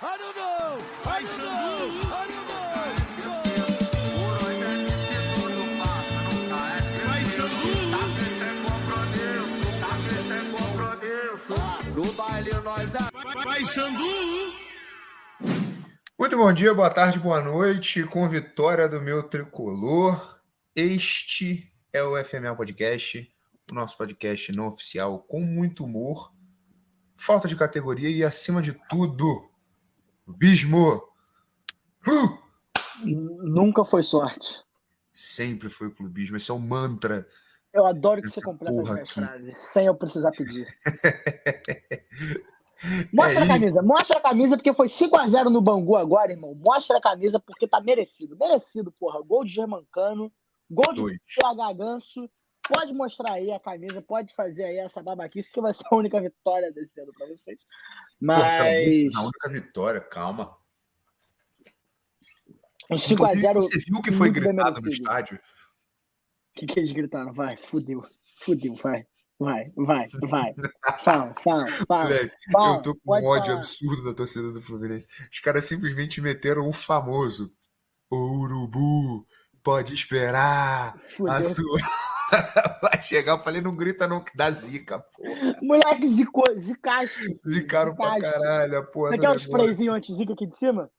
[0.00, 0.78] I don't know.
[1.06, 1.90] I don't know.
[2.14, 2.78] I don't know.
[11.96, 13.10] No baile nós a...
[13.42, 14.04] Vai, Xandu.
[16.16, 18.04] Muito bom dia, boa tarde, boa noite.
[18.04, 20.38] Com vitória do meu tricolor,
[20.76, 23.28] este é o FML Podcast,
[23.68, 26.32] o nosso podcast não oficial com muito humor,
[27.16, 29.47] falta de categoria e, acima de tudo,
[30.36, 31.02] bismo.
[32.06, 32.38] Uh!
[33.04, 34.56] Nunca foi sorte.
[35.12, 36.36] Sempre foi clubismo.
[36.36, 37.26] Esse é o mantra.
[37.72, 39.12] Eu adoro que Essa você completa as minhas aqui.
[39.12, 40.66] frases, sem eu precisar pedir.
[43.12, 43.48] Mostra É a isso.
[43.48, 46.54] camisa, mostra a camisa, porque foi 5x0 no Bangu agora, irmão.
[46.54, 48.36] Mostra a camisa, porque tá merecido.
[48.36, 49.20] Merecido, porra.
[49.20, 50.32] Gol de Germancano,
[50.70, 51.18] gol de Dois.
[51.76, 52.30] Ganso.
[52.72, 56.20] Pode mostrar aí a camisa, pode fazer aí essa babaquice, porque vai ser a única
[56.20, 57.58] vitória desse ano pra vocês.
[57.62, 60.56] Pô, tá Mas muito na única vitória, calma.
[62.90, 63.54] o Inclusive, 5x0.
[63.54, 65.36] Você viu o que foi gritado no estádio?
[65.38, 67.32] O que, que eles gritaram?
[67.32, 68.04] Vai, fudeu.
[68.40, 69.06] Fudeu, vai.
[69.40, 70.52] Vai, vai, vai.
[71.04, 72.04] Fala, fala, fala.
[72.04, 73.58] Moleque, fala, eu tô com um ódio falar.
[73.58, 75.06] absurdo da torcida do Fluminense.
[75.32, 77.52] Os caras simplesmente meteram o famoso
[78.10, 79.24] "O Urubu,
[79.62, 80.96] pode esperar.
[80.96, 81.44] A Fudeu.
[81.44, 81.78] sua.
[82.82, 85.56] Vai chegar, eu falei, não grita não, que dá zica, porra.
[85.62, 87.40] Moleque zicou, zicaste.
[87.46, 88.38] Zicaram pra Zicaste.
[88.38, 89.10] caralho, a porra.
[89.10, 89.46] Você quer os negócio.
[89.50, 90.90] sprayzinhos anti-zica aqui de cima?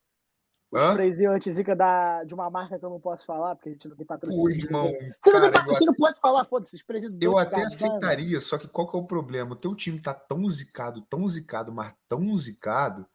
[0.71, 0.91] Hã?
[0.91, 3.95] sprayzinhos anti-zica da, de uma marca que eu não posso falar, porque a gente não
[3.95, 4.49] tem Pô, patrocínio.
[4.51, 7.67] irmão, Você não tem cara, eu, patrocínio, pode falar, foda-se, sprayzinho eu até Gabbana.
[7.67, 9.51] aceitaria, só que qual que é o problema?
[9.53, 13.07] O teu time tá tão zicado, tão zicado, mas tão zicado,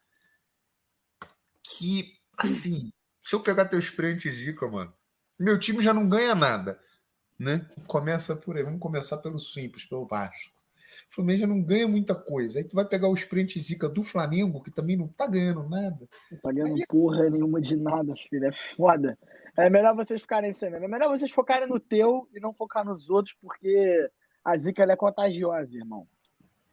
[1.63, 4.93] que, assim, se eu pegar teu spray anti-zica, mano,
[5.39, 6.81] meu time já não ganha nada,
[7.45, 7.67] né?
[7.87, 10.51] Começa por aí, vamos começar pelo simples, pelo baixo.
[11.11, 12.59] O Fluminense já não ganha muita coisa.
[12.59, 16.09] Aí tu vai pegar o spray anti-zica do Flamengo, que também não tá ganhando nada.
[16.33, 18.47] Não tá ganhando porra nenhuma de nada, filho.
[18.47, 19.19] É foda.
[19.57, 20.87] É melhor vocês ficarem sem mesmo.
[20.87, 24.11] É melhor vocês focarem no teu e não focar nos outros, porque
[24.45, 26.09] a zica é contagiosa, irmão.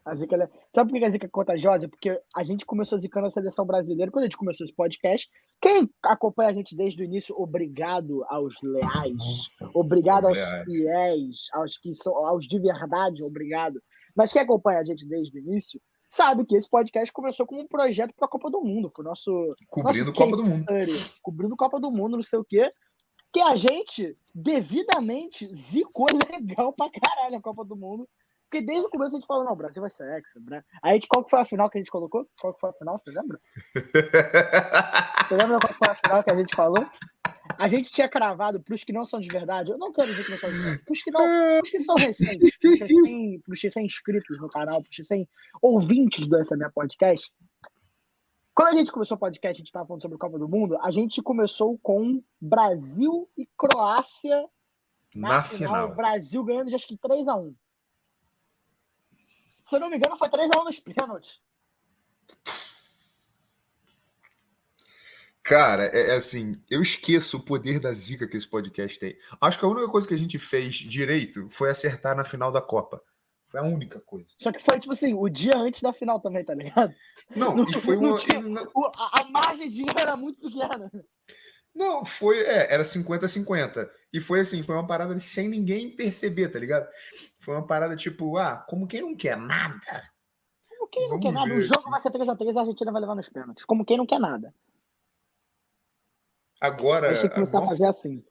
[0.03, 0.49] A zica ela é...
[0.73, 1.87] Sabe por que a zica é contagiosa?
[1.87, 5.29] Porque a gente começou zicando a seleção brasileira quando a gente começou esse podcast.
[5.61, 11.93] Quem acompanha a gente desde o início, obrigado aos leais, obrigado aos fiéis, aos que
[11.93, 13.81] são aos de verdade, obrigado.
[14.15, 15.79] Mas quem acompanha a gente desde o início
[16.09, 19.07] sabe que esse podcast começou como um projeto para a Copa do Mundo, foi o
[19.07, 20.65] nosso Cobrindo nosso Copa do Mundo.
[21.21, 22.71] cobrindo Copa do Mundo, não sei o quê.
[23.31, 28.09] Que a gente, devidamente, zicou legal pra caralho a Copa do Mundo.
[28.51, 30.25] Porque desde o começo a gente falou, não, o Brasil vai ser ex.
[30.49, 30.61] Né?
[30.83, 32.27] Aí, qual que foi a final que a gente colocou?
[32.37, 33.39] Qual que foi a final, você lembra?
[35.31, 36.85] Você lembra qual que foi a final que a gente falou?
[37.57, 40.31] A gente tinha cravado, pros que não são de verdade, eu não quero dizer que
[40.31, 41.21] não são de verdade, pros que, não,
[41.59, 45.03] pros que são recentes, pros que têm- pros que têm inscritos no canal, pros que
[45.07, 45.29] têm
[45.61, 47.31] ouvintes do FMA Podcast,
[48.53, 50.77] quando a gente começou o podcast, a gente estava falando sobre a Copa do Mundo,
[50.81, 54.45] a gente começou com Brasil e Croácia
[55.15, 55.95] na, Na final, final.
[55.95, 57.53] Brasil ganhando de acho que 3x1.
[59.71, 61.39] Se eu não me engano, foi 3x1 nos pênaltis.
[65.41, 69.17] Cara, é, é assim, eu esqueço o poder da zica que esse podcast tem.
[69.39, 72.61] Acho que a única coisa que a gente fez direito foi acertar na final da
[72.61, 73.01] Copa.
[73.47, 74.27] Foi a única coisa.
[74.37, 76.93] Só que foi, tipo assim, o dia antes da final também, tá ligado?
[77.33, 78.19] Não, e foi Não uma.
[78.19, 80.91] tinha- não- a, a margem de erro era muito pequena.
[81.73, 82.39] Não, foi.
[82.41, 83.89] É, era 50-50.
[84.13, 86.87] E foi assim, foi uma parada sem ninguém perceber, tá ligado?
[87.39, 90.11] Foi uma parada tipo, ah, como quem não quer nada.
[90.69, 91.53] Como quem não Vamos quer nada?
[91.53, 91.89] O jogo aqui.
[91.89, 93.65] vai ser 3x3 e a Argentina vai levar nos pênaltis.
[93.65, 94.53] Como quem não quer nada.
[96.59, 97.11] Agora.
[97.11, 98.23] A tem que começar a nossa, fazer assim.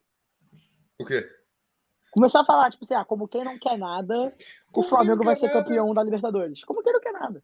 [0.99, 1.27] O quê?
[2.13, 5.17] Começar a falar, tipo assim, ah, como quem não quer nada, o Como quem Flamengo
[5.17, 5.63] não vai ser nada.
[5.63, 6.63] campeão da Libertadores.
[6.65, 7.43] Como quem não quer nada.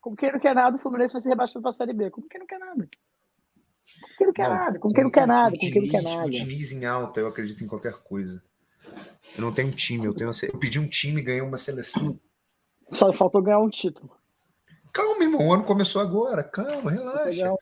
[0.00, 2.10] Como quem não quer nada, o Fluminense vai ser rebaixado pra Série B.
[2.10, 2.88] Como quem não quer nada.
[4.00, 4.78] Como quem não quer Não, nada.
[4.78, 5.54] Como quem não quer nada.
[5.54, 6.26] o Como quem não quer nada.
[6.26, 8.42] O Diniz em alta, eu acredito em qualquer coisa.
[9.36, 11.58] Eu não tenho um time, eu tenho uma Eu pedi um time e ganhei uma
[11.58, 12.18] seleção.
[12.90, 14.10] Só faltou ganhar um título.
[14.92, 16.44] Calma, irmão, o ano começou agora.
[16.44, 17.52] Calma, relaxa.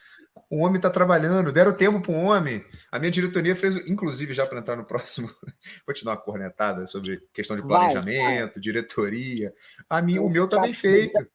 [0.51, 2.63] O homem tá trabalhando, deram tempo pro homem.
[2.91, 5.31] A minha diretoria fez, inclusive, já para entrar no próximo,
[5.87, 9.55] vou te dar uma cornetada sobre questão de Vai, planejamento, diretoria.
[9.89, 11.27] A minha, o Eu meu tá ficar bem feito.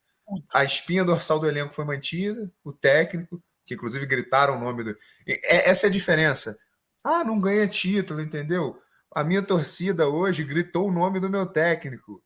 [0.54, 4.90] A espinha dorsal do elenco foi mantida, o técnico, que inclusive gritaram o nome do.
[5.26, 6.58] É- Essa é a diferença.
[7.04, 8.80] Ah, não ganha título, entendeu?
[9.14, 12.22] A minha torcida hoje gritou o nome do meu técnico.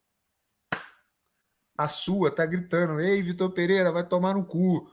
[1.76, 4.88] A sua tá gritando: Ei, Vitor Pereira, vai tomar no cu.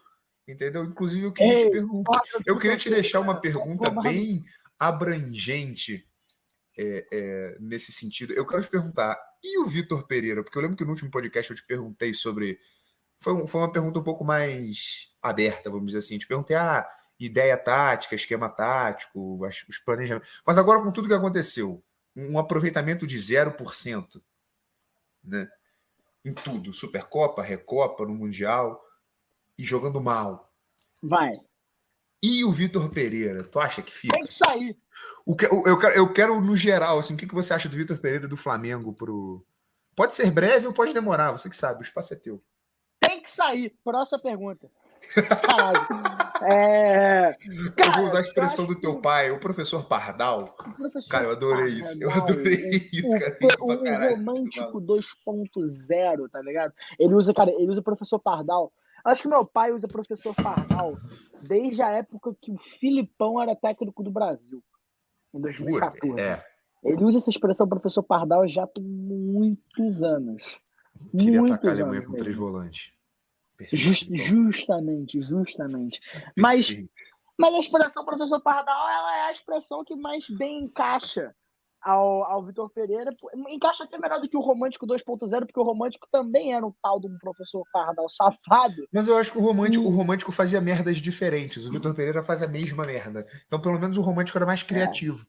[0.47, 0.83] Entendeu?
[0.83, 2.21] Inclusive, eu queria te Ei, perguntar.
[2.43, 4.43] Eu queria te deixar uma pergunta bem
[4.79, 6.03] abrangente
[6.75, 8.33] é, é, nesse sentido.
[8.33, 10.43] Eu quero te perguntar: e o Vitor Pereira?
[10.43, 12.59] Porque eu lembro que no último podcast eu te perguntei sobre
[13.19, 16.17] foi, um- foi uma pergunta um pouco mais aberta, vamos dizer assim.
[16.17, 16.87] Te perguntei, ah,
[17.19, 20.41] ideia tática, esquema tático, as- os planejamentos.
[20.45, 21.83] Mas agora, com tudo que aconteceu,
[22.15, 24.23] um aproveitamento de 0%,
[25.23, 25.47] né?
[26.23, 28.83] Em tudo, Supercopa, Recopa, no Mundial,
[29.57, 30.53] e jogando mal.
[31.01, 31.33] Vai.
[32.21, 34.13] E o Vitor Pereira, tu acha que fica?
[34.13, 34.77] Tem que sair.
[35.25, 37.77] O que, eu, quero, eu quero, no geral, assim, o que, que você acha do
[37.77, 39.45] Vitor Pereira e do Flamengo pro.
[39.95, 42.41] Pode ser breve ou pode demorar, você que sabe, o espaço é teu.
[43.29, 43.75] Que sair.
[43.83, 44.69] Próxima pergunta.
[46.41, 47.29] É...
[47.29, 50.55] eu Cara, vou usar a expressão do teu pai, o professor Pardal.
[50.59, 52.01] o professor Cara, eu adorei isso.
[52.01, 53.37] Eu Pardal, adorei isso, o, cara.
[53.61, 54.15] o, o caralho.
[54.17, 56.73] romântico 2.0, tá ligado?
[56.97, 58.71] Ele usa, cara, ele usa professor Pardal.
[59.03, 60.97] Acho que meu pai usa professor Pardal
[61.41, 64.61] desde a época que o Filipão era técnico do Brasil,
[65.33, 66.19] em 2014.
[66.19, 66.43] É,
[66.83, 70.59] Ele usa essa expressão professor Pardal já tem muitos anos.
[71.11, 72.98] queria muitos atacar a Alemanha com três volantes.
[73.59, 74.25] Perfeito, Jus- Filipão.
[74.25, 75.99] justamente, justamente.
[76.37, 76.91] Mas, Perfeito.
[77.37, 81.35] mas a expressão professor Pardal ela é a expressão que mais bem encaixa
[81.81, 83.13] ao, ao Vitor Pereira.
[83.49, 86.99] Encaixa até melhor do que o Romântico 2.0, porque o Romântico também era um tal
[86.99, 88.87] de um professor Pardal safado.
[88.93, 89.93] Mas eu acho que o romântico, Hum.
[89.93, 91.65] o romântico fazia merdas diferentes.
[91.67, 93.25] O Vitor Pereira faz a mesma merda.
[93.45, 94.47] Então, pelo menos, o romântico era É.
[94.47, 95.25] mais criativo.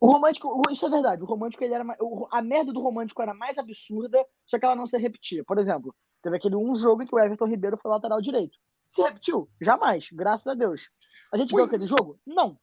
[0.00, 1.84] O Romântico, isso é verdade, o Romântico ele era
[2.32, 5.44] a merda do Romântico era mais absurda, só que ela não se repetia.
[5.44, 8.56] Por exemplo, teve aquele um jogo em que o Everton Ribeiro foi lateral direito.
[8.94, 9.48] Se repetiu?
[9.60, 10.88] Jamais, graças a Deus.
[11.32, 11.56] A gente Ui.
[11.56, 12.18] viu aquele jogo?
[12.26, 12.58] Não.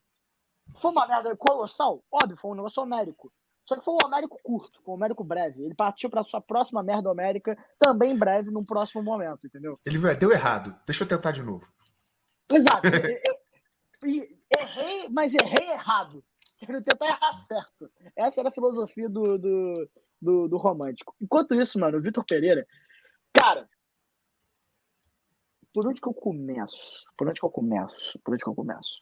[0.78, 2.04] Foi uma merda colossal?
[2.12, 3.32] Óbvio, foi um negócio homérico.
[3.68, 5.64] Só que foi um homérico curto, foi um homérico breve.
[5.64, 9.78] Ele partiu para sua próxima merda homérica também breve, num próximo momento, entendeu?
[9.86, 10.76] Ele deu errado.
[10.88, 11.68] Deixa eu tentar de novo.
[12.52, 12.88] Exato.
[12.88, 13.22] Eu-
[14.10, 14.28] eu-
[14.60, 16.24] errei, mas errei errado.
[16.58, 17.92] Quero tentar errar certo.
[18.16, 19.90] Essa era a filosofia do, do,
[20.22, 21.16] do, do romântico.
[21.22, 22.66] Enquanto isso, mano, o Vitor Pereira,
[23.40, 23.70] cara,
[25.74, 27.06] por onde que eu começo?
[27.18, 28.20] Por onde que eu começo?
[28.20, 29.02] Por onde que eu começo?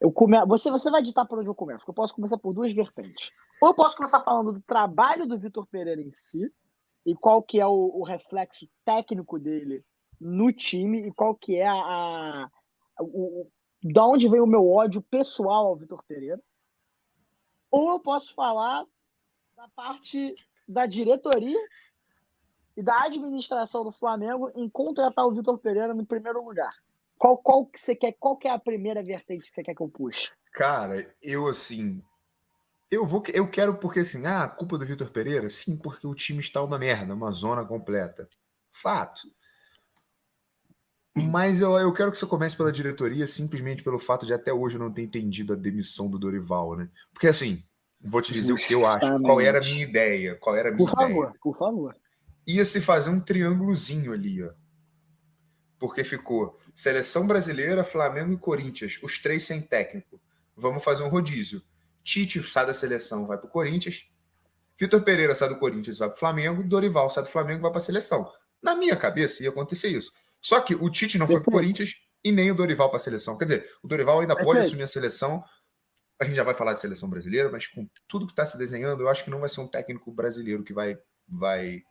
[0.00, 0.44] Eu come...
[0.46, 3.30] você, você vai ditar por onde eu começo, porque eu posso começar por duas vertentes.
[3.60, 6.52] Ou eu posso começar falando do trabalho do Vitor Pereira em si,
[7.04, 9.84] e qual que é o, o reflexo técnico dele
[10.20, 12.50] no time, e qual que é a, a
[13.00, 13.50] o,
[13.82, 16.40] da onde vem o meu ódio pessoal ao Vitor Pereira.
[17.70, 18.84] Ou eu posso falar
[19.56, 20.34] da parte
[20.66, 21.58] da diretoria
[22.78, 26.72] e da administração do Flamengo em contratar o Vitor Pereira no primeiro lugar.
[27.18, 28.12] Qual, qual que você quer?
[28.12, 30.30] Qual que é a primeira vertente que você quer que eu puxe?
[30.52, 32.00] Cara, eu assim.
[32.88, 35.50] Eu vou, eu quero porque assim, ah, a culpa do Vitor Pereira?
[35.50, 38.28] Sim, porque o time está uma merda, uma zona completa.
[38.72, 39.22] Fato.
[41.16, 44.76] Mas eu, eu quero que você comece pela diretoria simplesmente pelo fato de até hoje
[44.76, 46.88] eu não ter entendido a demissão do Dorival, né?
[47.12, 47.64] Porque assim,
[48.00, 50.72] vou te dizer o que eu acho, qual era a minha ideia, qual era a
[50.72, 51.08] minha Por ideia.
[51.08, 51.96] favor, por favor.
[52.48, 54.50] Ia se fazer um triângulozinho ali, ó.
[55.78, 60.18] Porque ficou seleção brasileira, Flamengo e Corinthians, os três sem técnico.
[60.56, 61.62] Vamos fazer um rodízio.
[62.02, 64.10] Tite sai da seleção, vai para o Corinthians.
[64.78, 66.64] Vitor Pereira sai do Corinthians, vai para o Flamengo.
[66.64, 68.32] Dorival sai do Flamengo, vai para a seleção.
[68.62, 70.10] Na minha cabeça ia acontecer isso.
[70.40, 71.52] Só que o Tite não foi para o.
[71.52, 73.36] Corinthians e nem o Dorival para a seleção.
[73.36, 75.44] Quer dizer, o Dorival ainda pode assumir a seleção.
[76.18, 79.02] A gente já vai falar de seleção brasileira, mas com tudo que está se desenhando,
[79.02, 80.98] eu acho que não vai ser um técnico brasileiro que vai,
[81.28, 81.82] vai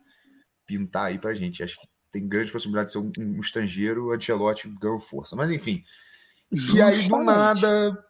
[0.68, 1.64] pintar aí pra gente.
[1.64, 5.36] Acho que tem grande possibilidade de ser um, um estrangeiro, Ancelotti ganhou força.
[5.36, 5.84] Mas enfim.
[6.52, 7.26] E aí, do Justamente.
[7.26, 8.06] nada,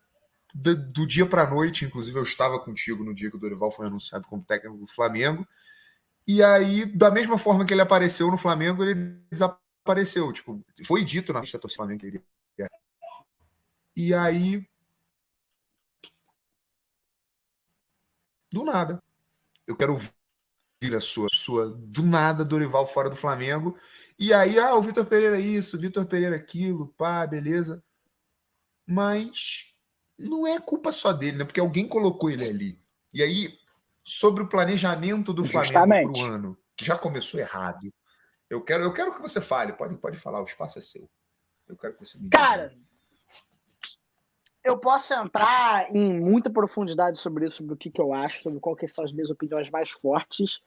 [0.54, 3.88] do, do dia pra noite, inclusive eu estava contigo no dia que o Dorival foi
[3.88, 5.48] anunciado como técnico do Flamengo.
[6.28, 10.32] E aí, da mesma forma que ele apareceu no Flamengo, ele desapareceu.
[10.34, 12.24] Tipo, foi dito na lista do Flamengo que ele
[12.60, 12.70] ia.
[13.96, 14.68] E aí.
[18.52, 19.02] Do nada.
[19.66, 20.17] Eu quero ouvir
[20.82, 23.76] a sua, sua do nada Dorival fora do Flamengo.
[24.20, 27.84] E aí, ah, o Vitor Pereira isso, o Vitor Pereira aquilo, pá, beleza.
[28.86, 29.74] Mas
[30.18, 31.46] não é culpa só dele, né?
[31.46, 32.80] Porque alguém colocou ele ali.
[33.12, 33.58] E aí,
[34.04, 37.92] sobre o planejamento do Flamengo para o ano, que já começou errado,
[38.50, 39.74] eu quero, eu quero que você fale.
[39.74, 41.10] Pode, pode falar, o espaço é seu.
[41.68, 42.38] Eu quero que você me diga.
[44.68, 48.60] Eu posso entrar em muita profundidade sobre isso, sobre o que, que eu acho, sobre
[48.78, 50.62] que são as minhas opiniões mais fortes.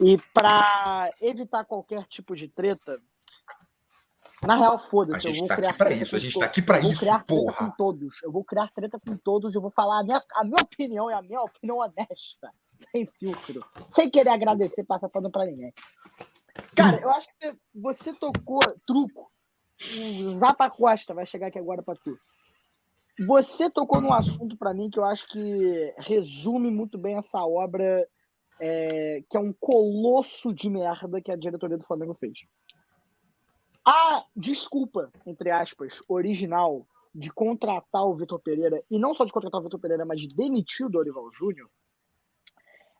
[0.00, 3.02] E para evitar qualquer tipo de treta,
[4.46, 5.26] na real, a foda-se.
[5.26, 7.24] Eu gente vou tá criar aqui treta isso, a gente tá aqui vou isso, criar
[7.24, 7.56] treta porra.
[7.56, 8.22] com todos.
[8.22, 9.56] Eu vou criar treta com todos.
[9.56, 12.52] Eu vou falar a minha, a minha opinião e a minha opinião honesta,
[12.92, 15.74] sem filtro, sem querer agradecer, passar pano pra ninguém.
[16.76, 19.32] Cara, eu acho que você, você tocou truco.
[19.80, 22.16] O Zapa Costa vai chegar aqui agora pra tu.
[23.20, 28.08] Você tocou num assunto pra mim que eu acho que resume muito bem essa obra,
[28.58, 32.38] é, que é um colosso de merda que a diretoria do Flamengo fez.
[33.84, 39.60] A desculpa, entre aspas, original de contratar o Vitor Pereira, e não só de contratar
[39.60, 41.68] o Vitor Pereira, mas de demitir o Dorival Júnior,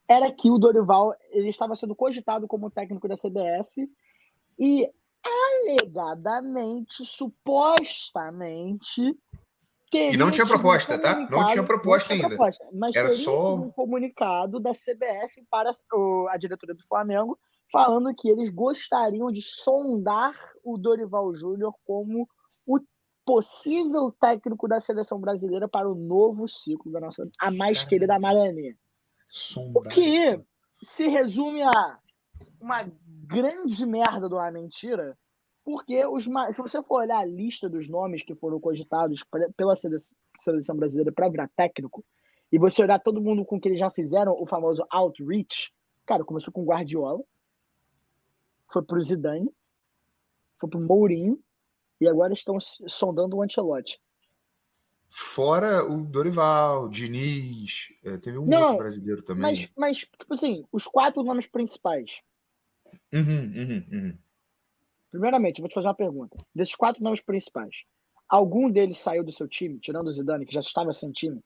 [0.06, 3.90] era que o Dorival ele estava sendo cogitado como técnico da CBF
[4.58, 4.86] e
[5.24, 9.16] alegadamente, supostamente,
[9.92, 11.26] e não tinha proposta, tá?
[11.30, 12.36] Não tinha proposta não tinha ainda.
[12.36, 15.72] Proposta, mas era só um comunicado da CBF para
[16.30, 17.38] a diretoria do Flamengo
[17.70, 22.28] falando que eles gostariam de sondar o Dorival Júnior como
[22.66, 22.78] o
[23.24, 27.88] possível técnico da seleção brasileira para o novo ciclo da nossa a mais Caramba.
[27.88, 28.74] querida Maranhã.
[29.74, 30.38] O que
[30.82, 31.98] se resume a
[32.60, 32.86] uma
[33.26, 35.16] grande merda de uma mentira,
[35.64, 39.24] porque os, se você for olhar a lista dos nomes que foram cogitados
[39.56, 42.04] pela seleção brasileira para virar técnico,
[42.50, 45.72] e você olhar todo mundo com que eles já fizeram o famoso outreach,
[46.04, 47.22] cara, começou com Guardiola,
[48.70, 49.50] foi pro Zidane,
[50.58, 51.38] foi pro Mourinho,
[52.00, 54.00] e agora estão sondando o Ancelotti.
[55.08, 59.42] Fora o Dorival, Diniz, é, teve um Não, outro brasileiro também.
[59.42, 62.10] Mas, mas, tipo assim, os quatro nomes principais.
[63.12, 64.18] Uhum, uhum, uhum.
[65.12, 66.38] Primeiramente, eu vou te fazer uma pergunta.
[66.54, 67.84] Desses quatro nomes principais,
[68.26, 71.44] algum deles saiu do seu time, tirando o Zidane, que já estava sem time?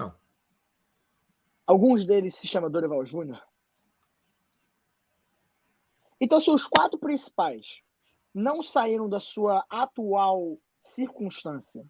[0.00, 0.12] Não.
[1.66, 3.40] Alguns deles se chama Dorival Júnior?
[6.18, 7.82] Então, se os quatro principais
[8.32, 11.86] não saíram da sua atual circunstância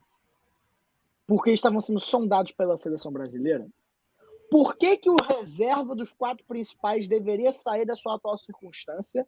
[1.26, 3.66] porque estavam sendo sondados pela seleção brasileira,
[4.50, 9.26] por que, que o reserva dos quatro principais deveria sair da sua atual circunstância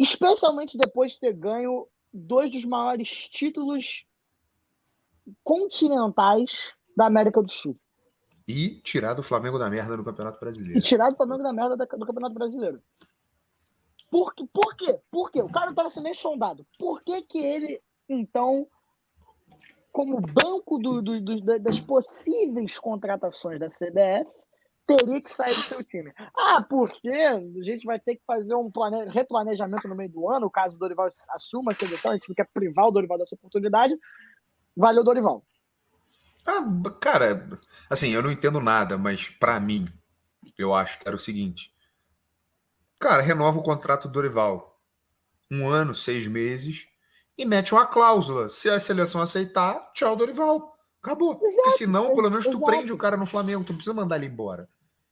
[0.00, 4.06] especialmente depois de ter ganho dois dos maiores títulos
[5.44, 7.78] continentais da América do Sul.
[8.48, 10.78] E tirar do Flamengo da merda no Campeonato Brasileiro.
[10.78, 12.82] E tirar do Flamengo da merda do Campeonato Brasileiro.
[14.10, 14.98] Por, que, por quê?
[15.10, 15.42] Por quê?
[15.42, 16.66] O cara não estava sendo nem sondado.
[16.78, 18.66] Por que, que ele, então,
[19.92, 24.28] como banco do, do, do, das possíveis contratações da CBF,
[24.96, 26.12] teria que sair do seu time.
[26.36, 29.08] Ah, porque a gente vai ter que fazer um plane...
[29.10, 32.48] replanejamento no meio do ano, caso o Dorival assuma a seleção, a gente não quer
[32.52, 33.94] privar o Dorival dessa oportunidade.
[34.76, 35.44] Valeu, Dorival.
[36.46, 36.62] Ah,
[37.00, 37.48] cara,
[37.88, 39.84] assim, eu não entendo nada, mas para mim,
[40.58, 41.72] eu acho que era o seguinte.
[42.98, 44.78] Cara, renova o contrato do Dorival.
[45.50, 46.86] Um ano, seis meses,
[47.36, 48.48] e mete uma cláusula.
[48.48, 50.76] Se a seleção aceitar, tchau, Dorival.
[51.02, 51.32] Acabou.
[51.32, 52.66] Exato, Porque senão, pelo menos, tu exato.
[52.66, 54.68] prende o cara no Flamengo, tu não precisa mandar ele embora.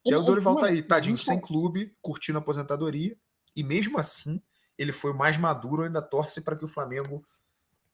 [0.08, 3.16] E aí o Dorival tá aí, tadinho, sem clube, curtindo a aposentadoria.
[3.54, 4.40] E mesmo assim,
[4.78, 7.24] ele foi o mais maduro, ainda torce para que o Flamengo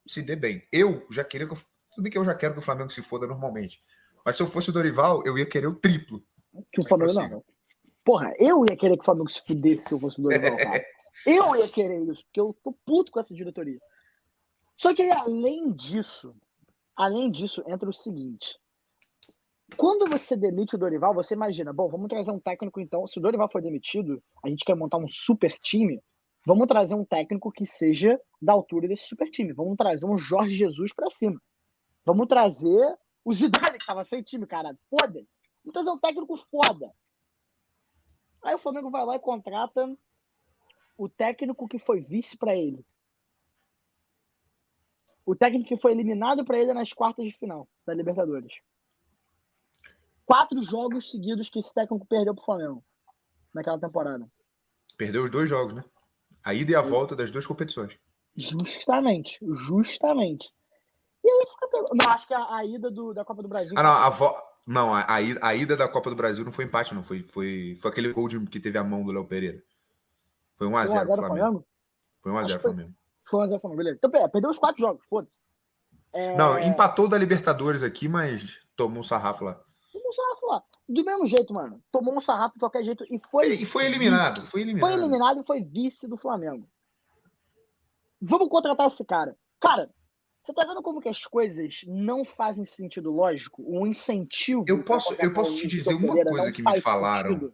[0.05, 0.65] se dê bem.
[0.71, 1.53] Eu já queria que.
[1.53, 1.57] Eu,
[1.91, 3.83] tudo bem que eu já quero que o Flamengo se foda normalmente.
[4.23, 6.23] Mas se eu fosse o Dorival, eu ia querer o triplo.
[6.71, 7.43] Que o Flamengo não.
[8.03, 10.85] Porra, eu ia querer que o Flamengo se fudesse se eu fosse o Dorival, cara.
[11.25, 13.79] eu ia querer isso, porque eu tô puto com essa diretoria.
[14.77, 16.35] Só que além disso,
[16.95, 18.55] além disso, entra o seguinte.
[19.75, 23.07] Quando você demite o Dorival, você imagina, bom, vamos trazer um técnico então.
[23.07, 26.01] Se o Dorival for demitido, a gente quer montar um super time.
[26.45, 29.51] Vamos trazer um técnico que seja da altura desse super time.
[29.51, 31.41] Vamos trazer um Jorge Jesus para cima.
[32.05, 34.77] Vamos trazer o Zidane, que tava sem time, cara.
[34.87, 35.41] Foda-se.
[35.63, 36.93] Vamos trazer um técnico foda.
[38.43, 39.91] Aí o Flamengo vai lá e contrata
[40.95, 42.85] o técnico que foi vice para ele.
[45.25, 48.53] O técnico que foi eliminado para ele nas quartas de final da Libertadores
[50.25, 52.83] quatro jogos seguidos que esse técnico perdeu pro Flamengo
[53.53, 54.27] naquela temporada.
[54.97, 55.83] Perdeu os dois jogos, né?
[56.43, 57.97] A ida e a volta das duas competições.
[58.35, 60.53] Justamente, justamente.
[61.23, 61.95] E aí fica.
[61.95, 63.73] Não, acho que a, a ida do, da Copa do Brasil.
[63.77, 64.35] Ah, não, a, vo...
[64.65, 67.01] não a, a, ida, a ida da Copa do Brasil não foi empate, não.
[67.01, 69.63] Foi, foi, foi aquele gol de, que teve a mão do Léo Pereira.
[70.55, 71.15] Foi 1x0 Flamengo.
[71.15, 71.67] Flamengo.
[72.19, 72.93] Foi 1x0 Flamengo.
[73.25, 73.99] Foi 1x0 Flamengo, beleza.
[74.03, 75.39] Então, perdeu os quatro jogos, foda-se.
[76.13, 76.37] É...
[76.37, 79.59] Não, empatou da Libertadores aqui, mas tomou um sarrafo lá.
[80.87, 81.81] Do mesmo jeito, mano.
[81.91, 83.55] Tomou um sarrafo de qualquer jeito e foi.
[83.55, 84.45] E foi eliminado.
[84.45, 84.91] Foi eliminado.
[84.91, 86.69] Foi eliminado e foi vice do Flamengo.
[88.21, 89.35] Vamos contratar esse cara.
[89.59, 89.89] Cara,
[90.41, 93.63] você tá vendo como que as coisas não fazem sentido lógico?
[93.67, 94.63] Um incentivo.
[94.67, 97.31] Eu posso, eu posso te dizer uma coisa que me falaram.
[97.31, 97.53] Sentido.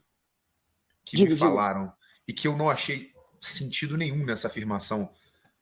[1.05, 1.95] Que diga, me falaram diga.
[2.27, 5.09] e que eu não achei sentido nenhum nessa afirmação.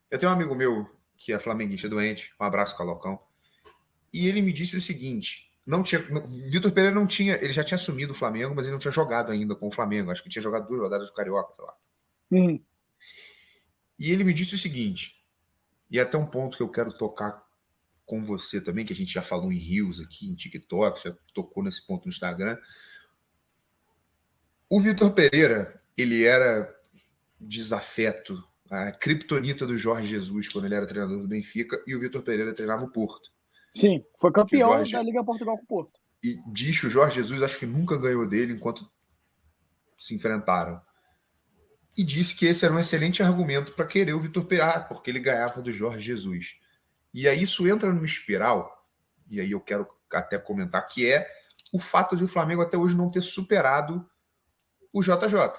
[0.10, 3.20] Eu tenho um amigo meu que é flamenguista doente, um abraço, Calocão,
[4.12, 6.02] e ele me disse o seguinte: não tinha.
[6.50, 7.36] Vitor Pereira não tinha.
[7.36, 10.10] Ele já tinha assumido o Flamengo, mas ele não tinha jogado ainda com o Flamengo.
[10.10, 11.74] Acho que tinha jogado duas rodadas do Carioca, sei lá.
[12.32, 12.64] Uhum.
[14.00, 15.24] E ele me disse o seguinte,
[15.92, 17.44] e até um ponto que eu quero tocar
[18.04, 21.64] com você também, que a gente já falou em Rios aqui, em TikTok, já tocou
[21.64, 22.58] nesse ponto no Instagram.
[24.68, 26.74] O Vitor Pereira, ele era
[27.40, 32.24] desafeto, a criptonita do Jorge Jesus quando ele era treinador do Benfica e o Vitor
[32.24, 33.32] Pereira treinava o Porto.
[33.80, 35.94] Sim, foi campeão Jorge- da Liga Portugal com o Porto.
[36.24, 38.90] E diz que o Jorge Jesus acho que nunca ganhou dele enquanto
[39.98, 40.82] se enfrentaram.
[41.98, 45.20] E disse que esse era um excelente argumento para querer o Vitor Pereira, porque ele
[45.20, 46.58] ganhava do Jorge Jesus.
[47.14, 48.88] E aí isso entra numa espiral,
[49.30, 51.30] e aí eu quero até comentar, que é
[51.74, 54.08] o fato de o Flamengo até hoje não ter superado
[54.92, 55.54] o JJ.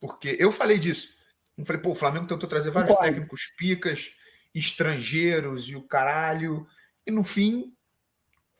[0.00, 1.08] Porque eu falei disso.
[1.56, 4.10] Eu falei, pô, o Flamengo tentou trazer vários técnicos picas,
[4.54, 6.66] estrangeiros e o caralho.
[7.08, 7.74] E no fim,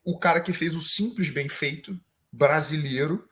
[0.02, 1.95] o cara que fez o simples bem feito,
[2.33, 3.28] brasileiro,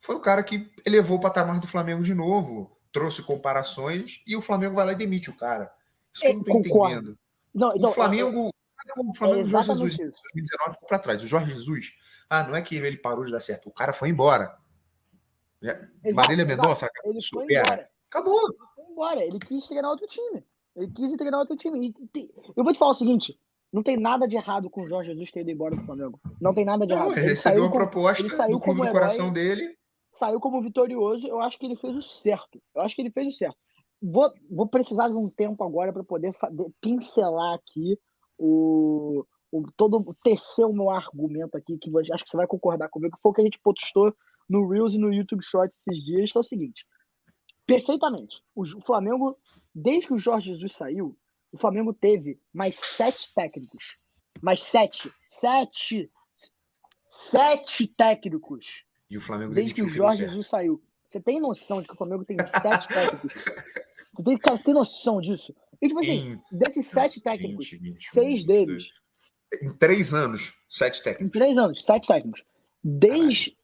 [0.00, 4.40] foi o cara que elevou o patamar do Flamengo de novo, trouxe comparações e o
[4.40, 5.70] Flamengo vai lá e demite o cara.
[6.14, 6.94] Isso que eu não tô Concordo.
[6.94, 7.18] entendendo.
[7.54, 8.48] Não, então, o Flamengo.
[8.96, 10.22] O Flamengo é Jorge Jesus em isso.
[10.32, 11.22] 2019 ficou para trás.
[11.22, 11.92] O Jorge Jesus,
[12.30, 14.56] ah, não é que ele parou de dar certo, o cara foi embora.
[15.62, 16.44] Exato, Marília.
[16.46, 17.66] Mendonça, Ele foi supera.
[17.66, 17.90] embora.
[18.08, 18.40] Acabou.
[18.48, 19.24] Ele foi embora.
[19.24, 20.44] Ele quis treinar outro time.
[20.76, 21.94] Ele quis treinar outro time.
[22.56, 23.38] Eu vou te falar o seguinte:
[23.74, 26.18] não tem nada de errado com o Jorge Jesus ter ido embora do Flamengo.
[26.40, 27.18] Não tem nada de Não, errado.
[27.18, 29.34] ele recebeu saiu a com- proposta ele saiu do clube como do coração herói.
[29.34, 29.76] dele.
[30.14, 32.62] saiu como vitorioso, eu acho que ele fez o certo.
[32.74, 33.56] Eu acho que ele fez o certo.
[34.00, 36.32] Vou, vou precisar de um tempo agora para poder
[36.80, 37.98] pincelar aqui
[38.38, 42.88] o, o todo tecer o meu argumento aqui, que você- acho que você vai concordar
[42.90, 44.14] comigo, que foi o que a gente postou
[44.48, 46.84] no Reels e no YouTube Shorts esses dias, que é o seguinte.
[47.66, 48.42] Perfeitamente.
[48.54, 49.36] O Flamengo,
[49.74, 51.16] desde que o Jorge Jesus saiu,
[51.54, 53.96] o Flamengo teve mais sete técnicos.
[54.42, 55.10] Mais sete.
[55.24, 56.08] Sete.
[57.10, 60.26] Sete técnicos E o Flamengo desde que o Jorge.
[60.26, 60.82] Jesus saiu.
[61.08, 63.32] Você tem noção de que o Flamengo tem sete técnicos?
[63.34, 65.54] Você tem, cara, você tem noção disso?
[65.80, 68.46] E, tipo assim, Em desses sete técnicos, 20, 21, seis 22.
[68.66, 68.84] deles,
[69.62, 71.38] Em três anos, sete em técnicos.
[71.38, 72.44] três anos, sete técnicos.
[72.82, 73.56] Desde.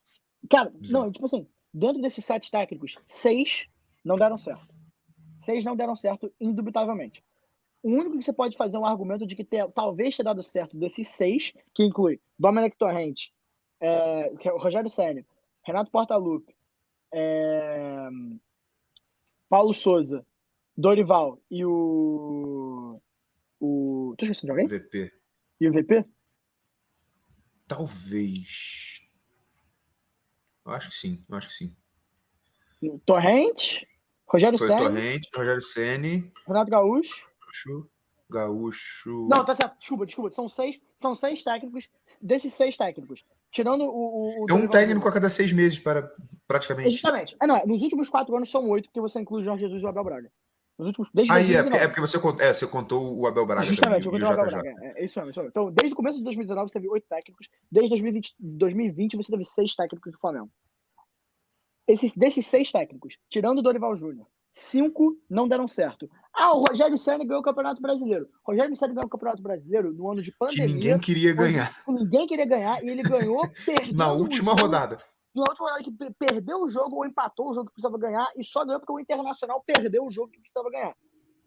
[0.49, 1.05] Cara, Bizarro.
[1.07, 3.67] não, tipo assim, dentro desses sete técnicos, seis
[4.05, 4.69] não deram certo.
[5.45, 7.23] Seis não deram certo, indubitavelmente.
[7.83, 10.77] O único que você pode fazer um argumento de que ter- talvez tenha dado certo
[10.77, 13.33] desses seis, que inclui Dominic Torrente,
[13.81, 15.25] é, é Rogério Senna,
[15.65, 16.55] Renato Portaluppi,
[17.13, 18.09] é,
[19.49, 20.25] Paulo Souza,
[20.77, 23.01] Dorival e o.
[23.59, 24.67] o tô esquecendo de alguém?
[24.67, 25.13] VP.
[25.61, 26.05] E o VP?
[27.67, 29.01] Talvez.
[30.67, 31.77] Eu acho que sim, eu acho que sim.
[33.05, 33.87] Torrente,
[34.27, 37.30] Rogério Foi Senna, Torrente, Rogério Ceni, Renato Gaúcho.
[37.51, 37.91] Gaúcho,
[38.31, 39.27] Gaúcho.
[39.29, 40.31] Não, tá certo, desculpa, desculpa.
[40.31, 41.89] São seis, são seis técnicos,
[42.21, 43.25] desses seis técnicos.
[43.51, 43.89] Tirando o.
[43.89, 46.09] o, o é um Dorival técnico a cada seis meses, para
[46.47, 46.91] praticamente.
[46.91, 47.37] Justamente.
[47.43, 49.83] É, não, é, nos últimos quatro anos são oito, porque você inclui o Jorge Jesus
[49.83, 50.31] e o Abel Braga.
[50.79, 51.71] Nos últimos, desde Aí é, 2019.
[51.71, 54.25] porque- é porque você, contou- é, você contou o Abel Braga Justamente, eu também, e
[54.25, 54.73] o contei o Abel JJ.
[54.73, 54.87] Braga.
[54.87, 55.49] É, é isso mesmo, isso mesmo.
[55.51, 57.49] Então, desde o começo de 2019 você teve oito técnicos.
[57.71, 60.49] Desde 2020, 2020 você teve seis técnicos do Flamengo.
[61.89, 66.09] Esses, desses seis técnicos, tirando o Dorival Júnior, cinco não deram certo.
[66.41, 68.27] Ah, o Rogério Senna ganhou o Campeonato Brasileiro.
[68.47, 70.67] O Rogério Senna ganhou o Campeonato Brasileiro no ano de Que pandemia.
[70.67, 74.99] ninguém queria ganhar Ninguém queria ganhar e ele ganhou perdendo na última jogo- rodada.
[75.35, 78.27] Na última rodada que pe- perdeu o jogo ou empatou o jogo que precisava ganhar
[78.37, 80.95] e só ganhou porque o Internacional perdeu o jogo que precisava ganhar.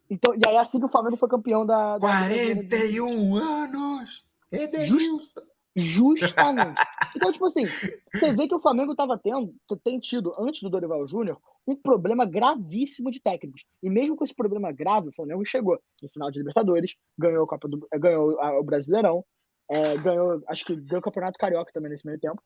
[0.10, 1.98] Então, e aí assim que o Flamengo foi campeão da.
[1.98, 4.24] da- 41 anos!
[4.52, 5.42] Edenilson!
[5.76, 6.80] Justamente.
[7.16, 7.66] Então, tipo assim,
[8.14, 11.76] você vê que o Flamengo tava tendo, você tem tido, antes do Dorival Júnior, um
[11.76, 13.66] problema gravíssimo de técnicos.
[13.82, 17.48] E mesmo com esse problema grave, o Flamengo chegou no final de Libertadores, ganhou, a
[17.48, 19.26] Copa do, ganhou o Brasileirão,
[19.70, 22.42] eh, ganhou, acho que ganhou o Campeonato Carioca também nesse meio tempo.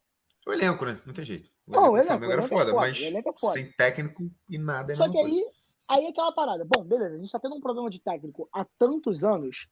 [0.47, 1.01] O elenco, né?
[1.05, 1.49] Não tem jeito.
[1.67, 3.53] O Não, o elenco Flamengo era elenco é foda, foda, mas é foda.
[3.53, 5.27] sem técnico e nada é Só que coisa.
[5.27, 5.45] aí,
[5.89, 6.65] aí é aquela parada.
[6.65, 9.67] Bom, beleza, a gente tá tendo um problema de técnico há tantos anos.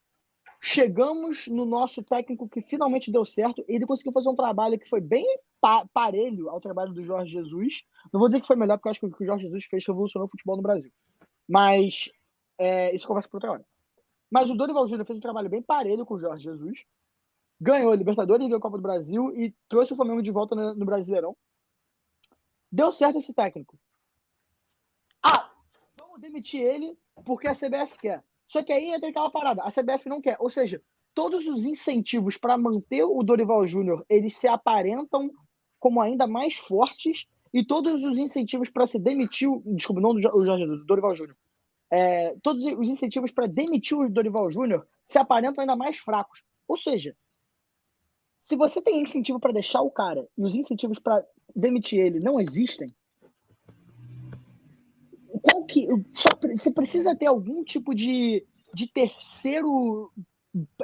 [0.61, 3.63] Chegamos no nosso técnico que finalmente deu certo.
[3.67, 5.25] Ele conseguiu fazer um trabalho que foi bem
[5.61, 7.83] pa- parelho ao trabalho do Jorge Jesus.
[8.11, 9.65] Não vou dizer que foi melhor, porque eu acho que o que o Jorge Jesus
[9.65, 10.91] fez revolucionou o futebol no Brasil.
[11.47, 12.09] Mas
[12.57, 13.65] é, isso conversa por outra hora.
[14.31, 16.79] Mas o Dorival Júnior fez um trabalho bem parelho com o Jorge Jesus.
[17.61, 20.73] Ganhou a Libertadores, ganhou a Copa do Brasil e trouxe o Flamengo de volta no,
[20.75, 21.35] no Brasileirão.
[22.71, 23.77] Deu certo esse técnico.
[25.23, 25.49] Ah,
[25.97, 28.23] vamos demitir ele porque a CBF quer.
[28.47, 30.37] Só que aí entra aquela parada, a CBF não quer.
[30.39, 30.81] Ou seja,
[31.13, 35.31] todos os incentivos para manter o Dorival Júnior, eles se aparentam
[35.79, 40.65] como ainda mais fortes e todos os incentivos para se demitir, desculpa, não do Jorge
[40.65, 41.37] do Dorival Júnior.
[41.89, 46.43] É, todos os incentivos para demitir o Dorival Júnior se aparentam ainda mais fracos.
[46.67, 47.15] Ou seja,
[48.39, 52.39] se você tem incentivo para deixar o cara e os incentivos para demitir ele não
[52.39, 52.93] existem,
[55.45, 60.11] qual que só você precisa ter algum tipo de, de terceiro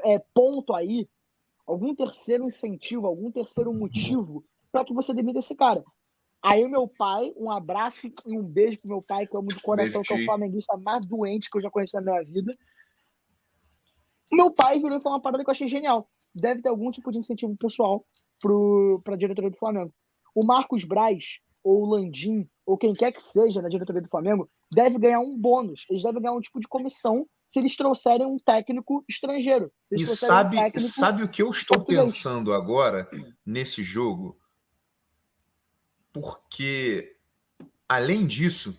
[0.03, 1.09] é, ponto aí,
[1.65, 5.83] algum terceiro incentivo, algum terceiro motivo para que você demita esse cara.
[6.43, 9.61] Aí meu pai, um abraço e um beijo pro meu pai, que eu amo de
[9.61, 12.55] coração, que é o flamenguista mais doente que eu já conheci na minha vida.
[14.31, 16.09] Meu pai virou e falou uma parada que eu achei genial.
[16.33, 18.05] Deve ter algum tipo de incentivo pessoal
[18.39, 19.93] pro, pra diretoria do Flamengo.
[20.33, 24.49] O Marcos Braz, ou o Landim, ou quem quer que seja na diretoria do Flamengo,
[24.71, 25.85] deve ganhar um bônus.
[25.89, 29.71] Eles devem ganhar um tipo de comissão se eles trouxerem um técnico estrangeiro.
[29.89, 32.13] Se E sabe, um sabe o que eu estou português.
[32.13, 33.09] pensando agora
[33.45, 34.39] nesse jogo?
[36.13, 37.15] Porque,
[37.87, 38.77] além disso,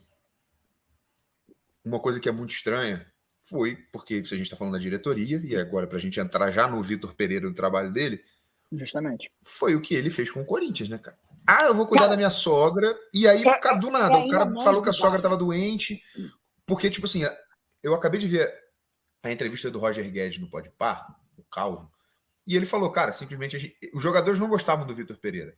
[1.84, 3.06] uma coisa que é muito estranha
[3.48, 6.50] foi, porque isso a gente está falando da diretoria, e agora para a gente entrar
[6.50, 8.24] já no Vitor Pereira, no trabalho dele,
[8.72, 9.30] Justamente.
[9.42, 11.18] foi o que ele fez com o Corinthians, né, cara?
[11.46, 14.24] Ah, eu vou cuidar Cara, da minha sogra, e aí, é- cara, do nada, é
[14.24, 14.94] o cara falou que a bizarro.
[14.94, 16.00] sogra estava doente,
[16.66, 17.22] porque, tipo assim,
[17.82, 18.52] eu acabei de ver
[19.22, 21.04] a entrevista do Roger Guedes no Podpah,
[21.36, 21.90] o Calvo,
[22.46, 25.56] e ele falou, cara, simplesmente gente- os jogadores não gostavam do Vitor Pereira.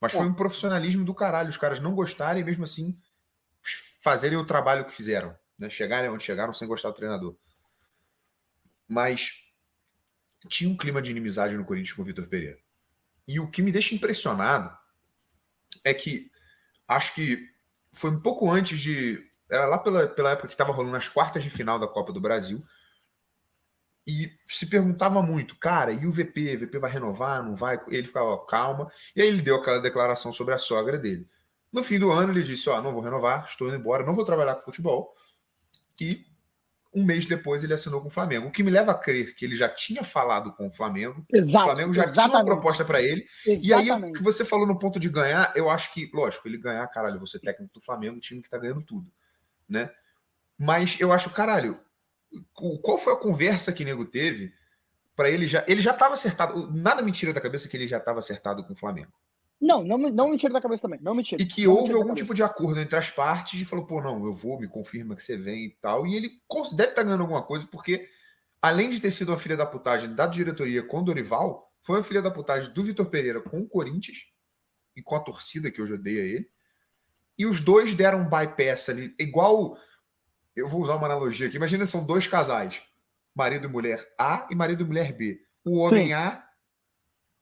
[0.00, 0.24] Mas foi É.
[0.24, 2.96] um profissionalismo do caralho, os caras não gostarem e mesmo assim
[4.00, 5.68] fazerem o trabalho que fizeram, né?
[5.68, 7.36] Chegarem onde chegaram sem gostar do treinador.
[8.86, 9.32] Mas
[10.48, 12.58] tinha um clima de inimizade no Corinthians com o Vitor Pereira.
[13.26, 14.76] E o que me deixa impressionado
[15.84, 16.30] é que
[16.86, 17.38] acho que
[17.92, 19.22] foi um pouco antes de.
[19.50, 22.20] Era lá pela, pela época que estava rolando as quartas de final da Copa do
[22.20, 22.62] Brasil.
[24.06, 26.56] E se perguntava muito, cara, e o VP?
[26.56, 27.42] O VP vai renovar?
[27.42, 27.78] Não vai?
[27.88, 28.90] Ele ficava, ó, calma.
[29.14, 31.26] E aí ele deu aquela declaração sobre a sogra dele.
[31.70, 34.24] No fim do ano, ele disse: Ó, não vou renovar, estou indo embora, não vou
[34.24, 35.14] trabalhar com futebol.
[36.00, 36.24] E
[36.94, 38.48] um mês depois ele assinou com o Flamengo.
[38.48, 41.24] O que me leva a crer que ele já tinha falado com o Flamengo.
[41.32, 41.64] Exato.
[41.64, 42.46] o Flamengo já tinha uma exatamente.
[42.46, 43.26] proposta para ele.
[43.46, 44.18] E aí, o Exatamente.
[44.18, 47.36] que você falou no ponto de ganhar, eu acho que, lógico, ele ganhar, caralho, você
[47.36, 49.10] é técnico do Flamengo, time que tá ganhando tudo,
[49.68, 49.90] né?
[50.56, 51.78] Mas eu acho, caralho,
[52.52, 54.52] qual foi a conversa que o nego teve
[55.14, 55.64] para ele já.
[55.66, 58.72] Ele já tava acertado, nada me tira da cabeça que ele já tava acertado com
[58.72, 59.12] o Flamengo.
[59.60, 61.00] Não, não, me- não me tira da cabeça também.
[61.02, 61.42] Não me tira.
[61.42, 64.32] E que houve algum tipo de acordo entre as partes e falou, pô, não, eu
[64.32, 66.06] vou, me confirma que você vem e tal.
[66.06, 66.30] E ele
[66.74, 68.08] deve estar ganhando alguma coisa, porque
[68.62, 72.04] além de ter sido uma filha da putagem da diretoria com o Dorival, foi uma
[72.04, 74.26] filha da putagem do Vitor Pereira com o Corinthians
[74.94, 76.48] e com a torcida que hoje odeia ele.
[77.36, 79.76] E os dois deram um bypass ali, igual.
[80.54, 81.56] Eu vou usar uma analogia aqui.
[81.56, 82.82] Imagina, são dois casais,
[83.34, 85.40] marido e mulher A e marido e mulher B.
[85.64, 86.12] O homem Sim.
[86.14, 86.44] A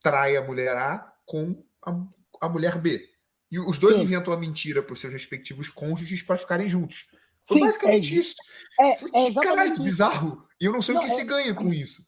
[0.02, 3.08] trai a mulher A com a, a mulher B.
[3.50, 4.02] E os dois Sim.
[4.02, 7.06] inventam a mentira para os seus respectivos cônjuges para ficarem juntos.
[7.44, 8.34] Foi Sim, basicamente é- isso.
[8.80, 9.82] É, Foi é caralho, isso.
[9.82, 10.42] bizarro.
[10.60, 12.04] E eu não sei Não, o que é- se ganha com isso.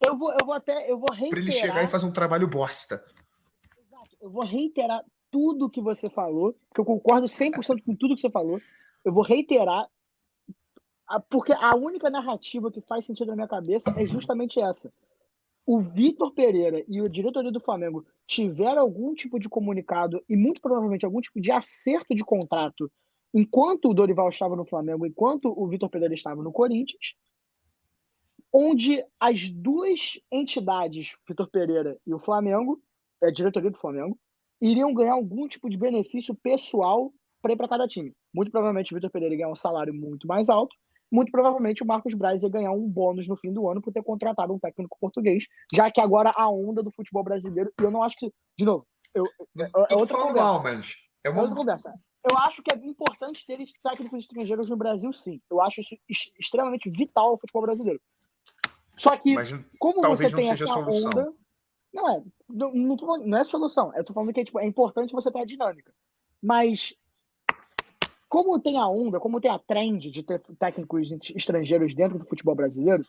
[0.00, 2.48] Eu vou, eu vou até, eu vou Para ele chegar reiterar, e fazer um trabalho
[2.48, 3.04] bosta.
[3.78, 8.22] Exato, eu vou reiterar tudo que você falou, porque eu concordo 100% com tudo que
[8.22, 8.58] você falou.
[9.04, 9.86] Eu vou reiterar,
[11.28, 14.90] porque a única narrativa que faz sentido na minha cabeça é justamente essa.
[15.70, 20.62] O Vitor Pereira e a diretoria do Flamengo tiveram algum tipo de comunicado e muito
[20.62, 22.90] provavelmente algum tipo de acerto de contrato
[23.34, 27.14] enquanto o Dorival estava no Flamengo, enquanto o Vitor Pereira estava no Corinthians,
[28.50, 32.80] onde as duas entidades, Vitor Pereira e o Flamengo,
[33.22, 34.18] a diretoria do Flamengo,
[34.62, 38.14] iriam ganhar algum tipo de benefício pessoal para ir para cada time.
[38.32, 40.74] Muito provavelmente o Vitor Pereira ia ganhar um salário muito mais alto,
[41.10, 44.02] muito provavelmente o Marcos Braz ia ganhar um bônus no fim do ano por ter
[44.02, 48.02] contratado um técnico português, já que agora a onda do futebol brasileiro, e eu não
[48.02, 49.24] acho que, de novo, eu,
[49.90, 50.34] é outra conversa.
[50.42, 51.56] mal, mas é É outra uma.
[51.56, 51.94] conversa.
[52.30, 55.40] Eu acho que é importante ter técnicos estrangeiros no Brasil, sim.
[55.48, 58.00] Eu acho isso ex- extremamente vital ao futebol brasileiro.
[58.96, 61.10] Só que, Mas como talvez você não tem seja a essa solução.
[61.10, 61.32] onda.
[61.94, 62.22] Não é.
[62.48, 63.94] Não, não, não é solução.
[63.94, 65.92] Eu tô falando que tipo, é importante você ter a dinâmica.
[66.42, 66.92] Mas.
[68.28, 72.54] Como tem a onda, como tem a trend de ter técnicos estrangeiros dentro do futebol
[72.54, 73.02] brasileiro,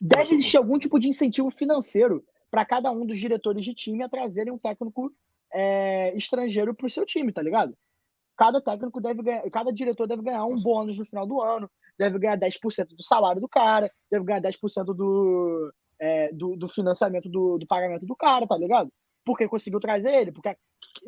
[0.00, 4.08] deve existir algum tipo de incentivo financeiro para cada um dos diretores de time a
[4.08, 5.10] trazerem um técnico
[5.52, 7.74] é, estrangeiro para o seu time, tá ligado?
[8.36, 12.18] Cada técnico deve ganhar, cada diretor deve ganhar um bônus no final do ano, deve
[12.18, 17.58] ganhar 10% do salário do cara, deve ganhar 10% do, é, do, do financiamento do,
[17.58, 18.90] do pagamento do cara, tá ligado?
[19.24, 20.56] Porque conseguiu trazer ele, porque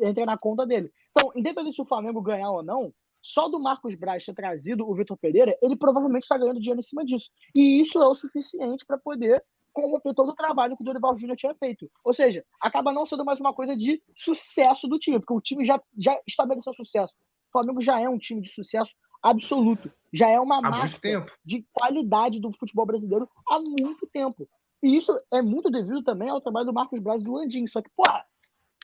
[0.01, 0.91] entra na conta dele.
[1.11, 4.93] Então, independente se o Flamengo ganhar ou não, só do Marcos Braz ter trazido o
[4.93, 7.31] Vitor Pereira, ele provavelmente está ganhando dinheiro em cima disso.
[7.55, 11.37] E isso é o suficiente para poder corromper todo o trabalho que o Dorival Júnior
[11.37, 11.89] tinha feito.
[12.03, 15.63] Ou seja, acaba não sendo mais uma coisa de sucesso do time, porque o time
[15.63, 17.13] já, já estabeleceu sucesso.
[17.49, 19.91] O Flamengo já é um time de sucesso absoluto.
[20.11, 24.47] Já é uma há marca de qualidade do futebol brasileiro há muito tempo.
[24.83, 27.65] E isso é muito devido também ao trabalho do Marcos Braz e do Landim.
[27.67, 28.03] Só que, pô,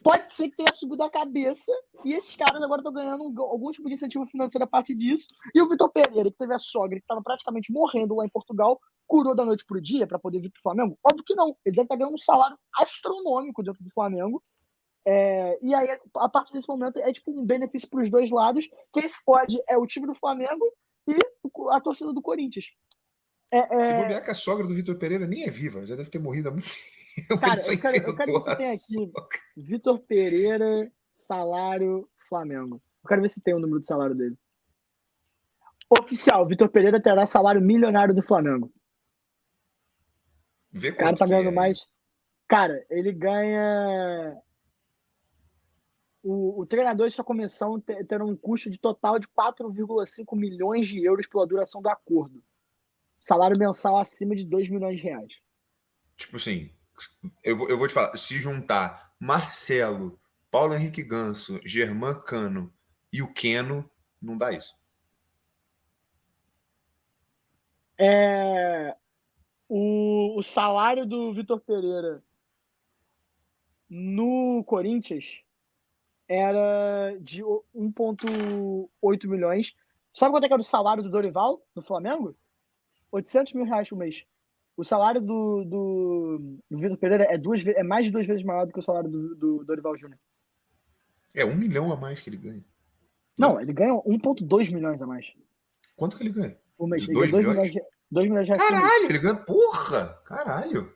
[0.02, 1.72] pode ser que tenha subido a cabeça
[2.04, 5.26] e esses caras agora estão ganhando um- algum tipo de incentivo financeiro a partir disso.
[5.54, 8.80] E o Vitor Pereira, que teve a sogra que estava praticamente morrendo lá em Portugal,
[9.06, 10.98] curou da noite pro dia para poder vir pro Flamengo?
[11.04, 11.56] Óbvio que não.
[11.64, 14.42] Ele deve estar ganhando um salário astronômico dentro do Flamengo
[15.06, 18.68] É, e aí, a partir desse momento, é tipo um benefício para os dois lados.
[18.92, 20.64] Quem fode é o time do Flamengo
[21.08, 21.16] e
[21.70, 22.66] a torcida do Corinthians.
[23.50, 23.84] É, é...
[23.86, 26.50] Se bobear que a sogra do Vitor Pereira nem é viva, já deve ter morrido
[26.50, 26.99] há muito tempo.
[27.40, 29.12] Cara, eu quero, eu quero ver se tem aqui
[29.56, 32.80] Vitor Pereira, salário Flamengo.
[33.02, 34.36] Eu quero ver se tem o número de salário dele.
[35.88, 38.72] Oficial, Vitor Pereira terá salário milionário do Flamengo.
[40.72, 41.52] Vê o cara tá ganhando é.
[41.52, 41.86] mais.
[42.46, 44.40] Cara, ele ganha.
[46.22, 51.02] O, o treinador e sua comissão terão um custo de total de 4,5 milhões de
[51.02, 52.42] euros pela duração do acordo.
[53.20, 55.32] Salário mensal acima de 2 milhões de reais.
[56.16, 56.70] Tipo assim,
[57.42, 60.18] eu vou, eu vou te falar, se juntar Marcelo,
[60.50, 62.72] Paulo Henrique Ganso, Germán Cano
[63.12, 63.88] e o Keno,
[64.20, 64.74] não dá isso.
[67.98, 68.96] É,
[69.68, 72.22] o, o salário do Vitor Pereira
[73.88, 75.42] no Corinthians
[76.26, 79.74] era de 1,8 milhões.
[80.14, 82.36] Sabe quanto é que era o salário do Dorival no Flamengo?
[83.12, 84.24] 800 mil reais por mês.
[84.80, 88.64] O salário do, do, do Vitor Pereira é, duas, é mais de duas vezes maior
[88.64, 90.18] do que o salário do, do Dorival Júnior.
[91.36, 92.64] É um milhão a mais que ele ganha.
[93.38, 95.26] Não, ele ganha 1,2 milhões a mais.
[95.94, 96.56] Quanto que ele ganha?
[96.78, 97.02] Por mês.
[97.02, 97.68] De 2 milhões?
[97.68, 97.72] milhões?
[98.10, 98.70] 2 milhões de reais.
[98.70, 99.36] Caralho, ele ganha.
[99.36, 100.18] Porra!
[100.24, 100.94] Caralho!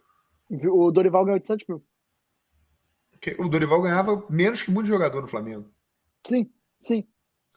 [0.49, 1.85] O Dorival ganhou 800 mil.
[3.38, 5.70] O Dorival ganhava menos que muito jogador no Flamengo.
[6.27, 7.07] Sim, sim,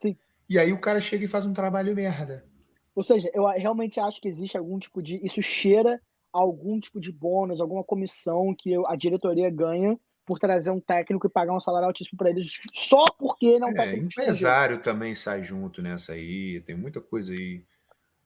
[0.02, 0.18] sim.
[0.50, 2.46] E aí o cara chega e faz um trabalho merda.
[2.94, 5.26] Ou seja, eu realmente acho que existe algum tipo de.
[5.26, 6.02] Isso cheira
[6.38, 11.30] algum tipo de bônus, alguma comissão que a diretoria ganha por trazer um técnico e
[11.30, 15.41] pagar um salário altíssimo para eles só porque não é um é, empresário também sai
[15.41, 17.63] junto nessa aí, tem muita coisa aí.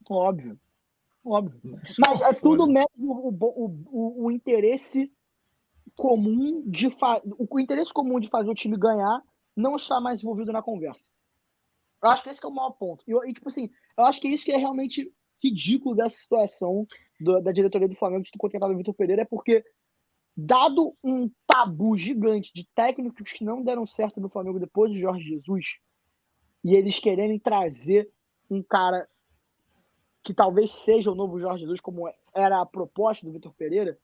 [0.09, 0.59] Óbvio.
[1.23, 1.79] Óbvio.
[1.83, 5.11] Isso Mas é, é tudo mesmo o, o, o, o, interesse
[5.95, 7.21] comum de fa...
[7.23, 9.21] o interesse comum de fazer o time ganhar
[9.55, 11.11] não está mais envolvido na conversa.
[12.03, 13.03] Eu acho que esse é o maior ponto.
[13.07, 16.85] E, e tipo assim, eu acho que isso que é realmente ridículo dessa situação
[17.19, 19.63] do, da diretoria do Flamengo de ter contratado o Vitor Pereira é porque
[20.35, 25.27] dado um tabu gigante de técnicos que não deram certo no Flamengo depois de Jorge
[25.27, 25.65] Jesus,
[26.63, 28.09] e eles quererem trazer
[28.49, 29.07] um cara
[30.23, 33.97] que talvez seja o novo Jorge Jesus, como era a proposta do Vitor Pereira,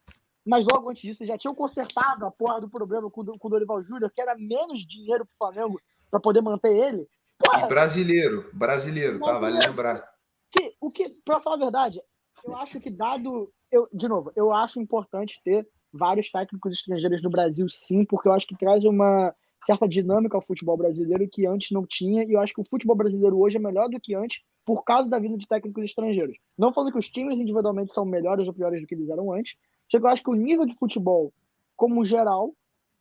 [0.45, 3.83] mas logo antes disso já tinham consertado a porra do problema com, com o Dorival
[3.83, 7.07] Júnior, que era menos dinheiro para o Flamengo para poder manter ele.
[7.37, 9.37] Porra, brasileiro, brasileiro, tá?
[9.37, 10.16] Vale lembrar.
[10.51, 12.01] Que, o que, para falar a verdade,
[12.43, 13.51] eu acho que dado.
[13.71, 18.33] Eu, de novo, eu acho importante ter vários técnicos estrangeiros no Brasil, sim, porque eu
[18.33, 19.33] acho que traz uma
[19.65, 22.95] certa dinâmica ao futebol brasileiro que antes não tinha, e eu acho que o futebol
[22.95, 26.37] brasileiro hoje é melhor do que antes por causa da vinda de técnicos estrangeiros.
[26.57, 29.57] Não falando que os times individualmente são melhores ou piores do que eles eram antes,
[29.89, 31.33] só que eu acho que o nível de futebol,
[31.75, 32.53] como geral,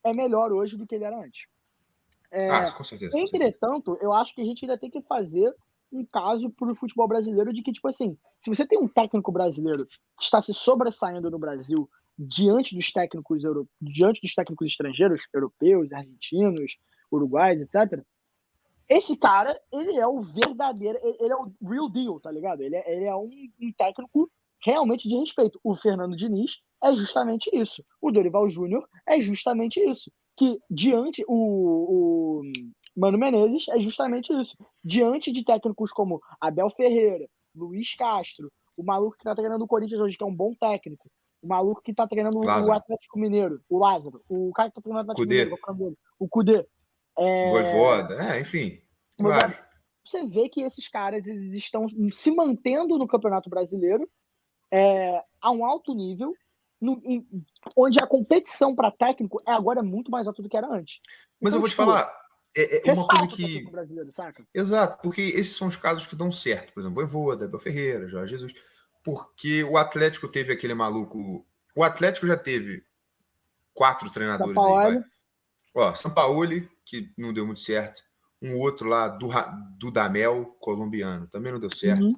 [0.03, 1.45] é melhor hoje do que ele era antes.
[2.31, 3.17] É, ah, com certeza.
[3.17, 5.53] Entretanto, eu acho que a gente ainda tem que fazer
[5.91, 9.31] um caso para o futebol brasileiro de que, tipo assim, se você tem um técnico
[9.31, 13.67] brasileiro que está se sobressaindo no Brasil diante dos técnicos euro...
[13.81, 16.77] diante dos técnicos estrangeiros, europeus, argentinos,
[17.11, 18.03] uruguais, etc.
[18.89, 22.61] Esse cara, ele é o verdadeiro, ele é o real deal, tá ligado?
[22.61, 23.29] Ele é, ele é um,
[23.61, 24.31] um técnico
[24.63, 25.59] realmente de respeito.
[25.63, 27.83] O Fernando Diniz é justamente isso.
[28.01, 30.11] O Dorival Júnior é justamente isso.
[30.35, 32.41] Que diante o, o
[32.97, 34.57] Mano Menezes é justamente isso.
[34.83, 40.01] Diante de técnicos como Abel Ferreira, Luiz Castro, o maluco que tá treinando o Corinthians
[40.01, 41.07] hoje, que é um bom técnico,
[41.41, 42.71] o maluco que tá treinando Lázaro.
[42.71, 45.45] o Atlético Mineiro, o Lázaro, o cara que tá treinando o Atlético Cudê.
[45.45, 46.67] Mineiro, o Cudê.
[47.19, 47.49] É...
[47.51, 48.81] Voivoda, é, enfim.
[49.19, 49.61] Mas,
[50.03, 54.09] você vê que esses caras eles estão se mantendo no Campeonato Brasileiro
[54.71, 56.33] é, a um alto nível,
[56.79, 57.27] no, em,
[57.75, 60.99] onde a competição para técnico é agora muito mais alta do que era antes.
[61.41, 62.26] Mas então, eu vou tipo, te falar,
[62.61, 63.65] é, é uma coisa que.
[64.13, 64.45] Saca?
[64.53, 66.73] Exato, porque esses são os casos que dão certo.
[66.73, 68.53] Por exemplo, Voivoda, Abel Ferreira, Jorge Jesus
[69.07, 71.47] porque o Atlético teve aquele maluco.
[71.73, 72.83] O Atlético já teve
[73.73, 74.63] quatro treinadores aí.
[74.63, 75.03] Vai.
[75.73, 78.03] Ó, Sampaoli, que não deu muito certo.
[78.41, 79.29] Um outro lá, do,
[79.77, 82.03] do Damel, colombiano, também não deu certo.
[82.03, 82.13] Uhum.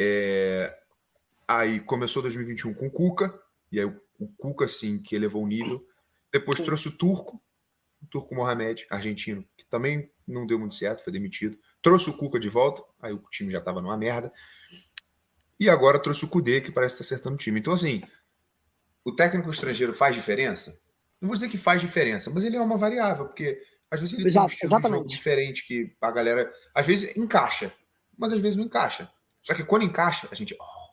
[0.00, 0.74] É,
[1.46, 3.38] aí começou 2021 com o Cuca,
[3.70, 5.86] e aí o, o Cuca, sim, que elevou o nível.
[6.32, 6.64] Depois sim.
[6.64, 7.38] trouxe o Turco,
[8.10, 11.58] Turco Mohamed, argentino, que também não deu muito certo, foi demitido.
[11.82, 14.32] Trouxe o Cuca de volta, aí o time já estava numa merda.
[15.58, 17.60] E agora trouxe o Kudê, que parece estar acertando o time.
[17.60, 18.02] Então, assim,
[19.04, 20.80] o técnico estrangeiro faz diferença?
[21.20, 24.28] Não vou dizer que faz diferença, mas ele é uma variável, porque às vezes ele
[24.28, 24.90] Exato, tem um estilo exatamente.
[24.90, 27.72] de jogo diferente que a galera, às vezes, encaixa,
[28.16, 29.10] mas às vezes não encaixa.
[29.40, 30.84] Só que quando encaixa, a gente, oh,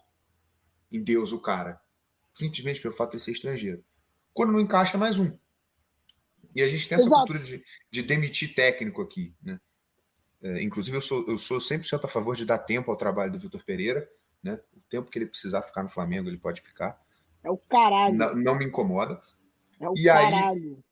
[0.91, 1.81] em Deus, o cara.
[2.33, 3.83] Simplesmente pelo fato de ser estrangeiro.
[4.33, 5.37] Quando não encaixa, mais um.
[6.55, 7.27] E a gente tem essa Exato.
[7.27, 9.59] cultura de, de demitir técnico aqui, né?
[10.43, 13.37] É, inclusive, eu sou, eu sou 100% a favor de dar tempo ao trabalho do
[13.39, 14.09] Vitor Pereira,
[14.43, 14.59] né?
[14.75, 16.99] O tempo que ele precisar ficar no Flamengo, ele pode ficar.
[17.43, 18.15] É o caralho.
[18.15, 19.21] Não, não me incomoda.
[19.79, 20.83] É o E aí- caralho.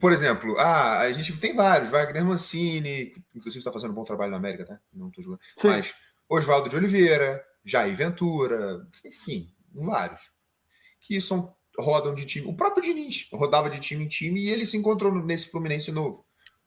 [0.00, 4.04] Por exemplo, ah, a gente tem vários, Wagner Mancini, que inclusive está fazendo um bom
[4.04, 4.80] trabalho na América, tá?
[4.94, 5.40] Não tô jogando.
[5.58, 5.68] Sim.
[5.68, 5.94] Mas
[6.26, 10.32] Oswaldo de Oliveira, Jair Ventura, enfim, vários.
[11.00, 12.46] Que são, rodam de time.
[12.46, 16.24] O próprio Diniz rodava de time em time e ele se encontrou nesse Fluminense novo.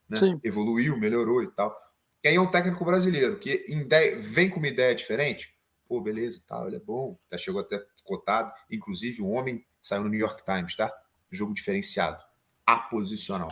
[0.09, 0.19] Né?
[0.43, 1.75] Evoluiu, melhorou e tal.
[2.23, 5.53] E aí é um técnico brasileiro que ideia- vem com uma ideia diferente.
[5.87, 8.51] Pô, beleza, tal, ele é bom, tá, chegou até cotado.
[8.71, 10.91] Inclusive, um homem saiu no New York Times, tá?
[11.31, 12.21] Jogo diferenciado.
[12.65, 13.49] Aposicional.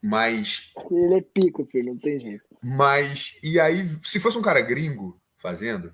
[0.00, 2.44] Mas Ele é pico, filho, não tem jeito.
[2.62, 5.92] mas, e aí, se fosse um cara gringo fazendo,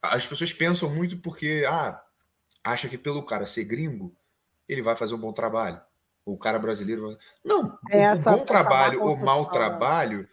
[0.00, 2.00] as pessoas pensam muito porque, ah,
[2.64, 4.16] acha que pelo cara ser gringo,
[4.66, 5.80] ele vai fazer um bom trabalho.
[6.24, 7.18] O cara brasileiro vai...
[7.44, 10.26] Não, Essa- o bom trabalho ou mau trabalho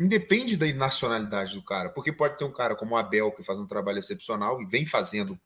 [0.00, 1.90] independe da nacionalidade do cara.
[1.90, 4.86] Porque pode ter um cara como o Abel que faz um trabalho excepcional e vem
[4.86, 5.38] fazendo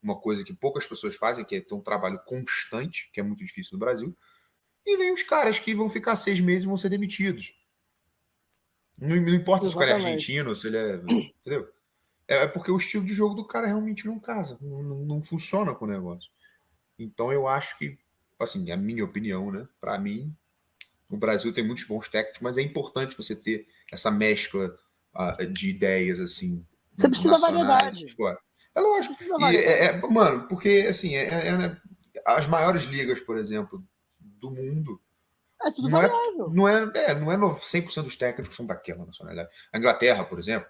[0.00, 3.44] uma coisa que poucas pessoas fazem, que é ter um trabalho constante, que é muito
[3.44, 4.16] difícil no Brasil.
[4.86, 7.54] E vem os caras que vão ficar seis meses e vão ser demitidos.
[8.98, 10.22] Não, não importa se o cara é Exatamente.
[10.22, 10.94] argentino, se ele é.
[10.94, 11.68] Entendeu?
[12.32, 15.74] É, é porque o estilo de jogo do cara realmente não casa, não, não- funciona
[15.74, 16.30] com o negócio.
[16.98, 17.98] Então eu acho que,
[18.40, 19.66] assim, a minha opinião, né?
[19.80, 20.34] Para mim,
[21.08, 24.74] o Brasil tem muitos bons técnicos, mas é importante você ter essa mescla
[25.14, 26.66] ah, de ideias, assim.
[26.96, 28.04] Você precisa variedade.
[28.04, 28.38] de fora.
[28.74, 29.14] É lógico.
[29.22, 31.76] E é- é- mano, porque assim, é- é- é-
[32.24, 33.84] as maiores ligas, por exemplo,
[34.18, 35.00] do mundo,
[35.62, 36.08] É tudo não é-
[36.50, 39.50] não é, é, não é no- 100% dos técnicos que são daquela nacionalidade.
[39.72, 40.68] A Inglaterra, por exemplo,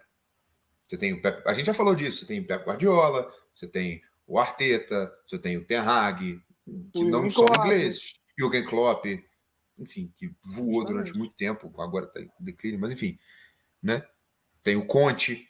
[0.92, 3.66] você tem o Pep, a gente já falou disso, você tem o Pep Guardiola, você
[3.66, 6.38] tem o Arteta, você tem o Ten Hag,
[6.92, 7.64] que O não são Klopp.
[7.64, 9.07] ingleses, Jürgen Klopp,
[9.78, 13.18] enfim, que voou durante muito tempo, agora está em declínio, mas enfim,
[13.83, 14.02] né?
[14.62, 15.48] Tem o Conte,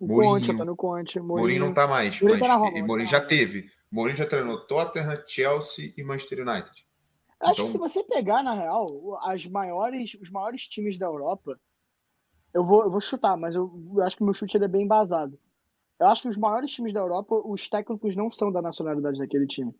[0.00, 0.32] O Mourinho.
[0.34, 1.64] Conte, Antônio Conte, Mourinho Mourinho.
[1.66, 3.28] não tá mais, Mourinho tá mas Roma, e tá Mourinho na já Roma.
[3.28, 3.70] teve.
[3.90, 6.86] Mourinho já treinou Tottenham, Chelsea e Manchester United.
[7.40, 11.58] Acho Então- que se você pegar, na real, as maiores, os maiores times da Europa,
[12.52, 14.82] eu vou, eu vou chutar, mas eu, eu acho que o meu chute é bem
[14.82, 15.38] embasado.
[15.98, 19.46] Eu acho que os maiores times da Europa, os técnicos não são da nacionalidade daquele
[19.46, 19.74] time.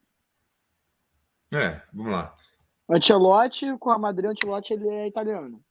[1.52, 2.36] É, vamos lá.
[2.90, 5.62] Ancelotti, com a Madrid, Ancelotti ele é italiano.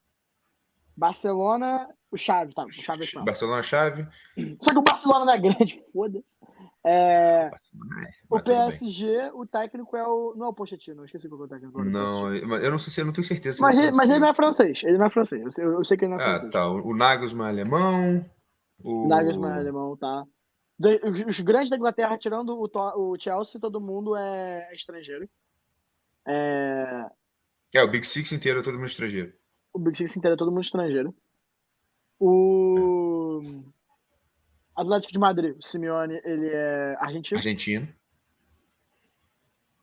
[0.95, 2.65] Barcelona, o Xavi, tá?
[2.65, 3.25] O Xavi não.
[3.25, 4.07] Barcelona chave.
[4.61, 6.39] Só que o Barcelona não é grande, foda-se.
[6.89, 7.51] É,
[8.29, 8.43] o Mas.
[8.43, 10.33] PSG, o técnico é o.
[10.37, 11.79] Não é o Pochettino, eu esqueci qual é o técnico.
[11.81, 11.89] agora.
[11.89, 13.57] Não, eu não sei se eu não tenho certeza.
[13.57, 14.81] se Mas, ele mas ele não é francês.
[14.83, 15.41] Ele não é francês.
[15.43, 16.51] Eu sei, eu sei que ele não é Ah, francês.
[16.53, 16.67] tá.
[16.69, 18.25] O Nagelsmann é alemão.
[18.83, 20.23] O Nagelsmann é alemão, tá?
[20.79, 22.69] Os, os grandes da Inglaterra, tirando o,
[23.13, 25.27] o Chelsea, todo mundo é estrangeiro.
[26.25, 27.05] É,
[27.73, 29.33] É, o Big Six inteiro é todo mundo estrangeiro.
[29.73, 31.13] o Big Six inteiro é todo mundo estrangeiro.
[32.19, 33.41] O
[34.77, 37.39] Atlético de Madrid, o Simeone, ele é argentino.
[37.39, 37.87] Argentino.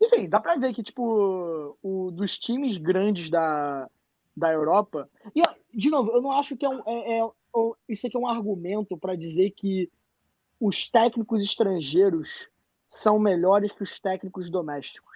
[0.00, 3.90] Enfim, dá pra ver que, tipo, o, dos times grandes da,
[4.36, 5.10] da Europa.
[5.34, 5.42] E,
[5.76, 6.80] de novo, eu não acho que é um.
[6.86, 7.30] é- é-
[7.88, 9.90] isso aqui é um argumento pra dizer que
[10.60, 12.48] os técnicos estrangeiros
[12.86, 15.14] são melhores que os técnicos domésticos.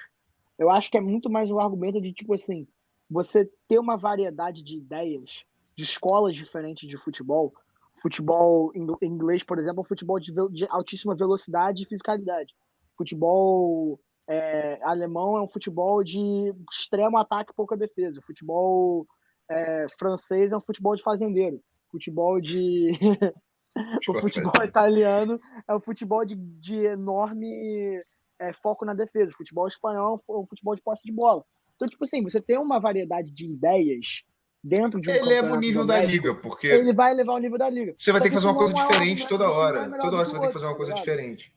[0.58, 2.66] Eu acho que é muito mais um argumento de, tipo assim,
[3.10, 5.44] você ter uma variedade de ideias,
[5.76, 7.54] de escolas diferentes de futebol.
[8.00, 12.54] Futebol ing- inglês, por exemplo, é um futebol de, de altíssima velocidade e fisicalidade.
[12.96, 18.20] Futebol é, alemão é um futebol de extremo ataque e pouca defesa.
[18.22, 19.06] Futebol
[19.50, 21.60] é, francês é um futebol de fazendeiro.
[21.90, 22.92] Futebol de.
[24.08, 28.02] o futebol italiano é um futebol de, de enorme
[28.38, 29.30] é, foco na defesa.
[29.30, 31.44] O futebol espanhol é um futebol de posse de bola.
[31.74, 34.22] Então, tipo assim, você tem uma variedade de ideias
[34.62, 37.68] dentro de um Eleva o nível da liga, porque Ele vai elevar o nível da
[37.68, 37.94] liga.
[37.96, 39.90] você vai ter que fazer uma coisa diferente toda hora.
[39.98, 41.52] Toda hora você vai ter que fazer uma coisa diferente.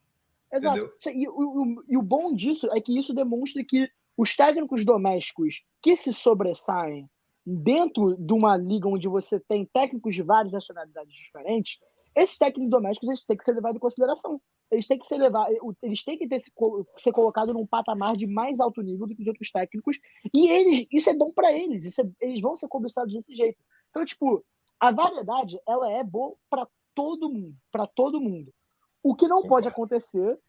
[0.53, 0.91] Exato.
[1.07, 5.95] E, o- e o bom disso é que isso demonstra que os técnicos domésticos que
[5.95, 7.09] se sobressaem
[7.45, 11.79] dentro de uma liga onde você tem técnicos de várias nacionalidades diferentes,
[12.15, 14.41] esses técnicos domésticos eles têm que ser levados em consideração.
[14.69, 16.51] Eles têm que ser levados, eles têm que ter, se
[16.97, 19.97] ser colocados num patamar de mais alto nível do que os outros técnicos.
[20.33, 21.97] E eles, isso é bom para eles.
[21.97, 23.57] É- eles vão ser cobiçados desse jeito.
[23.89, 24.43] Então, tipo,
[24.79, 28.53] a variedade ela é boa para todo mundo, para todo mundo.
[29.03, 30.39] O que não pode acontecer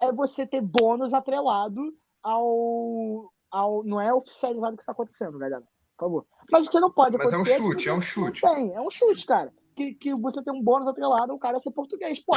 [0.00, 1.92] é você ter bônus atrelado
[2.22, 3.84] ao, ao.
[3.84, 5.62] Não é oficializado o que está acontecendo, galera.
[5.96, 6.26] Por favor.
[6.50, 8.40] Mas você não pode Mas é um chute, é um chute.
[8.42, 9.52] Tem, é um chute, cara.
[9.78, 12.18] Que, que você tem um bônus atrelado ao cara ser português.
[12.20, 12.34] Pô,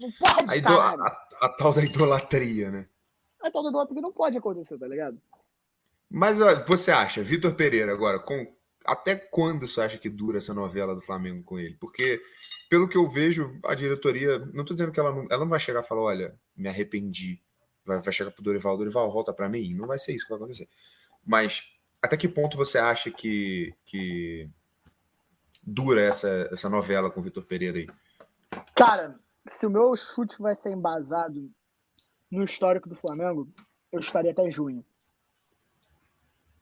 [0.00, 1.02] não pode, A, ido- cara.
[1.02, 2.88] a- a tal da idolatria, né?
[3.42, 5.20] A tal do que não pode acontecer, tá ligado?
[6.08, 8.46] Mas você acha, Vitor Pereira, agora, com
[8.84, 11.76] até quando você acha que dura essa novela do Flamengo com ele?
[11.80, 12.20] Porque,
[12.70, 14.38] pelo que eu vejo, a diretoria.
[14.52, 17.40] Não tô dizendo que ela não, ela não vai chegar e falar: olha, me arrependi.
[17.84, 19.74] Vai, vai chegar pro Dorival, Dorival, volta para mim.
[19.74, 20.68] Não vai ser isso que vai acontecer.
[21.24, 21.64] Mas
[22.00, 24.48] até que ponto você acha que, que
[25.62, 27.86] dura essa, essa novela com o Vitor Pereira aí?
[28.76, 31.50] Cara, se o meu chute vai ser embasado
[32.30, 33.48] no histórico do Flamengo,
[33.90, 34.84] eu estaria até junho.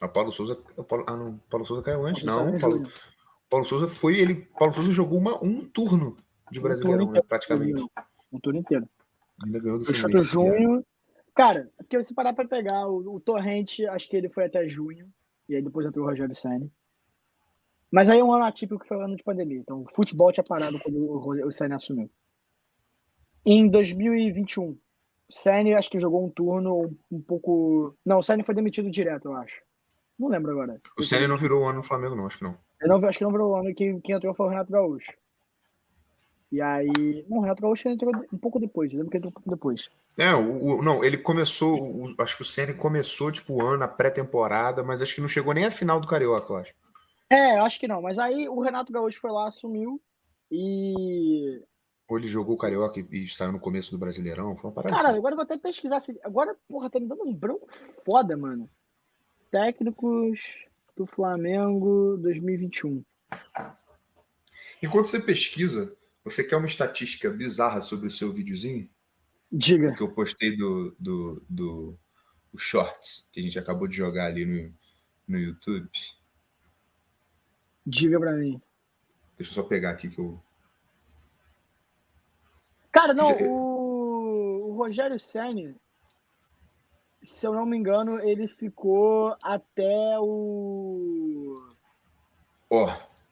[0.01, 0.59] A Paulo Souza.
[0.77, 1.39] o Paulo, ah, não.
[1.51, 2.23] Paulo Souza caiu antes?
[2.25, 2.83] Não, Paulo.
[3.49, 4.49] Paulo Souza foi ele.
[4.59, 6.17] Paulo Souza jogou uma, um turno
[6.51, 7.23] de Um Brasileirão, turno né?
[7.29, 7.85] Praticamente.
[8.33, 8.89] Um turno inteiro.
[9.45, 10.35] Ainda ganhou do chuto Fluminense.
[10.35, 10.59] cara.
[10.59, 10.87] junho.
[11.35, 15.09] Cara, porque se parar pra pegar o, o Torrente, acho que ele foi até junho.
[15.49, 16.71] E aí depois entrou o Rogério Senna.
[17.93, 19.59] Mas aí é um ano atípico que foi um ano de pandemia.
[19.59, 22.11] Então o futebol tinha parado quando o, o Senna assumiu.
[23.45, 24.79] Em 2021, o
[25.31, 27.97] Senna acho que jogou um turno um, pouco.
[28.05, 29.61] Não, o Senna foi demitido direto, eu acho.
[30.19, 30.81] Não lembro agora.
[30.99, 32.57] O Senna não virou o ano no Flamengo, não, acho que não.
[32.81, 35.13] Eu não, acho que não virou o ano que quem entrou foi o Renato Gaúcho.
[36.53, 37.25] E aí.
[37.29, 38.91] Não, o Renato Gaúcho entrou um pouco depois.
[38.93, 39.89] Eu lembro que entrou um pouco depois.
[40.19, 43.85] É, o, o- não, ele começou, o- acho que o Senna começou, tipo, o ano,
[43.85, 46.75] a pré-temporada, mas acho que não chegou nem a final do Carioca, eu acho.
[47.31, 48.03] É, eu acho que não.
[48.03, 50.03] Mas aí o Renato Gaúcho foi lá, assumiu.
[50.51, 51.63] E.
[52.09, 55.11] Ou ele jogou o Carioca e, saiu no começo do Brasileirão, foi uma parada Cara,
[55.11, 55.19] assim.
[55.19, 56.01] agora eu vou até pesquisar.
[56.01, 56.19] Se...
[56.25, 57.69] Agora, porra, tá me dando um branco
[58.05, 58.69] foda, mano.
[59.49, 60.41] Técnicos
[60.97, 63.05] do Flamengo 2021.
[64.83, 68.91] Enquanto você pesquisa, você quer uma estatística bizarra sobre o seu videozinho?
[69.53, 69.95] Diga.
[69.95, 71.99] Que eu postei do, do, do
[72.53, 74.75] o Shorts, que a gente acabou de jogar ali no,
[75.29, 75.89] no YouTube.
[77.91, 78.61] Diga pra mim.
[79.37, 80.39] Deixa eu só pegar aqui que eu.
[82.93, 85.75] Cara, não, Já- o, o Rogério Senni,
[87.23, 91.55] se eu não me engano, ele ficou até o.
[92.71, 92.87] Ó,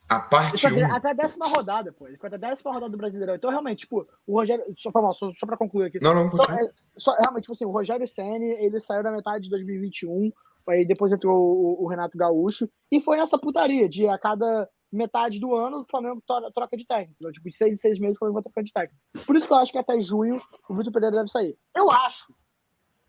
[0.09, 0.85] a Ele parte foi 1.
[0.87, 2.07] até, até a décima rodada, pô.
[2.07, 3.35] Ele ficou até a décima rodada do Brasileirão.
[3.35, 4.65] Então, realmente, tipo, o Rogério.
[4.77, 6.01] Só, mal, só, só pra concluir aqui.
[6.03, 9.45] Não, não, Só, é, só- realmente, tipo assim, o Rogério Senni, ele saiu da metade
[9.45, 10.33] de 2021,
[10.71, 15.39] aí depois entrou o, o Renato Gaúcho, e foi nessa putaria de a cada metade
[15.39, 16.23] do ano o Flamengo
[16.55, 17.15] troca de técnico.
[17.19, 19.01] Então, tipo, de seis em seis meses o Flamengo vai trocar de técnico.
[19.27, 21.57] Por isso que eu acho que até junho o Vitor Pereira deve sair.
[21.77, 22.33] Eu acho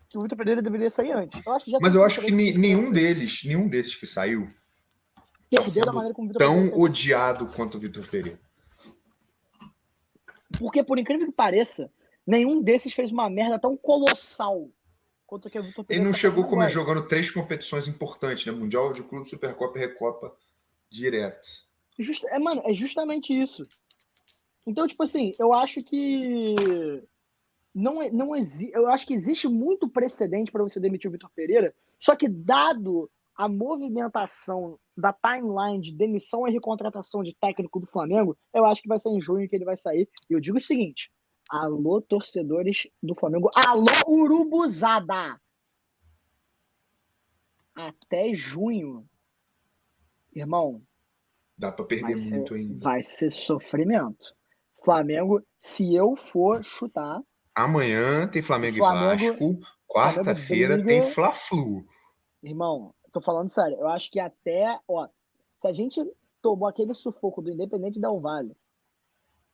[0.08, 1.40] que o Vitor Pereira deveria sair antes.
[1.44, 4.48] Eu acho que já Mas eu acho que ni- nenhum deles, nenhum desses que saiu,
[5.50, 8.38] Pereira tão odiado quanto o Vitor Pereira.
[10.58, 11.90] Porque, por incrível que pareça,
[12.26, 14.68] nenhum desses fez uma merda tão colossal
[15.30, 18.50] quanto que o Vitor Ele não chegou como jogando três competições importantes, né?
[18.52, 20.34] Mundial de Clube, Supercopa e Recopa
[20.90, 21.48] direto.
[21.96, 23.62] Justa- é, mano, é justamente isso.
[24.66, 26.56] Então, tipo assim, eu acho que
[27.72, 28.72] não, é- não exi...
[28.74, 33.08] eu acho que existe muito precedente para você demitir o Vitor Pereira, só que dado
[33.36, 38.88] a movimentação da timeline de demissão e recontratação de técnico do Flamengo, eu acho que
[38.88, 40.08] vai ser em junho que ele vai sair.
[40.28, 41.10] E eu digo o seguinte:
[41.50, 45.40] alô, torcedores do Flamengo, alô, Urubuzada!
[47.74, 49.08] Até junho,
[50.34, 50.82] irmão,
[51.56, 52.84] Dá pra perder ser, muito ainda.
[52.84, 54.34] vai ser sofrimento.
[54.84, 57.20] Flamengo, se eu for chutar,
[57.54, 59.60] Amanhã tem Flamengo, Flamengo- e Vasco.
[59.86, 61.84] Quarta-feira tem Fla-Flu.
[62.42, 65.06] irmão, tô falando sério, eu acho que até, ó,
[65.60, 66.00] se a gente
[66.40, 68.56] tomou aquele sufoco do Independente Del Vale,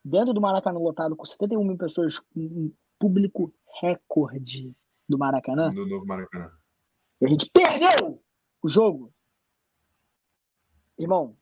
[0.08, 4.72] dentro do Maracanã lotado com 71 mil pessoas, um público recorde
[5.08, 6.50] do Maracanã, No novo Maracanã.
[7.20, 8.22] e a gente perdeu
[8.62, 9.12] o jogo.
[10.98, 11.36] Irmão,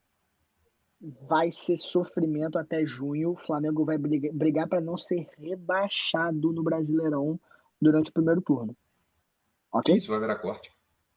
[1.28, 3.32] vai ser sofrimento até junho.
[3.32, 7.38] O Flamengo vai briga- brigar para não ser rebaixado no Brasileirão
[7.80, 8.76] durante o primeiro turno.
[9.72, 9.94] Ok?
[9.94, 10.72] Isso vai virar corte.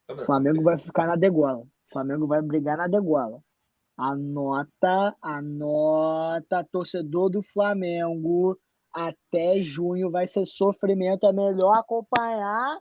[0.06, 0.26] Tá.
[0.26, 1.60] Flamengo vai ficar na degola.
[1.60, 3.42] O Flamengo vai brigar na degola.
[3.98, 8.58] Anota, anota, torcedor do Flamengo.
[8.94, 11.26] Até junho vai ser sofrimento.
[11.26, 12.80] É melhor acompanhar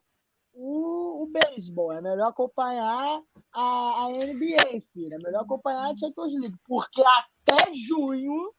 [0.53, 1.93] o, o beisebol.
[1.93, 5.15] É melhor acompanhar a, a NBA, filho.
[5.15, 6.57] É melhor acompanhar a Champions League.
[6.67, 8.53] Porque até junho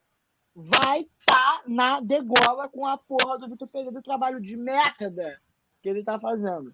[0.56, 5.40] vai estar na degola com a porra do Vitor Pereira do trabalho de merda
[5.82, 6.74] que ele tá fazendo.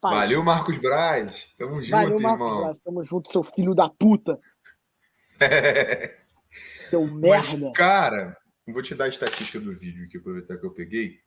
[0.00, 1.54] Pai, Valeu, Marcos Braz.
[1.56, 2.60] Tamo junto, Valeu, Marcos irmão.
[2.62, 2.76] Braz.
[2.84, 4.38] Tamo junto, seu filho da puta.
[6.86, 7.72] Seu Mas, merda.
[7.72, 8.36] cara,
[8.66, 11.20] eu vou te dar a estatística do vídeo aqui, aproveitar que eu peguei.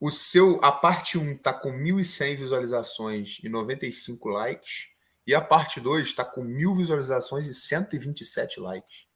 [0.00, 4.88] O seu, a parte 1 tá com 1.100 visualizações e 95 likes.
[5.26, 9.06] E a parte 2 tá com 1.000 visualizações e 127 likes.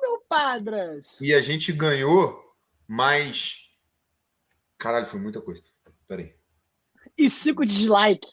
[0.00, 1.06] Meu padras.
[1.20, 2.42] E a gente ganhou
[2.88, 3.68] mais.
[4.78, 5.62] Caralho, foi muita coisa.
[6.06, 6.34] Peraí.
[7.16, 8.26] E cinco dislike.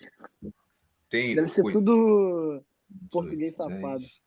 [1.09, 1.35] Tem.
[1.35, 2.63] Deve ser Oi, tudo
[3.09, 3.99] português 18, safado.
[3.99, 4.21] 10.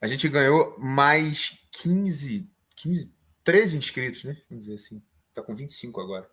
[0.00, 4.36] A gente ganhou mais 15, 15, 13 inscritos, né?
[4.48, 5.02] Vamos dizer assim.
[5.34, 6.30] Tá com 25 agora.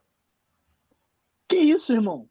[1.49, 2.29] Que isso, irmão?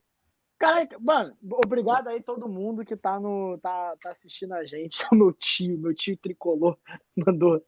[0.59, 5.05] Cara, mano, obrigado aí todo mundo que tá no tá, tá assistindo a gente.
[5.13, 6.79] O meu tio, meu tio tricolor
[7.15, 7.63] mandou.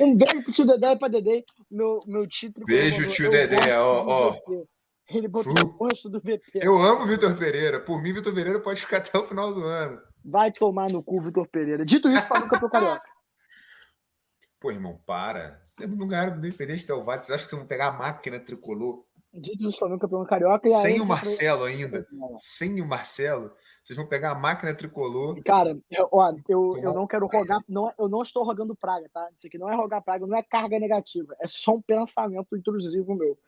[0.00, 1.44] Um beijo pro tio Dedé e pra Dedé.
[1.70, 2.80] Meu, meu tio tricolor.
[2.80, 4.30] Beijo, mandou, tio "Eu Dedé, ó, ó.
[4.32, 4.68] VP."
[5.08, 5.66] Ele botou Flu.
[5.66, 6.60] o rosto do VP.
[6.60, 7.80] Eu amo o Vitor Pereira.
[7.80, 10.00] Por mim, Vitor Pereira pode ficar até o final do ano.
[10.24, 11.84] Vai tomar no cu, Vitor Pereira.
[11.84, 13.08] Dito isso, falando campeão carioca.
[14.60, 15.60] Pô, irmão, para.
[15.64, 17.22] Vocês não ganharam do Independente Del Valle.
[17.22, 19.04] Vocês acham que vocês vão pegar a máquina tricolor?
[19.32, 20.68] Dito isso, Flamengo campeão carioca.
[20.68, 22.06] E Sem o Marcelo ainda.
[22.38, 23.52] Sem o Marcelo.
[23.82, 25.40] Vocês vão pegar a máquina tricolor.
[25.44, 29.28] Cara, eu, ó, eu, eu não quero rogar, não, eu não estou rogando praga, tá?
[29.36, 33.14] Isso aqui não é rogar praga, não é carga negativa, é só um pensamento intrusivo
[33.14, 33.38] meu.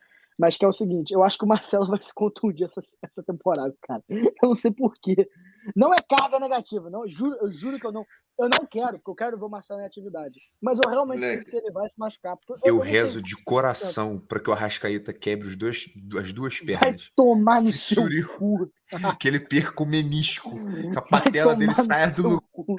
[0.41, 3.23] Mas que é o seguinte, eu acho que o Marcelo vai se contundir essa, essa
[3.23, 4.03] temporada, cara.
[4.09, 5.29] Eu não sei porquê.
[5.77, 7.03] Não é carga negativa, não.
[7.03, 8.07] Eu juro, eu juro que eu não.
[8.39, 10.41] Eu não quero, porque eu quero ver o Marcelo em atividade.
[10.63, 12.39] Mas eu realmente Moleque, sinto que ele vai se machucar.
[12.65, 15.85] Eu sei- rezo de coração para que o Arrascaeta quebre os dois,
[16.19, 17.11] as duas Vai pernas.
[17.15, 18.73] tomar no seu Fissure- cu.
[19.21, 20.53] Que ele perca o menisco.
[20.53, 22.49] Que a Vai patela dele saia do seu lugar.
[22.51, 22.77] cu.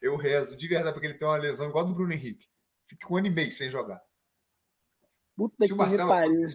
[0.00, 2.46] Eu rezo de verdade, porque ele tem uma lesão igual a do Bruno Henrique.
[2.88, 4.00] Fica um ano e meio sem jogar.
[5.40, 6.46] Puta Se que o Marcelo pariu.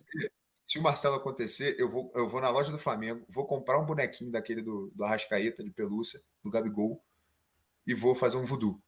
[0.67, 3.85] se o Marcelo acontecer, eu vou, eu vou na loja do Flamengo, vou comprar um
[3.85, 7.03] bonequinho daquele do, do Arrascaeta, de pelúcia, do Gabigol,
[7.87, 8.79] e vou fazer um voodoo.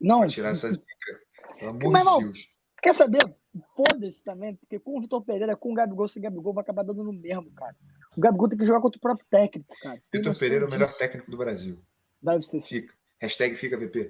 [0.00, 0.86] Não, Pra tirar essa zica.
[1.58, 2.48] Pelo amor Mas de não, Deus.
[2.80, 3.36] Quer saber?
[3.74, 7.02] Foda-se também, porque com o Vitor Pereira, com o Gabigol, sem Gabigol, vai acabar dando
[7.02, 7.74] no mesmo, cara.
[8.16, 10.00] O Gabigol tem que jogar contra o próprio técnico, cara.
[10.12, 11.84] Vitor Pereira é o melhor técnico do Brasil.
[12.22, 12.80] Deve ser sim.
[12.80, 12.94] Fica.
[13.20, 14.08] Hashtag fica VP.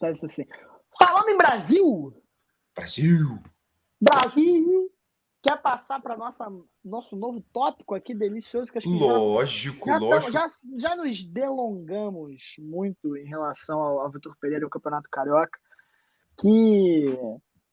[0.00, 0.46] Deve ser sim.
[0.98, 2.12] Falando em Brasil,
[2.74, 3.40] Brasil!
[4.00, 4.90] Brasil,
[5.42, 6.16] quer passar para
[6.84, 10.32] nosso novo tópico aqui, delicioso, que acho que Lógico, Já, lógico.
[10.32, 15.58] já, já nos delongamos muito em relação ao, ao Vitor Pereira e o Campeonato Carioca,
[16.38, 17.06] que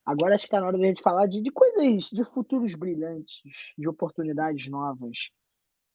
[0.06, 3.42] agora acho que está na hora da gente falar de, de coisas, de futuros brilhantes,
[3.78, 5.18] de oportunidades novas,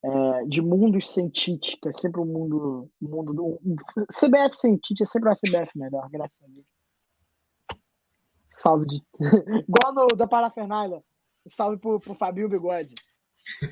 [0.04, 3.76] é, de mundos sem Tite, que é sempre um mundo, mundo do um-
[4.12, 6.66] CBF sem Tite é sempre uma CBF melhor, graças a Deus.
[8.58, 9.02] Salve de.
[9.68, 11.02] Igual no da Parafernália.
[11.48, 12.94] Salve pro, pro Fabinho Bigode.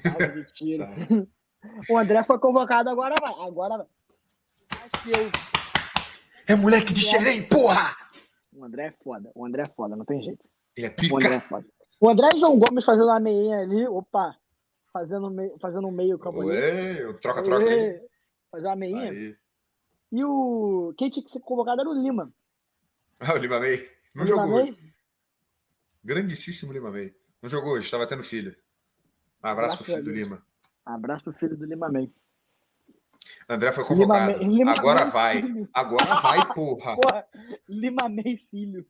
[0.00, 0.84] Salve de tiro.
[0.84, 1.28] Sabe?
[1.90, 3.34] O André foi convocado, agora vai.
[3.46, 3.86] Agora vai.
[4.70, 5.30] Acho que eu.
[6.46, 7.96] É moleque de xerém, porra!
[8.52, 9.32] O André é foda.
[9.34, 10.44] O André é foda, não tem jeito.
[10.76, 11.48] Ele é O André é pica.
[11.48, 11.66] foda.
[12.00, 13.86] O André e João Gomes fazendo uma meinha ali.
[13.88, 14.36] Opa!
[14.92, 16.50] Fazendo, meio, fazendo um meio campo ali.
[16.50, 18.00] Ué, troca-troca aí.
[18.52, 19.10] Fazer uma meinha.
[19.10, 19.36] Aí.
[20.12, 20.94] E o.
[20.96, 22.32] Quem tinha que ser convocado era o Lima.
[23.18, 23.95] Ah, o Lima May.
[24.16, 24.70] Não Lima jogou hoje.
[24.72, 24.92] May,
[26.04, 27.14] Grandíssimo Lima May.
[27.42, 28.56] Não jogou hoje, estava tendo filho.
[29.44, 30.10] Um abraço pro Graças a filho do.
[30.12, 30.46] Lima.
[30.84, 32.10] Abraço pro filho do Lima May.
[33.48, 34.38] André foi Lima convocado.
[34.38, 35.42] May- Lima Agora May vai.
[35.42, 35.68] filho.
[35.74, 36.96] Agora vai, porra.
[37.00, 37.26] Porra,
[37.68, 38.86] Lima May filho.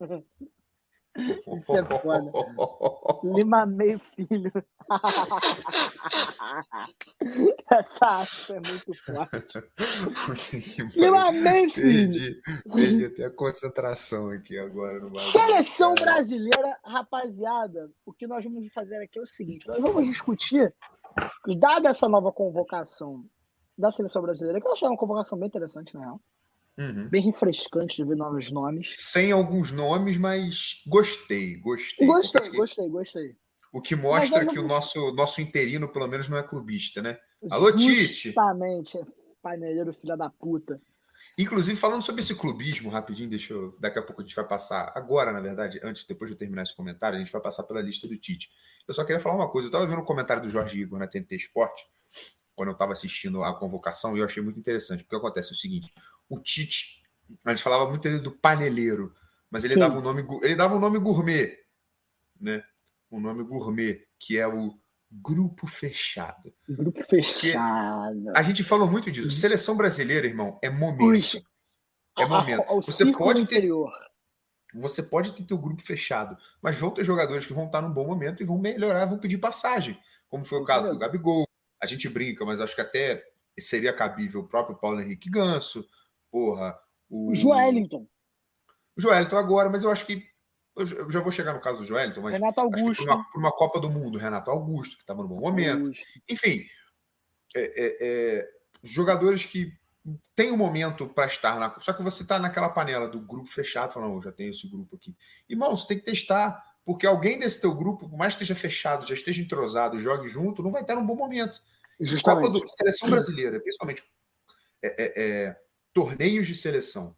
[1.20, 2.32] Isso é foda.
[3.24, 4.52] Lima May filho.
[7.70, 9.62] Essa arte é muito forte.
[10.98, 11.74] Lima May filho.
[11.74, 12.40] perdi,
[12.72, 15.18] perdi até a concentração aqui agora no.
[15.18, 20.74] Seleção brasileira, rapaziada, o que nós vamos fazer aqui é o seguinte: nós vamos discutir,
[21.58, 23.24] dada essa nova convocação
[23.76, 26.20] da seleção brasileira, que eu achei uma convocação bem interessante, na real,
[26.80, 27.08] uhum.
[27.08, 28.92] bem refrescante de ver novos nomes.
[28.94, 32.06] Sem alguns nomes, mas gostei, gostei.
[32.06, 33.36] Gostei, gostei, gostei.
[33.72, 37.16] O que mostra que o nosso, nosso interino, pelo menos, não é clubista, né?
[37.50, 38.28] Alô, Tite!
[38.28, 38.98] Justamente,
[39.40, 40.80] paneleiro, filha da puta.
[41.38, 43.76] Inclusive, falando sobre esse clubismo, rapidinho, deixa eu.
[43.78, 44.92] Daqui a pouco a gente vai passar.
[44.94, 47.80] Agora, na verdade, antes, depois de eu terminar esse comentário, a gente vai passar pela
[47.80, 48.50] lista do Tite.
[48.86, 49.66] Eu só queria falar uma coisa.
[49.66, 51.82] Eu estava vendo um comentário do Jorge Igor na TNT Esporte,
[52.54, 55.92] quando eu estava assistindo a convocação, e eu achei muito interessante, porque acontece o seguinte:
[56.30, 57.02] o Tite,
[57.44, 59.14] a gente falava muito dele do paneleiro,
[59.50, 59.80] mas ele Sim.
[59.80, 61.58] dava um nome, ele dava um nome gourmet,
[62.40, 62.62] né?
[63.10, 64.78] Um nome gourmet, que é o
[65.10, 66.54] grupo fechado.
[66.68, 68.30] Grupo fechado.
[68.34, 69.30] A gente falou muito disso.
[69.30, 71.44] Seleção brasileira, irmão, é momento.
[72.16, 72.64] É momento.
[72.86, 73.68] Você pode ter
[74.72, 78.06] você pode ter teu grupo fechado, mas vão ter jogadores que vão estar num bom
[78.06, 81.44] momento e vão melhorar, vão pedir passagem, como foi o caso do Gabigol.
[81.82, 83.20] A gente brinca, mas acho que até
[83.58, 85.84] seria cabível o próprio Paulo Henrique Ganso,
[86.30, 86.78] porra,
[87.08, 88.06] o O Joelinton,
[88.96, 90.28] o Joelito agora, mas eu acho que
[90.76, 93.04] eu já- vou chegar no caso do Joelito, mas Renato Augusto.
[93.04, 96.04] por uma, uma Copa do Mundo, Renato Augusto, que estava no bom momento, Augusto.
[96.28, 96.64] enfim,
[97.54, 98.50] é, é, é,
[98.82, 99.72] jogadores que
[100.34, 101.78] têm um momento para estar na.
[101.80, 104.96] Só que você está naquela panela do grupo fechado, falando, "Não, já tenho esse grupo
[104.96, 105.14] aqui.
[105.48, 109.06] Irmão, você tem que testar, porque alguém desse teu grupo, por mais que esteja fechado,
[109.06, 111.60] já esteja entrosado jogue junto, não vai estar num bom momento.
[112.00, 112.46] Justamente.
[112.46, 114.02] Copa do Seleção Brasileira, principalmente
[114.82, 115.60] é, é, é,
[115.92, 117.16] torneios de seleção,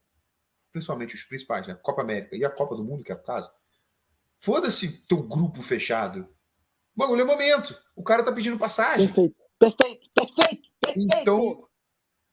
[0.70, 1.75] principalmente os principais, né?
[1.75, 3.51] Copa América e a Copa do Mundo, que é o caso.
[4.41, 6.29] Foda-se teu grupo fechado.
[6.95, 7.77] O bagulho é momento.
[7.95, 9.07] O cara tá pedindo passagem.
[9.07, 11.18] Perfeito, perfeito, perfeito, perfeito.
[11.20, 11.68] Então,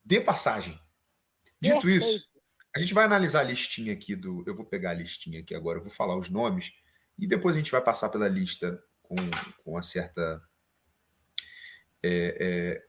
[0.03, 0.79] dê passagem.
[1.61, 2.05] Dito Perfeito.
[2.05, 2.29] isso,
[2.75, 4.43] a gente vai analisar a listinha aqui do.
[4.47, 6.71] Eu vou pegar a listinha aqui agora, eu vou falar os nomes
[7.17, 9.15] e depois a gente vai passar pela lista com,
[9.63, 10.41] com uma certa.
[12.01, 12.81] É,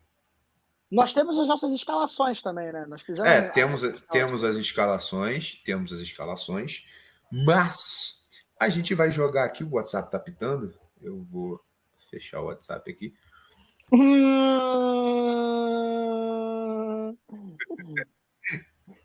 [0.91, 2.85] Nós temos as nossas escalações também, né?
[2.87, 3.31] Nós fizemos.
[3.31, 6.85] é, temos, temos as escalações, temos as escalações,
[7.31, 8.21] mas
[8.59, 9.63] a gente vai jogar aqui.
[9.63, 10.75] O WhatsApp tá pitando.
[11.01, 11.61] Eu vou
[12.11, 13.15] fechar o WhatsApp aqui.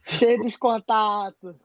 [0.08, 1.56] Cheio dos contatos.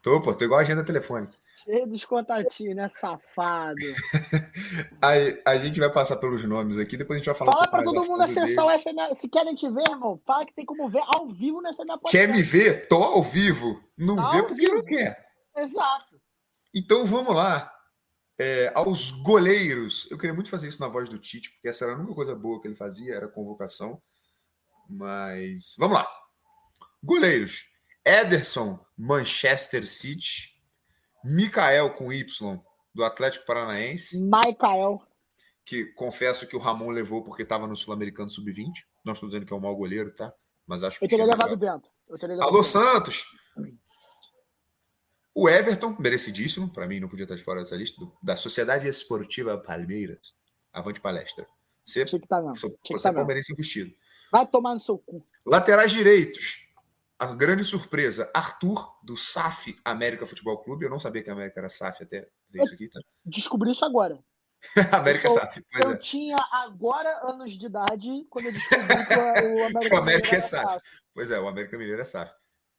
[0.00, 1.36] Tô, pô, tô igual a agenda telefônica.
[1.66, 2.88] Cheio dos contatinhos, né?
[2.88, 3.74] Safado.
[5.02, 7.84] Aí, a gente vai passar pelos nomes aqui, depois a gente vai falar Fala mais
[7.84, 8.80] todo a mundo acessar deles.
[8.86, 9.14] o FMA.
[9.16, 12.10] Se querem te ver, irmão, fala que tem como ver ao vivo no FMA Podcast.
[12.16, 12.86] Quer me ver?
[12.86, 13.82] Tô ao vivo.
[13.98, 14.84] Não Tá vê porque não vivo.
[14.86, 15.26] quer.
[15.56, 16.20] Exato.
[16.74, 17.72] Então vamos lá.
[18.38, 20.06] É, aos goleiros.
[20.10, 22.34] Eu queria muito fazer isso na voz do Tite, porque essa era a única coisa
[22.34, 24.00] boa que ele fazia, era convocação.
[24.88, 26.06] Mas vamos lá.
[27.02, 27.64] Goleiros.
[28.04, 30.54] Ederson, Manchester City.
[31.26, 32.60] Mikael com Y,
[32.94, 35.00] do Atlético Paranaense, Michael.
[35.64, 38.72] que confesso que o Ramon levou porque estava no Sul-Americano Sub-20.
[39.04, 40.32] Não estou dizendo que é um mau goleiro, tá?
[40.66, 41.04] Mas acho que.
[41.04, 41.74] Eu teria levado o melhor.
[41.76, 41.90] vento.
[42.08, 42.64] Eu teria Alô, o vento.
[42.66, 43.24] Santos!
[45.34, 48.88] O Everton, merecidíssimo, para mim não podia estar de fora dessa lista, do- da Sociedade
[48.88, 50.34] Esportiva Palmeiras.
[50.72, 51.46] Avante palestra.
[51.84, 53.14] Você, Tinha que tá sou- Tinha que você tá é mesmo.
[53.20, 53.92] palmeirense investido.
[54.32, 55.24] Vai tomar no seu cu.
[55.44, 56.65] Laterais direitos.
[57.18, 60.84] A grande surpresa, Arthur, do SAF América Futebol Clube.
[60.84, 63.00] Eu não sabia que a América era SAF até ver isso aqui, tá?
[63.24, 64.18] Descobri isso agora.
[64.92, 65.96] América Eu- SAF, eu é.
[65.96, 70.72] tinha agora anos de idade quando eu descobri que o América, O América é SAF.
[70.74, 70.86] SAF.
[71.14, 72.32] Pois é, o América Mineiro é SAF.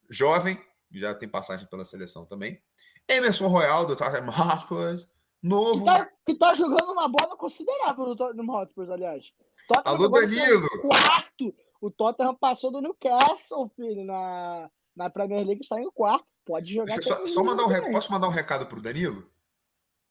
[0.10, 0.62] Jovem,
[0.92, 2.62] já tem passagem pela seleção também.
[3.08, 4.96] Emerson Royal, do Tottenham Hotspur.
[4.98, 5.86] Que Novo.
[5.86, 9.26] tá, que tá jogando uma bola considerável no Tottenham Hotspur, aliás.
[9.68, 10.68] Tottenham Alô, Danilo!
[10.82, 11.56] Quarto.
[11.82, 16.26] O Tottenham passou do Newcastle, filho, na, na Premier League, está em quarto.
[16.46, 17.02] Pode jogar.
[17.02, 17.92] Só, só mandar um.
[17.92, 19.30] Posso mandar um recado pro Danilo?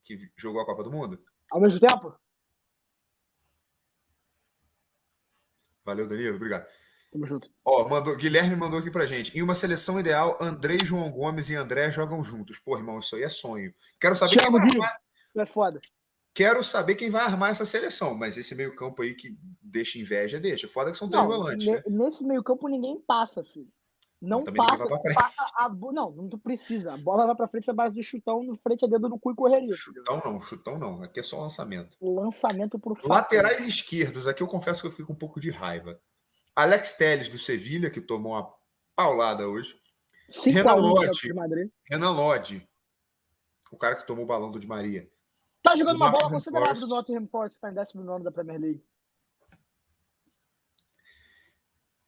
[0.02, 1.18] Que jogou a Copa do Mundo?
[1.50, 2.14] Ao mesmo tempo?
[5.84, 6.66] Valeu, Danilo, obrigado.
[7.12, 7.48] Tamo junto.
[7.64, 9.36] Ó, mandou, Guilherme mandou aqui pra gente.
[9.36, 12.58] Em uma seleção ideal, André, João Gomes e André jogam juntos.
[12.58, 13.72] Pô, irmão, isso aí é sonho.
[14.00, 15.00] Quero saber, Te quem amo, vai armar,
[15.36, 15.80] é foda.
[16.36, 18.14] Quero saber quem vai armar essa seleção.
[18.14, 20.68] Mas esse meio-campo aí que deixa inveja, deixa.
[20.68, 21.82] Foda que são três Não, volantes, né?
[21.88, 23.66] nesse meio campo ninguém passa, filho.
[24.20, 26.94] Não passa, passa a Não, não tu precisa.
[26.94, 29.32] A bola vai pra frente à base do chutão, no frente a dedo no cu
[29.32, 29.74] e correria.
[29.74, 31.02] Chutão não, chutão não.
[31.02, 31.96] Aqui é só lançamento.
[32.00, 33.08] Lançamento pro fato.
[33.08, 36.00] Laterais esquerdos, aqui eu confesso que eu fiquei com um pouco de raiva.
[36.54, 38.50] Alex Telles, do Sevilha, que tomou uma
[38.94, 39.78] paulada hoje.
[40.30, 41.28] 5 Renan a 1 Lodge.
[41.28, 41.72] de.
[41.90, 42.68] Renan Lodge,
[43.70, 45.08] o cara que tomou o balão do Di Maria.
[45.66, 48.84] Tá jogando Do uma bola considerável do Nottingham Forest, tá em 19 da Premier League.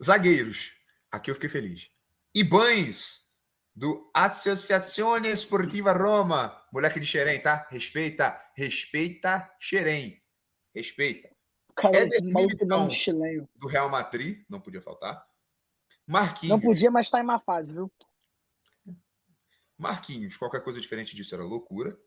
[0.01, 0.71] Zagueiros,
[1.11, 1.91] aqui eu fiquei feliz.
[2.33, 3.29] Ibanes,
[3.75, 6.65] do Associazione Esportiva Roma.
[6.73, 7.67] Moleque de Xerém, tá?
[7.69, 10.23] Respeita, respeita Xerém.
[10.73, 11.29] Respeita.
[11.75, 12.89] Cara, Éder Militão.
[12.89, 13.49] chileno.
[13.57, 15.27] Do Real Madrid, não podia faltar.
[16.07, 16.51] Marquinhos.
[16.51, 17.91] Não podia, mas tá em má fase, viu?
[19.77, 21.99] Marquinhos, qualquer coisa diferente disso era loucura.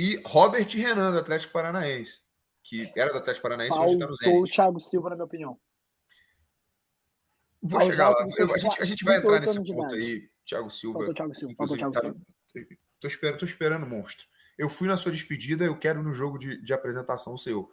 [0.00, 2.22] E Robert Renan, do Atlético Paranaense,
[2.64, 4.44] que era do Atlético Paranaense, hoje está no Faltou o.
[4.44, 5.60] Thiago Silva, na minha opinião.
[7.60, 8.26] Vou Aos chegar lá.
[8.38, 10.30] Eu- a, gente, a gente vai entrar 38 nesse ponto aí.
[10.46, 10.98] Thiago Silva.
[11.00, 11.54] Faltou o Thiago Silva.
[11.54, 12.18] Faltou o inclusive, Thiago
[12.70, 14.26] tá- tô, esperando, tô esperando monstro.
[14.56, 17.70] Eu fui na sua despedida, eu quero no jogo de, de apresentação seu.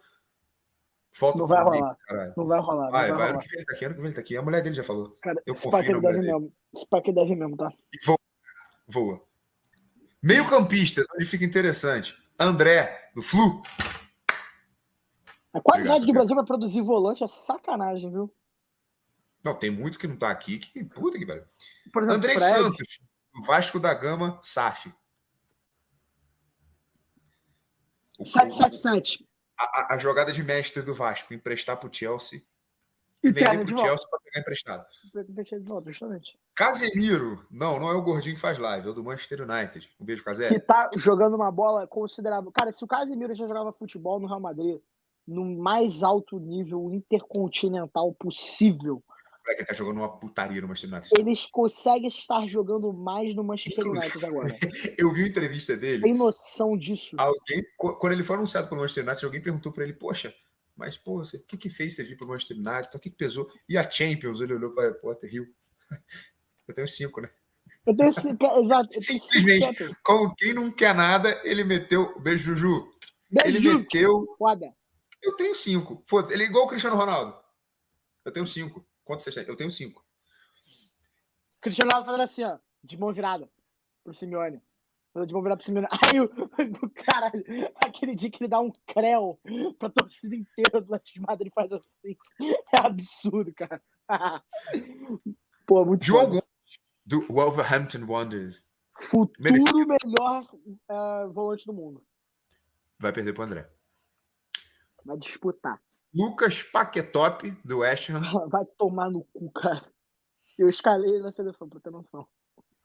[1.10, 1.96] Falta Não o vai Flamengo, rolar.
[2.06, 2.34] caralho.
[2.36, 2.90] Não vai rolar.
[2.90, 4.20] Vai, não vai, vai ano que vem ele tá aqui, ano que vem ele tá
[4.20, 4.36] aqui.
[4.36, 5.16] A mulher dele já falou.
[5.22, 6.32] Cara, eu confio na mulher dele.
[6.32, 6.54] mesmo.
[6.74, 7.72] Esse paquete deve mesmo, tá?
[7.94, 8.18] E voa.
[8.86, 9.27] voa.
[10.22, 12.16] Meio campistas, onde fica interessante.
[12.38, 13.62] André, do Flu.
[15.52, 16.14] A qualidade Obrigado.
[16.14, 18.34] Brasil vai produzir volante é sacanagem, viu?
[19.44, 20.58] Não, tem muito que não tá aqui.
[20.58, 21.44] Que puta que pariu.
[22.10, 22.98] André Santos,
[23.32, 24.92] do Vasco da Gama, SAF.
[28.18, 29.26] O- 777.
[29.56, 32.42] a, a- a jogada de mestre do Vasco, emprestar pro Chelsea
[33.22, 33.76] E vender volta.
[33.78, 34.86] Chelsea para pegar emprestado.
[35.12, 36.38] De volta, justamente.
[36.54, 39.90] Casemiro, não, não é o gordinho que faz live, é o do Manchester United.
[40.00, 40.58] Um beijo, Que Casé.
[40.60, 42.52] tá jogando uma bola considerável.
[42.52, 44.78] Cara, se o Casemiro já jogava futebol no Real Madrid,
[45.26, 51.20] no mais alto nível intercontinental possível, O moleque tá jogando uma putaria no Manchester United.
[51.20, 54.48] eles conseguem estar jogando mais no Manchester United agora.
[54.98, 56.02] Eu vi uma entrevista dele.
[56.02, 57.16] Tem noção disso?
[57.18, 60.32] Alguém, qu- quando ele foi anunciado pelo Manchester United, alguém perguntou para ele: Poxa,
[60.78, 62.86] Mas, pô, o que que fez você vir para o Manchester United?
[62.86, 63.50] Então, o que que pesou?
[63.68, 65.52] E a Champions, ele olhou para Potter Hill.
[66.68, 67.30] Eu tenho cinco, né?
[67.84, 68.88] Eu tenho cinco, exato.
[68.90, 69.64] tenho cinco Simplesmente.
[69.64, 69.92] Champions.
[70.04, 72.16] Como quem não quer nada, ele meteu.
[72.20, 72.92] Beijo, Juju.
[73.44, 74.36] Ele Beijo, meteu.
[74.38, 74.72] foda.
[75.20, 76.04] Eu tenho cinco.
[76.06, 76.32] Foda-se.
[76.32, 77.36] Ele é igual o Cristiano Ronaldo.
[78.24, 78.86] Eu tenho cinco.
[79.02, 79.46] Quantos vocês têm?
[79.48, 80.04] Eu tenho cinco.
[81.60, 83.50] Cristiano Ronaldo fazendo assim, ó, de mão virada
[84.04, 84.62] pro Simeone.
[85.26, 85.88] De mão virada pro Simeone.
[85.90, 86.28] Aí o,
[87.04, 87.42] caralho,
[87.84, 89.38] aquele dia que ele dá um creu
[89.78, 92.16] pra torcida inteira do Atlético de Madrid faz assim.
[92.40, 93.82] É absurdo, cara.
[95.66, 96.26] Pô, muito João.
[96.26, 96.42] Gomes,
[97.04, 98.64] do Wolverhampton Wanderers.
[98.94, 99.78] Futuro merecido.
[99.78, 100.46] melhor
[100.90, 102.04] eh, volante do mundo.
[102.98, 103.70] Vai perder pro André.
[105.04, 105.80] Vai disputar.
[106.12, 108.20] Lucas Paquetop, do West Ham.
[108.50, 109.84] Vai tomar no cu, cara.
[110.58, 112.26] Eu escalei ele na seleção, pra ter noção.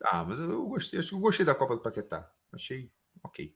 [0.04, 0.99] Ah, mas eu gostei.
[0.99, 2.30] Acho que eu gostei da Copa do Paquetá.
[2.51, 2.91] Achei
[3.24, 3.56] ok.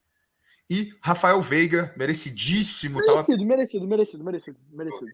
[0.70, 3.00] E Rafael Veiga, merecidíssimo.
[3.06, 5.12] Tava Merecido, merecido, merecido, merecido, merecido.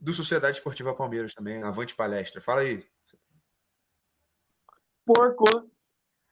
[0.00, 1.62] do Sociedade Esportiva Palmeiras também.
[1.62, 2.40] Avante palestra.
[2.40, 2.84] Fala aí.
[5.04, 5.44] Porco.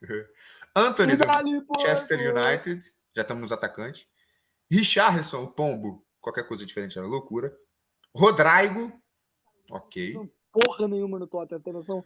[0.75, 1.83] Anthony, do Dali, porco.
[1.83, 2.83] Manchester United.
[3.15, 4.09] Já estamos nos atacantes.
[4.71, 6.05] Richarlison, o Pombo.
[6.21, 7.57] Qualquer coisa diferente era loucura.
[8.15, 8.93] Rodrigo.
[9.71, 10.15] Ok.
[10.53, 12.05] Porra nenhuma no Tottenham, tem noção?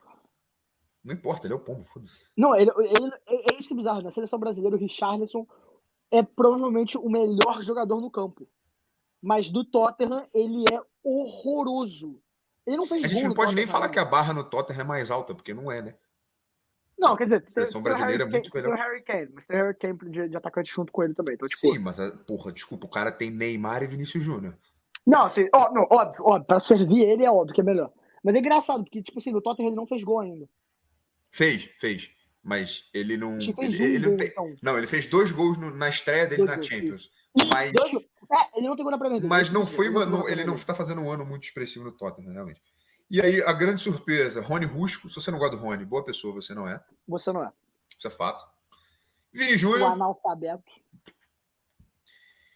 [1.06, 2.28] Não importa, ele é o Pombo, foda-se.
[2.36, 4.02] Não, ele, ele- é, é isso que é bizarro.
[4.02, 5.46] Na seleção brasileira, o Richarlison
[6.10, 8.48] é provavelmente o melhor jogador no campo.
[9.22, 12.20] Mas do Tottenham, ele é horroroso.
[12.66, 13.92] Ele não fez A gente não pode nem Tottenham, falar né?
[13.92, 15.94] que a barra no Tottenham é mais alta, porque não é, né?
[16.98, 18.74] Não, quer dizer, tem- seleção o brasileira é muito melhor.
[18.74, 21.14] Tem o Harry Kane, mas tem o Harry Kane de, de atacante junto com ele
[21.14, 21.34] também.
[21.34, 24.56] Então, tipo, Sim, mas, a- porra, desculpa, o cara tem Neymar e Vinícius Júnior.
[25.06, 27.92] Não, assim, ó, não, óbvio, óbvio, pra servir ele é óbvio que é melhor.
[28.24, 30.48] Mas é engraçado, porque, tipo assim, no Tottenham ele não fez gol ainda.
[31.36, 32.10] Fez, fez.
[32.42, 33.38] Mas ele não.
[33.38, 34.28] Ele, um ele não tem.
[34.28, 34.54] então.
[34.62, 37.10] Não, ele fez dois gols no- na estreia dele Dois na Champions.
[37.50, 37.74] Mas.
[37.76, 40.06] É, ele não tem gol na Premier League, mas não foi ele uma.
[40.06, 42.62] não- ele não está fazendo um ano muito expressivo no Tottenham, realmente.
[43.10, 45.08] E aí, a grande surpresa, Rony Rusco.
[45.10, 46.82] Se você não gosta do Rony, boa pessoa, você não é.
[47.06, 47.52] Você não é.
[47.96, 48.46] Isso é fato.
[49.32, 50.64] Vini O Júnior analfabeto.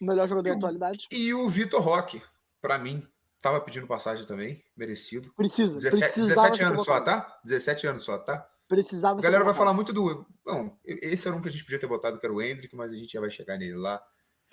[0.00, 1.06] O melhor jogador da atualidade.
[1.12, 2.22] e o Vitor Roque.
[2.62, 3.06] Pra mim,
[3.42, 5.32] tava pedindo passagem também, merecido.
[5.34, 5.74] Precisa.
[5.74, 7.40] 17, precisava 17 ser anos só, tá?
[7.44, 8.48] 17 anos só, tá?
[8.70, 10.24] Precisava A galera vai falar muito do.
[10.46, 12.92] Não, esse era um que a gente podia ter botado, que era o Hendrick, mas
[12.92, 14.00] a gente já vai chegar nele lá.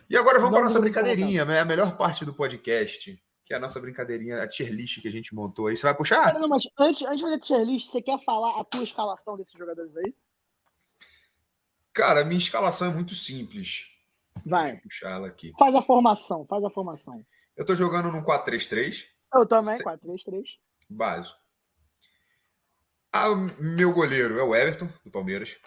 [0.09, 1.59] E agora vamos Não para a nossa brincadeirinha, né?
[1.59, 5.11] a melhor parte do podcast, que é a nossa brincadeirinha, a tier list que a
[5.11, 5.77] gente montou aí.
[5.77, 6.33] Você vai puxar?
[6.33, 9.55] Não, mas antes, antes de fazer tier list, você quer falar a tua escalação desses
[9.55, 10.15] jogadores aí?
[11.93, 13.85] Cara, a minha escalação é muito simples.
[14.37, 14.71] Deixa Vai.
[14.73, 15.53] eu puxar ela aqui.
[15.59, 17.23] Faz a formação, faz a formação.
[17.55, 19.05] Eu tô jogando num 4-3-3,
[19.35, 20.43] Eu também, Cê- 4-3-3.
[20.89, 21.39] básico.
[23.11, 23.29] Ah,
[23.59, 25.57] meu goleiro é o Everton, do Palmeiras.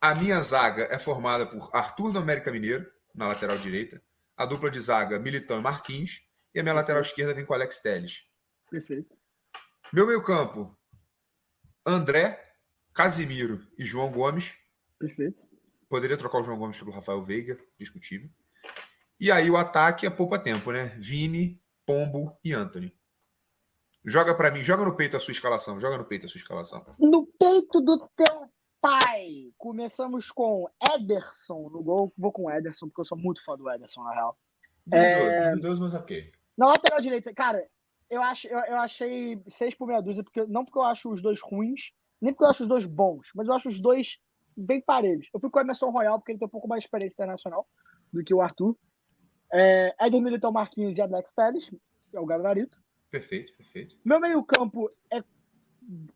[0.00, 4.00] A minha zaga é formada por Arthur do América Mineiro, na lateral direita.
[4.36, 6.22] A dupla de zaga, Militão e Marquinhos.
[6.54, 8.24] E a minha lateral esquerda vem com Alex Telles.
[8.70, 9.16] Perfeito.
[9.92, 10.76] Meu meio-campo,
[11.84, 12.54] André,
[12.92, 14.54] Casimiro e João Gomes.
[14.98, 15.38] Perfeito.
[15.88, 18.28] Poderia trocar o João Gomes pelo Rafael Veiga, discutível.
[19.20, 20.94] E aí o ataque é poupa tempo, né?
[20.98, 22.97] Vini, Pombo e Anthony.
[24.08, 26.84] Joga pra mim, joga no peito a sua escalação, joga no peito a sua escalação.
[26.98, 28.48] No peito do teu
[28.80, 29.52] pai.
[29.58, 32.12] Começamos com Ederson no gol.
[32.16, 34.38] Vou com o Ederson, porque eu sou muito fã do Ederson, na real.
[34.90, 35.50] É.
[35.50, 36.32] Duvidoso, mas ok.
[36.56, 37.64] Na lateral direita, cara,
[38.10, 41.20] eu, acho, eu, eu achei 6 por meia dúzia, porque, não porque eu acho os
[41.20, 44.18] dois ruins, nem porque eu acho os dois bons, mas eu acho os dois
[44.56, 45.28] bem parelhos.
[45.32, 47.68] Eu fui com o Emerson Royal, porque ele tem um pouco mais de experiência internacional
[48.12, 48.76] do que o Arthur.
[49.52, 52.76] É, Éder Militão Marquinhos e Alex Telles, que é o Gavarito.
[53.10, 53.96] Perfeito, perfeito.
[54.04, 55.22] Meu meio-campo é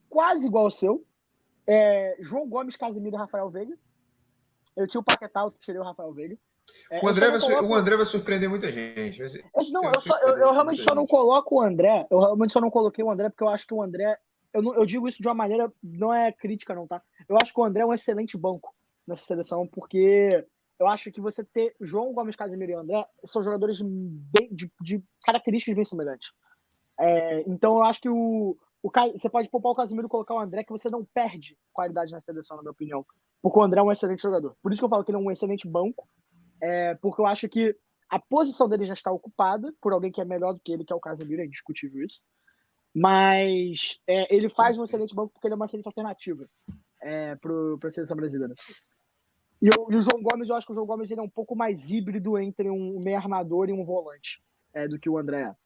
[0.08, 1.04] quase igual ao seu.
[1.66, 3.76] É, João Gomes, Casemiro e Rafael Veiga.
[4.76, 6.36] Eu tinha o Paquetá, eu tirei o Rafael Veiga.
[6.90, 9.28] É, O André, vai, coloco- o André vai surpreender muita gente.
[9.28, 12.06] Ser- Eu, não, Eu só- eu- eu realmente só não coloco o André.
[12.10, 14.16] Eu realmente só não coloquei o André porque eu acho que o André.
[14.52, 15.72] Eu, não- eu digo isso de uma maneira.
[15.82, 17.02] Não é crítica, não, tá?
[17.28, 18.74] Eu acho que o André é um excelente banco
[19.06, 20.46] nessa seleção, porque
[20.78, 25.02] eu acho que você ter João Gomes, Casemiro e André são jogadores bem- de, de
[25.24, 26.30] características bem semelhantes.
[27.02, 30.38] É, então eu acho que o, o você pode poupar o Casemiro e colocar o
[30.38, 33.04] André, que você não perde qualidade na seleção, na minha opinião.
[33.42, 34.56] Porque o André é um excelente jogador.
[34.62, 36.08] Por isso que eu falo que ele é um excelente banco.
[36.60, 37.76] É, porque eu acho que
[38.08, 40.92] a posição dele já está ocupada por alguém que é melhor do que ele, que
[40.92, 42.20] é o Casemiro, é indiscutível isso.
[42.94, 46.48] Mas é, ele faz um excelente banco porque ele é uma excelente alternativa
[47.00, 48.54] é, para a seleção brasileira.
[49.60, 51.30] E o, e o João Gomes, eu acho que o João Gomes ele é um
[51.30, 54.40] pouco mais híbrido entre um meio armador e um volante
[54.72, 55.61] é, do que o André é.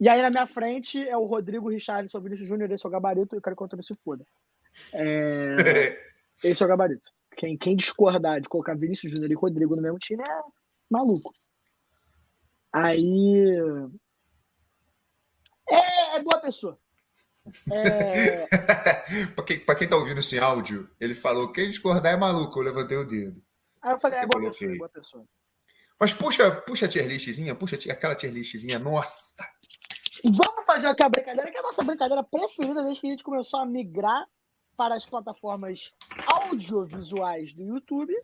[0.00, 2.90] E aí na minha frente é o Rodrigo Richardson, o Vinícius Júnior, esse é o
[2.90, 4.26] gabarito, e o cara contando se foda.
[4.94, 6.00] É...
[6.42, 7.10] esse é o gabarito.
[7.36, 10.40] Quem, quem discordar de colocar Vinícius Júnior e Rodrigo no mesmo time é
[10.90, 11.34] maluco.
[12.72, 13.46] Aí.
[15.68, 16.78] É, é boa pessoa.
[17.70, 18.46] É...
[19.36, 22.58] pra, quem, pra quem tá ouvindo esse áudio, ele falou: quem discordar é maluco.
[22.58, 23.42] Eu levantei o dedo.
[23.82, 25.24] Aí eu falei: é boa pessoa, é boa pessoa.
[25.98, 29.34] Mas puxa, puxa a tier listzinha, puxa aquela tier listzinha, nossa!
[30.24, 33.24] Vamos fazer aqui a brincadeira, que é a nossa brincadeira preferida desde que a gente
[33.24, 34.26] começou a migrar
[34.76, 35.92] para as plataformas
[36.26, 38.14] audiovisuais do YouTube.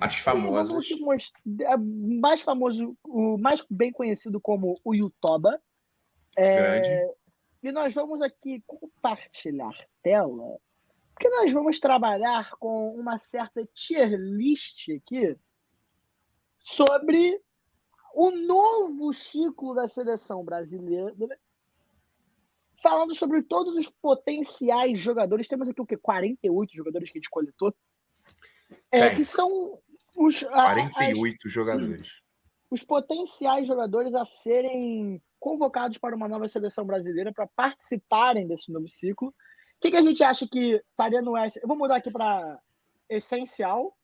[0.00, 0.86] As famosas.
[1.62, 5.60] é, mais famoso, o mais bem conhecido como o Yutoba.
[6.36, 7.14] É.
[7.62, 10.58] E nós vamos aqui compartilhar tela,
[11.12, 15.36] porque nós vamos trabalhar com uma certa tier list aqui
[16.60, 17.42] sobre
[18.20, 21.14] o novo ciclo da seleção brasileira,
[22.82, 25.46] falando sobre todos os potenciais jogadores.
[25.46, 25.96] Temos aqui o quê?
[25.96, 27.72] 48 jogadores que a gente coletou.
[28.90, 29.16] É, Tem.
[29.18, 29.78] que são
[30.16, 32.20] os, a- as- 48 jogadores.
[32.70, 38.88] os potenciais jogadores a serem convocados para uma nova seleção brasileira para participarem desse novo
[38.88, 39.28] ciclo.
[39.28, 39.34] O
[39.80, 41.60] que, que a gente acha que estaria no S?
[41.62, 42.58] Eu vou mudar aqui para
[43.08, 43.96] essencial.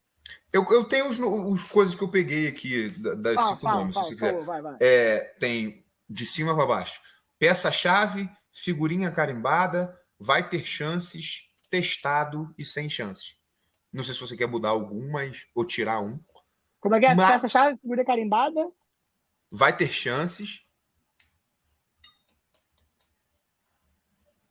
[0.53, 3.79] Eu, eu tenho os, os coisas que eu peguei aqui da- das Fala, cinco fala,
[3.81, 4.31] nomes, fala, se você quiser.
[4.33, 4.77] favor, vai, vai.
[4.81, 7.01] É, tem de cima para baixo.
[7.39, 13.37] Peça-chave, figurinha carimbada, vai ter chances, testado e sem chances.
[13.93, 16.19] Não sei se você quer mudar algum, mas ou tirar um.
[16.81, 17.15] Como é que é?
[17.15, 18.71] Mas- Peça chave, figurinha carimbada.
[19.53, 20.65] Vai ter chances,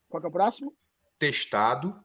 [0.10, 0.76] Qual é o próximo?
[1.18, 2.04] testado.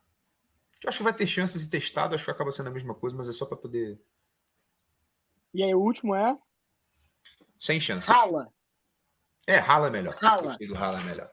[0.82, 3.16] Eu acho que vai ter chances e testado, acho que acaba sendo a mesma coisa,
[3.16, 4.00] mas é só para poder.
[5.52, 6.36] E aí o último é
[7.58, 8.08] Sem chances.
[8.08, 8.52] rala.
[9.46, 10.14] É, rala é melhor.
[10.20, 10.42] Rala.
[10.42, 11.30] Gostei do rala é melhor.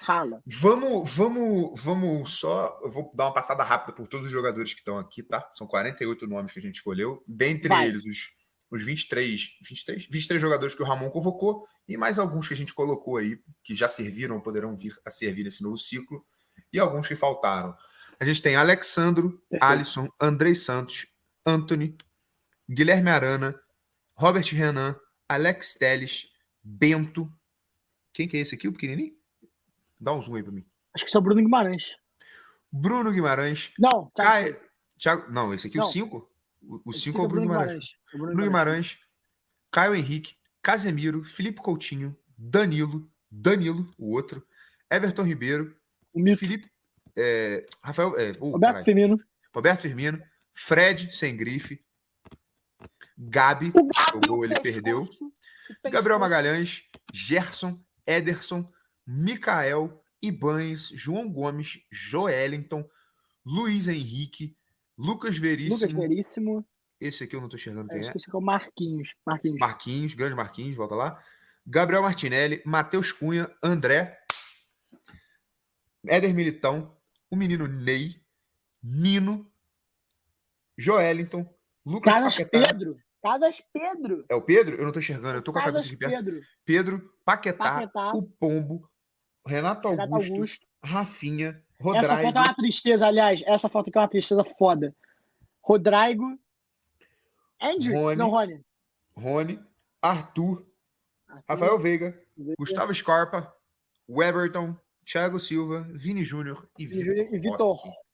[0.00, 0.42] Rala.
[0.44, 2.80] Vamos, vamos, vamos só.
[2.82, 5.48] Eu vou dar uma passada rápida por todos os jogadores que estão aqui, tá?
[5.52, 7.22] São 48 nomes que a gente escolheu.
[7.28, 7.86] Dentre Vai.
[7.86, 8.34] eles, os,
[8.72, 12.74] os 23, 23, 23 jogadores que o Ramon convocou e mais alguns que a gente
[12.74, 16.26] colocou aí, que já serviram, poderão vir a servir nesse novo ciclo,
[16.72, 17.72] e alguns que faltaram.
[18.24, 19.38] A gente tem Alexandro.
[19.60, 21.06] Alisson, Andrei Santos,
[21.44, 21.94] Anthony,
[22.66, 23.54] Guilherme Arana,
[24.14, 24.98] Robert Renan,
[25.28, 26.30] Alex Teles,
[26.62, 27.30] Bento.
[28.14, 29.14] Quem que é esse aqui, o pequenininho?
[30.00, 30.64] Dá um zoom aí pra mim.
[30.94, 31.84] Acho que é o Bruno Guimarães.
[32.72, 34.60] Bruno Guimarães, Não, Thiago Caio.
[34.98, 35.90] Thiago, não, esse aqui é o Não.
[35.90, 36.32] 5?
[36.62, 37.84] O Esse 5 é o Bruno Guimarães.
[38.14, 38.98] O Bruno Guimarães,
[39.70, 44.42] Caio Henrique, Casemiro, Felipe Coutinho, Danilo, Danilo, o outro,
[44.90, 45.76] Everton Ribeiro,
[46.14, 46.36] O.
[46.38, 46.72] Felipe.
[47.16, 48.18] É, Rafael.
[48.18, 48.84] É, oh, Roberto caralho.
[48.84, 49.16] Firmino.
[49.54, 51.80] Roberto Firmino, Fred sem grife,
[53.16, 55.08] Gabi, O Gabi, ele perdeu.
[55.90, 58.68] Gabriel Magalhães, Gerson, Ederson,
[59.06, 62.88] Mikael, Ibanes, João Gomes, Joelinton,
[63.44, 64.56] Luiz Henrique,
[64.96, 66.00] Lucas Lucas Veríssimo.
[66.00, 66.66] Veríssimo.
[67.00, 68.12] Esse aqui eu não tô enxergando quem é.
[68.12, 69.08] que esse aqui é o Marquinhos.
[69.26, 69.58] Marquinhos.
[69.58, 71.22] Marquinhos, grande Marquinhos, volta lá.
[71.66, 74.18] Gabriel Martinelli, Matheus Cunha, André,
[76.06, 76.93] Éder Militão,
[77.34, 78.20] o menino Ney,
[78.82, 79.50] Nino,
[80.78, 81.46] Joelinton,
[81.84, 82.68] Lucas Casas Paquetá.
[82.68, 82.96] Pedro.
[83.22, 84.24] Casas Pedro.
[84.28, 84.76] É o Pedro?
[84.76, 86.24] Eu não tô enxergando, eu tô com a Casas cabeça aqui perto.
[86.24, 86.40] Pedro.
[86.64, 88.12] Pedro, Paquetá, Paquetá.
[88.14, 88.88] o Pombo,
[89.46, 90.66] Renato Renato Augusto, Augusto.
[90.82, 93.42] Rafinha, Essa foto Rodrigo, é uma tristeza, aliás.
[93.46, 94.94] Essa foto aqui é uma tristeza foda.
[95.60, 96.38] Rodrigo.
[97.60, 97.94] Andrew.
[97.94, 98.16] Rony.
[98.16, 98.64] Não, Rony.
[99.16, 99.60] Rony,
[100.02, 100.66] Arthur,
[101.48, 102.20] Rafael Veiga,
[102.58, 103.52] Gustavo Scarpa,
[104.08, 108.04] Weberton, Thiago Silva, Vini Júnior e Vitor, e.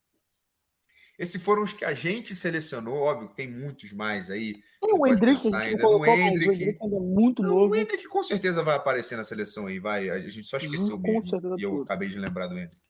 [1.23, 4.55] Esses foram os que a gente selecionou, óbvio que tem muitos mais aí.
[4.81, 6.79] Tem o Hendrick, ainda mas o Hendrick.
[6.83, 7.75] Ainda é muito Não, novo.
[7.75, 10.09] o Hendrick com certeza vai aparecer na seleção aí, vai.
[10.09, 11.59] A gente só esqueceu Com mesmo.
[11.59, 11.83] E eu tudo.
[11.83, 12.81] acabei de lembrar do Hendrick.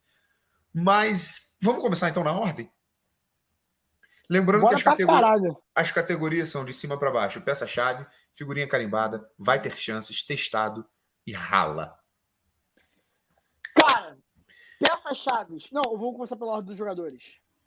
[0.72, 2.70] Mas vamos começar então na ordem?
[4.30, 5.56] Lembrando Bora que as, categori- caralho.
[5.74, 10.86] as categorias são de cima para baixo: peça-chave, figurinha carimbada, vai ter chances, testado
[11.26, 11.98] e rala.
[14.82, 15.68] Cara, peças chaves.
[15.72, 17.22] Não, eu vou começar pela ordem dos jogadores.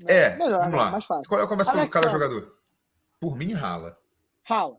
[0.07, 0.77] É, Melhor, vamos né?
[0.79, 0.91] lá.
[0.91, 1.29] Mais fácil.
[1.29, 1.93] Qual é começa por Alexandre.
[2.07, 2.57] cada jogador?
[3.19, 3.97] Por mim, rala.
[4.43, 4.77] Rala.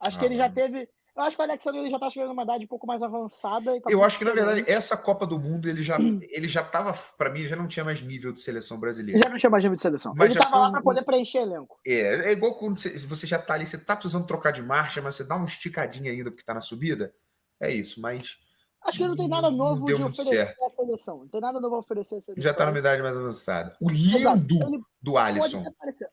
[0.00, 0.88] Acho que ele já teve.
[1.16, 3.76] Eu acho que o Alexandre ele já tá chegando numa idade um pouco mais avançada.
[3.76, 6.62] e tá Eu acho que, na verdade, essa Copa do Mundo, ele já, ele já
[6.62, 9.18] tava, para mim, ele já não tinha mais nível de seleção brasileira.
[9.18, 10.12] Ele já não tinha mais nível de seleção.
[10.16, 11.78] Mas ele já tava foi lá um- pra poder preencher elenco.
[11.84, 15.02] É, é igual quando você, você já tá ali, você tá precisando trocar de marcha,
[15.02, 17.12] mas você dá uma esticadinha ainda porque tá na subida.
[17.60, 18.38] É isso, mas
[18.84, 20.64] Acho que ele não tem nada novo de oferecer certo.
[20.64, 21.18] à seleção.
[21.18, 22.42] Não tem nada novo a oferecer à seleção.
[22.42, 23.76] já tá numa idade mais avançada.
[23.80, 25.64] O lindo Ele do Alisson.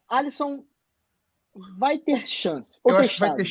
[0.07, 0.65] Alisson
[1.77, 2.79] vai ter chance.
[2.85, 3.47] Eu acho que vai ter.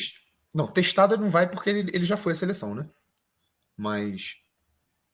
[0.53, 2.89] Não, testado não vai porque ele, ele já foi a seleção, né?
[3.77, 4.37] Mas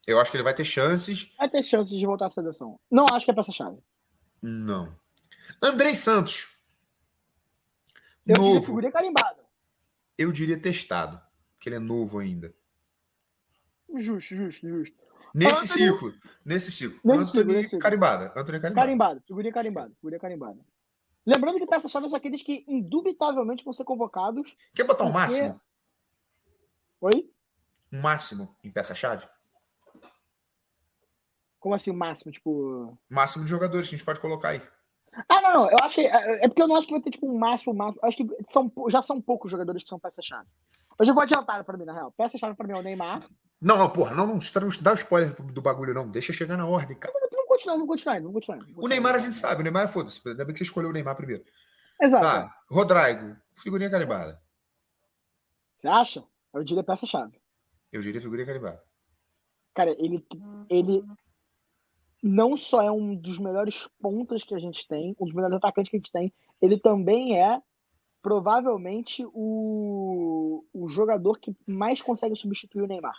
[0.07, 1.31] eu acho que ele vai ter chances.
[1.39, 2.79] Vai ter chance de voltar à seleção.
[2.91, 3.79] Não acho que é peça-chave.
[4.43, 4.95] Não.
[5.63, 6.59] Andrei Santos.
[8.27, 8.67] Eu Novo.
[8.67, 9.45] figurinha carimbada.
[10.17, 11.21] Eu diria testado.
[11.55, 12.55] porque ele é novo ainda.
[13.97, 14.97] Justo, justo, justo.
[15.35, 16.15] Nesse Anthony- ciclo,
[16.45, 17.01] nesse ciclo.
[17.05, 18.33] Nesse Anthony ciclo, nesse carimbada.
[18.37, 18.75] Anthony carimbada.
[18.75, 20.59] Carimbado, figurinha carimbada, figurinha carimbada.
[21.27, 24.53] Lembrando que peça-chave são aqueles que indubitavelmente vão ser convocados.
[24.75, 25.61] Quer botar um Porque- máximo?
[27.03, 27.31] Oi?
[27.93, 29.27] Um máximo em peça-chave?
[31.59, 32.33] Como assim o máximo?
[32.33, 32.97] Tipo.
[33.09, 34.63] Máximo de jogadores que a gente pode colocar aí.
[35.29, 35.71] Ah, não, não.
[35.71, 36.07] Eu acho que.
[36.07, 38.01] É é porque eu não acho que vai ter, tipo, um máximo, um máximo.
[38.03, 40.49] Eu acho que são, já são poucos jogadores que são peça-chave.
[40.99, 42.13] Eu já vou adiantar pra mim, na real.
[42.13, 43.21] Peça-chave pra mim é o Neymar.
[43.61, 46.09] Não, não, porra, não, não, não dá o spoiler do bagulho, não.
[46.09, 47.13] Deixa chegar na ordem, cara.
[47.31, 48.59] Vamos continuar, vamos continuar, vamos continuar.
[48.59, 48.89] vamos O.
[48.89, 50.21] Neymar a gente sabe, o Neymar é foda-se.
[50.27, 51.45] Ainda bem que você escolheu o Neymar primeiro.
[52.01, 52.25] Exato.
[52.25, 54.41] Tá, Rodrigo, figurinha carimbada.
[55.77, 56.25] Você acha?
[56.55, 57.39] Eu diria peça-chave.
[57.93, 58.83] Eu diria figurinha carimbada.
[59.75, 60.27] Cara, ele,
[60.69, 61.05] ele
[62.23, 65.91] não só é um dos melhores pontas que a gente tem, um dos melhores atacantes
[65.91, 66.33] que a gente tem,
[66.63, 67.61] ele também é
[68.23, 73.17] provavelmente o, o jogador que mais consegue substituir o Neymar.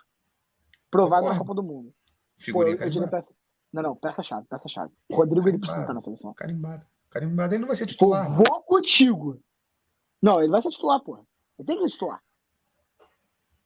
[0.93, 1.37] Na Concordo.
[1.39, 1.89] Copa do Mundo.
[1.89, 1.93] Pô,
[2.37, 3.11] Figurinha eu, eu carimbada.
[3.11, 3.29] peça.
[3.73, 4.91] Não, não, peça-chave, peça-chave.
[5.09, 5.93] O Rodrigo ele precisa estar Carimbado.
[5.93, 6.33] na seleção.
[6.33, 6.87] Carimbada.
[7.09, 7.53] Carimbada.
[7.55, 8.29] Ele não vai ser Pô, titular.
[8.31, 9.41] vou contigo.
[10.21, 11.21] Não, ele vai ser titular, porra.
[11.57, 12.21] Ele tem que ser titular.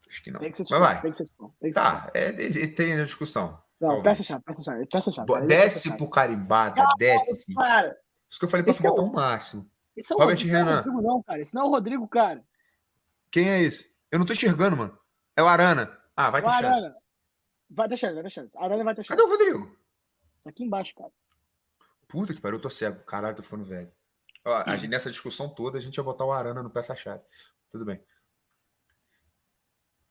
[0.08, 0.40] Acho que não.
[0.40, 0.94] Tem que ser titular.
[0.94, 1.02] vai.
[1.02, 1.52] Tem que ser titular.
[1.60, 2.04] Que ser titular.
[2.06, 3.60] Tá, é, tem a discussão.
[3.82, 5.28] Não, peça-chave, peça-chave, peça-chave.
[5.48, 5.98] Desce peça-chave.
[5.98, 7.54] pro carimbada, desce.
[7.56, 7.98] Cara,
[8.30, 9.70] Isso que eu falei pra tu Esse é botar o- um máximo.
[9.98, 10.76] Esse é o Robert Rodrigo, não é o Renan.
[10.78, 11.42] Rodrigo, não, cara.
[11.42, 12.44] Esse não é o Rodrigo, cara.
[13.32, 13.92] Quem é esse?
[14.12, 14.98] Eu não tô enxergando, mano.
[15.36, 15.92] É o Arana.
[16.16, 16.94] Ah, vai ter o chance.
[17.70, 18.52] Vai ter chance, vai ter chance.
[18.54, 19.08] Vai ter chance.
[19.10, 19.78] Cadê o Rodrigo?
[20.44, 21.12] Tá aqui embaixo, cara.
[22.08, 23.04] Puta que pariu, eu tô cego.
[23.04, 23.92] Caralho, tô ficando velho.
[24.46, 27.24] Ó, a gente- nessa discussão toda, a gente ia botar o Arana no peça-chave.
[27.70, 28.00] Tudo bem.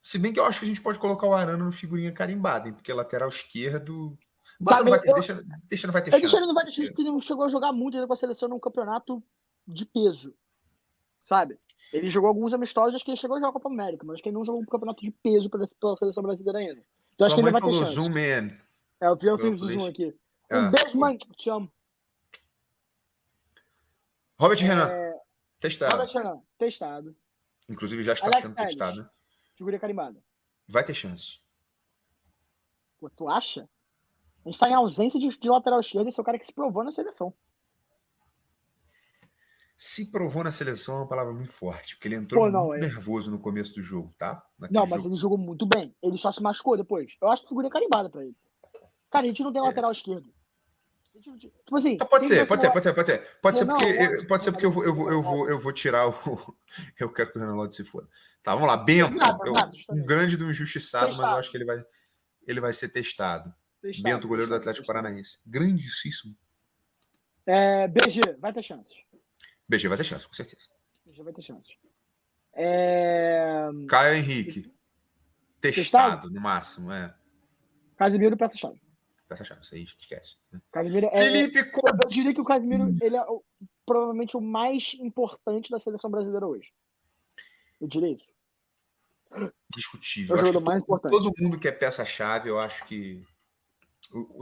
[0.00, 2.68] Se bem que eu acho que a gente pode colocar o Arana no figurinha carimbada,
[2.68, 2.74] hein?
[2.74, 4.18] Porque lateral esquerdo.
[4.60, 6.36] Bota, não vai ter, eu- deixa, deixa, não vai ter chance.
[6.36, 8.16] ele não vai ter chance porque ele não chegou a jogar muito ainda com a
[8.16, 9.22] seleção num campeonato
[9.66, 10.34] de peso.
[11.24, 11.58] Sabe?
[11.92, 14.22] Ele jogou alguns amistosos, acho que ele chegou a jogar a Copa América, mas acho
[14.22, 16.84] que ele não jogou um campeonato de peso pela, pela seleção brasileira ainda.
[17.14, 17.94] Então acho que ele vai ter falou chance.
[17.94, 18.54] zoom man.
[19.00, 20.16] É, eu Pelo fiz o zoom aqui.
[20.50, 21.16] Ah, Um beijo, mãe.
[21.36, 21.70] Te amo.
[24.38, 25.20] Robert Renan, É,
[25.60, 25.92] testado.
[25.96, 27.16] Robert Renan, testado.
[27.68, 28.70] Inclusive já está Alex sendo Telles.
[28.70, 29.02] testado.
[29.02, 29.10] né?
[29.56, 30.20] Figurinha carimbada.
[30.66, 31.40] Vai ter chance.
[32.98, 33.68] Pô, tu acha?
[34.44, 36.52] A gente tá em ausência de, de lateral esquerdo, esse é o cara que se
[36.52, 37.32] provou na seleção.
[39.76, 42.84] Se provou na seleção é uma palavra muito forte, porque ele entrou Pô, não, muito
[42.84, 42.86] é.
[42.88, 44.42] nervoso no começo do jogo, tá?
[44.58, 45.08] Naquele Não, mas jogo.
[45.14, 45.94] ele jogou muito bem.
[46.02, 47.12] Ele só se machucou depois.
[47.20, 48.36] Eu acho que figurinha carimbada pra ele.
[49.10, 50.32] Cara, a gente não tem lateral esquerdo.
[51.64, 51.96] Tipo assim.
[51.96, 53.38] Tá, pode ser, pode ser pode ser, pode ser.
[53.40, 55.48] Pode ser Não, porque, não, eu- pode ser porque eu vou, eu vou, eu vou,
[55.48, 56.12] eu vou tirar o.
[56.98, 58.08] Eu quero que o Renan Lodge se foda.
[58.42, 58.76] Tá, vamos lá.
[58.76, 61.38] Bento, eu- um grande do injustiçado, mas eu Testado.
[61.38, 61.84] acho que ele vai,
[62.48, 63.54] ele vai ser testado.
[63.80, 65.02] Testado, Bento, goleiro do testado, Atlético testado.
[65.04, 65.38] Paranaense.
[65.46, 66.36] Grandíssimo.
[67.46, 69.03] É, BG, vai ter chance.
[69.68, 70.68] BG vai ter chance, com certeza.
[71.06, 71.76] BG vai ter chance.
[72.52, 73.68] É...
[73.88, 74.72] Caio Henrique.
[75.60, 77.14] Testado, no máximo, é.
[77.96, 78.80] Casimiro peça chave.
[79.30, 80.36] Essa chance, isso aí esquece.
[80.70, 81.16] Casimiro é.
[81.16, 81.80] Felipe Co...
[81.88, 83.42] Eu diria que o Casimiro ele é o-
[83.86, 86.70] provavelmente o mais importante da seleção brasileira hoje.
[87.80, 88.28] Eu diria isso.
[89.74, 90.36] Discutível.
[90.36, 91.10] É o jogador mais importante.
[91.12, 93.24] todo mundo que é peça-chave, eu acho que.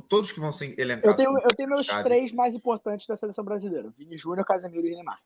[0.09, 1.11] Todos que vão ser elencados.
[1.11, 4.91] Eu tenho, eu tenho meus três mais importantes da seleção brasileira: Vini Júnior, Casemiro e
[4.91, 5.21] Neymar.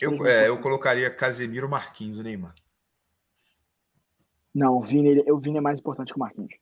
[0.00, 2.54] Eu, é, eu colocaria Casemiro, Marquinhos e Neymar.
[4.54, 6.54] Não, o Vini, o Vini é mais importante que o Marquinhos.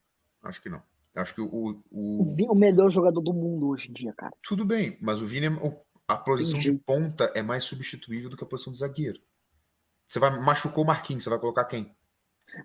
[0.42, 0.80] Acho que não.
[1.16, 4.12] Acho que o, O o- Vini é o melhor jogador do mundo hoje em dia,
[4.16, 4.32] cara.
[4.42, 6.82] Tudo bem, mas o Vini, é- a posição de Entendi.
[6.86, 9.20] ponta é mais substituível do que a posição de zagueiro.
[10.06, 11.94] Você vai machucou o Marquinhos, você vai colocar quem?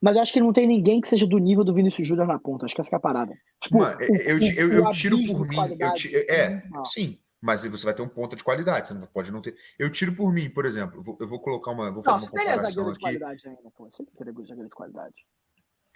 [0.01, 2.39] Mas eu acho que não tem ninguém que seja do nível do Vinícius Júnior na
[2.39, 2.65] ponta.
[2.65, 3.33] Acho que essa que é a parada.
[3.61, 5.57] Tipo, Mano, o- eu, eu, o- eu o tiro por mim.
[5.79, 5.87] Eu
[6.27, 6.85] é, muito maior.
[6.85, 9.55] sim, mas você vai ter um ponta de qualidade, você não pode não ter.
[9.77, 10.99] Eu tiro por mim, por exemplo.
[10.99, 11.91] Eu vou, eu vou colocar uma.
[11.91, 13.01] Vou fazer uma teria comparação aqui.
[13.01, 13.89] qualidade ainda, pô.
[13.91, 15.15] Sempre teria zagueiro de qualidade.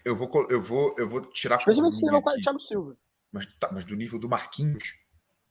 [0.06, 2.42] Eu vou, eu vou, eu vou tirar por mim é aqui.
[2.44, 2.98] Thiago Silva.
[3.32, 4.96] Mas, tá, mas do nível do Marquinhos.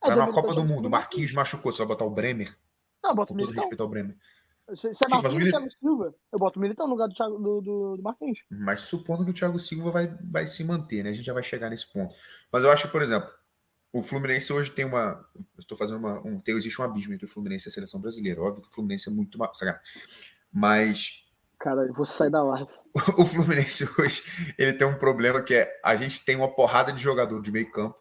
[0.03, 0.87] É, Tá na do Copa do do Mundo.
[0.87, 1.71] O Marquinhos machucou.
[1.73, 2.57] Você vai botar o Bremer?
[3.03, 4.17] Não, eu boto Com todo respeito ao Bremer.
[4.75, 7.39] Se, se é Sim, Marquinhos Thiago Silva, eu boto o Militão no lugar do, Thiago,
[7.39, 8.41] do, do, do Marquinhos.
[8.51, 11.11] Mas supondo que o Thiago Silva vai, vai se manter, né?
[11.11, 12.15] A gente já vai chegar nesse ponto.
[12.53, 13.31] Mas eu acho que, por exemplo,
[13.93, 15.25] o Fluminense hoje tem uma.
[15.35, 16.21] Eu estou fazendo uma.
[16.27, 18.43] Um, tem, existe um abismo entre o Fluminense e a seleção brasileira.
[18.43, 19.57] Óbvio que o Fluminense é muito mais.
[19.57, 19.83] sacanagem.
[20.53, 21.25] Mas
[21.59, 22.71] Cara, eu vou sair da live.
[23.19, 24.23] o Fluminense hoje
[24.57, 27.71] ele tem um problema que é a gente tem uma porrada de jogador de meio
[27.71, 27.97] campo,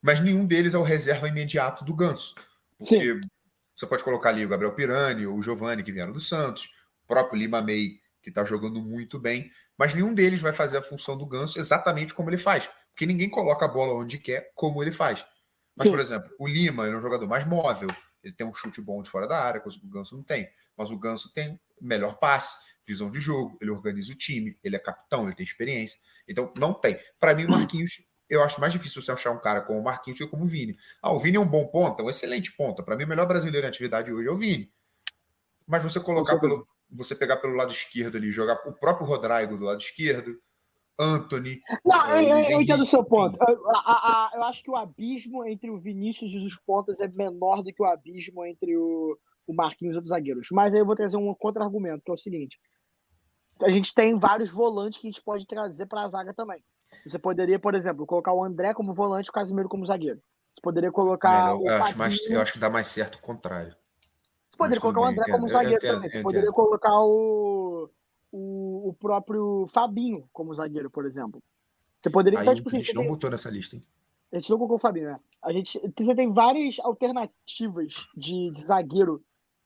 [0.00, 2.34] mas nenhum deles é o reserva imediato do Ganso.
[2.78, 3.20] Porque
[3.74, 6.70] você pode colocar ali o Gabriel Pirani, ou o Giovani, que vieram do Santos,
[7.04, 10.82] o próprio Lima May, que está jogando muito bem, mas nenhum deles vai fazer a
[10.82, 12.70] função do Ganso exatamente como ele faz.
[12.90, 15.24] Porque ninguém coloca a bola onde quer, como ele faz.
[15.74, 15.90] Mas, Sim.
[15.90, 17.88] por exemplo, o Lima ele é um jogador mais móvel,
[18.22, 20.48] ele tem um chute bom de fora da área, coisa que o Ganso não tem.
[20.76, 22.56] Mas o Ganso tem melhor passe,
[22.86, 25.98] visão de jogo, ele organiza o time, ele é capitão, ele tem experiência.
[26.28, 26.98] Então, não tem.
[27.18, 28.02] Para mim, o Marquinhos,
[28.32, 30.74] eu acho mais difícil você achar um cara como o Marquinhos que como o Vini.
[31.02, 32.82] Ah, o Vini é um bom ponta, um excelente ponta.
[32.82, 34.70] Para mim, o melhor brasileiro em atividade hoje é o Vini.
[35.66, 36.66] Mas você colocar pelo.
[36.90, 40.38] Você pegar pelo lado esquerdo ali, jogar o próprio Rodrigo do lado esquerdo,
[40.98, 41.60] Anthony.
[41.84, 43.38] Não, é, eu, eu entendo o seu ponto.
[43.48, 47.08] Eu, a- a- eu acho que o abismo entre o Vinícius e os pontas é
[47.08, 50.48] menor do que o abismo entre o, o Marquinhos e os zagueiros.
[50.52, 52.58] Mas aí eu vou trazer um contra-argumento, que é o seguinte.
[53.62, 56.62] A gente tem vários volantes que a gente pode trazer para a zaga também.
[57.06, 60.20] Você poderia, por exemplo, colocar o André como volante e o Casimiro como zagueiro.
[60.54, 63.74] Você poderia colocar Melhor- eu, acho mais, eu acho que dá mais certo o contrário.
[64.48, 65.34] Você poderia colocar o André entendo.
[65.34, 66.10] como Eu zagueiro entendo, também.
[66.10, 67.90] Você poderia colocar o,
[68.30, 71.42] o, o próprio Fabinho como zagueiro, por exemplo.
[72.02, 72.38] Você poderia.
[72.40, 73.82] Aí então, a tipo assim, gente não tem- botou nessa lista, hein?
[74.32, 75.20] a gente não colocou o Fabinho, né?
[75.42, 79.22] A gente você tem várias alternativas de, de zagueiro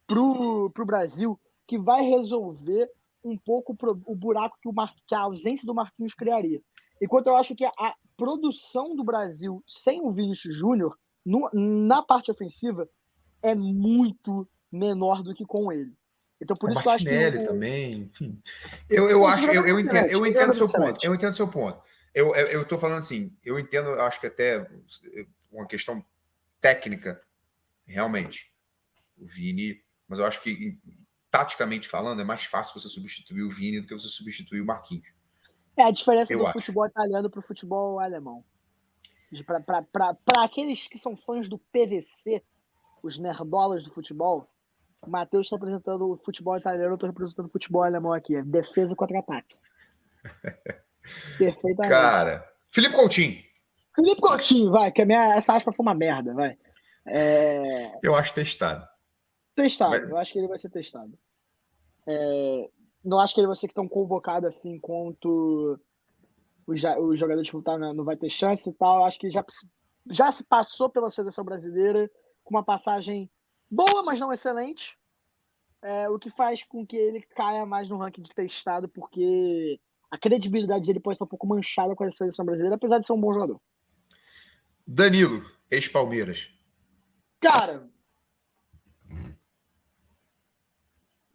[0.07, 2.91] pro, pro Brasil que vai resolver
[3.24, 6.61] um pouco o buraco que, o Mar, que a ausência do Marquinhos criaria.
[7.01, 10.99] Enquanto eu acho que a produção do Brasil sem o Vinícius Júnior
[11.53, 12.88] na parte ofensiva
[13.42, 15.92] é muito menor do que com ele.
[16.40, 18.42] Então por o isso que eu acho que Martinelli também, enfim.
[18.88, 21.05] Eu, eu acho, eu, eu jogador entendo, eu entendo seu jogador ponto.
[21.05, 21.80] Eu entendo seu ponto.
[22.14, 24.68] Eu, eu, eu falando assim, eu entendo, eu acho que até
[25.51, 26.05] uma questão
[26.61, 27.20] técnica,
[27.86, 28.53] realmente.
[29.16, 30.78] O Vini, mas eu acho que
[31.30, 35.15] taticamente falando, é mais fácil você substituir o Vini do que você substituir o Marquinhos.
[35.77, 36.61] É a diferença Eu do acho.
[36.61, 38.45] futebol italiano pro futebol alemão.
[39.62, 42.43] Para aqueles que são fãs do PVC,
[43.03, 44.49] os nerdolas do futebol,
[45.03, 48.41] o Matheus está apresentando o futebol italiano, eu estou representando o futebol alemão aqui.
[48.43, 49.57] Defesa e contra-ataque.
[51.39, 51.91] Perfeitamente.
[51.91, 53.47] Cara, Felipe Coutinho,
[53.97, 56.59] Felipe Coutinho, vai, que a minha, essa aspa foi uma merda, vai.
[57.07, 58.87] É, eu acho testado.
[59.55, 61.18] Testado, eu acho que ele vai ser testado.
[62.07, 62.70] É,
[63.07, 65.78] não acho que ele vai ser tão convocado assim quanto
[66.66, 69.04] os, jogadores que tá, não vai ter chance e tal.
[69.04, 69.44] Acho que já,
[70.11, 72.11] já se passou pela seleção brasileira
[72.42, 73.30] com uma passagem
[73.70, 74.98] boa, mas não excelente.
[75.80, 79.80] É, o que faz com que ele caia mais no ranking de testado, porque
[80.11, 83.12] a credibilidade dele pode estar um pouco manchada com a seleção brasileira, apesar de ser
[83.12, 83.61] um bom jogador.
[84.84, 86.50] Danilo, ex-Palmeiras.
[87.38, 87.88] Cara.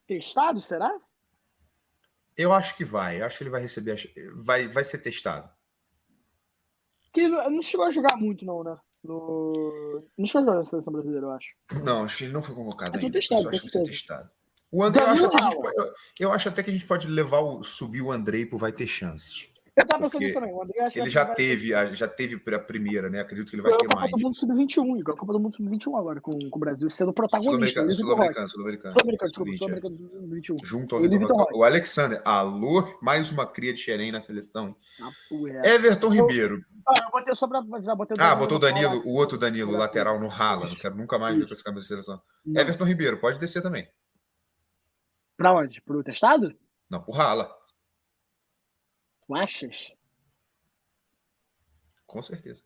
[0.05, 0.99] Testado, será?
[2.37, 3.21] Eu acho que vai.
[3.21, 3.95] Eu acho que ele vai receber.
[4.35, 5.49] Vai, vai ser testado.
[7.13, 8.77] Que não não chegou a jogar muito, não, né?
[9.03, 10.03] No...
[10.17, 11.49] Não chegou a jogar na seleção brasileira, eu acho.
[11.83, 13.11] Não, acho que ele não foi convocado ainda.
[13.11, 13.91] Testado, acho que vai ser certeza.
[13.91, 14.29] testado.
[14.71, 15.73] O André, eu acho, Danilo até que a gente, Rala.
[15.73, 18.57] pode- eu, eu acho até que a gente pode levar o, subir o Andrei pro
[18.57, 19.50] vai ter chances.
[19.73, 20.53] Eu tava pensando nisso também.
[20.53, 23.21] O André Ele já teve, a- já teve a primeira, né?
[23.21, 24.11] Acredito que ele vai ter Copa mais.
[24.11, 27.13] do Mundo Sub-21, igual a Copa do Mundo Sub-21 agora, com, com o Brasil sendo
[27.13, 27.51] protagonista.
[27.51, 27.91] Sul-Americano.
[27.91, 28.91] Sul-Americano, Sul-Americano.
[28.93, 30.55] Sul-Americano, desculpa, Sub-20, Sul-Americano Sub-21.
[30.61, 30.65] é.
[30.65, 31.47] Junto ao Vitor.
[31.53, 34.75] O Alexander, alô, mais uma cria de Xerém na seleção.
[35.63, 36.61] Everton Ribeiro.
[36.85, 40.19] Ah, eu botei só pra avisar, botei Ah, botou o Danilo, o outro Danilo, lateral
[40.19, 40.67] no rala.
[40.67, 42.21] Não quero nunca mais ver com esse camisa de seleção.
[42.55, 43.87] Everton Ribeiro, pode descer também.
[45.37, 45.81] Pra onde?
[45.81, 46.53] Pro testado?
[46.89, 47.49] Não, pro rala.
[49.31, 49.77] Tu achas?
[52.05, 52.61] Com certeza.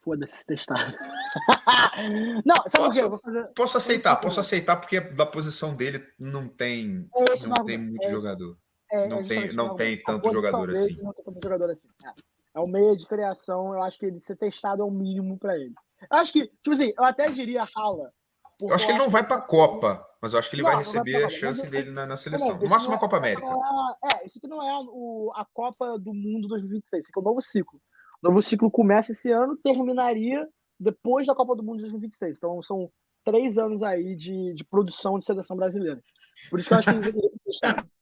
[0.00, 0.96] Foda-se, testado.
[2.46, 3.02] não, sabe o Posso- que?
[3.02, 3.46] Eu vou fazer.
[3.48, 8.04] Posso aceitar, posso aceitar, porque da posição dele não tem, É o não tem muito
[8.06, 8.56] é jogador.
[8.92, 10.96] É, Não tem- não o tem tanto jogador assim.
[11.02, 11.88] Não tem tanto jogador assim.
[12.04, 12.10] É.
[12.54, 15.58] É o meio de criação, eu acho que ele ser testado é o mínimo pra
[15.58, 15.74] ele.
[16.08, 18.12] Eu acho que, tipo assim, eu até diria Rala.
[18.60, 20.76] Eu acho que ele não vai pra Copa, mas eu acho que ele Não, vai
[20.82, 22.56] não vai receber a chance mas- dele na, na seleção.
[22.58, 23.46] No máximo a Copa é- América.
[23.46, 27.22] é- É, isso aqui não é o, a Copa do Mundo 2026, isso aqui é
[27.22, 27.80] o novo ciclo.
[28.22, 30.46] O novo ciclo começa esse ano, terminaria
[30.80, 32.38] depois da Copa do Mundo 2026.
[32.38, 32.90] Então são
[33.24, 36.00] três anos aí de, de produção de seleção brasileira.
[36.48, 36.96] Por isso que eu acho que.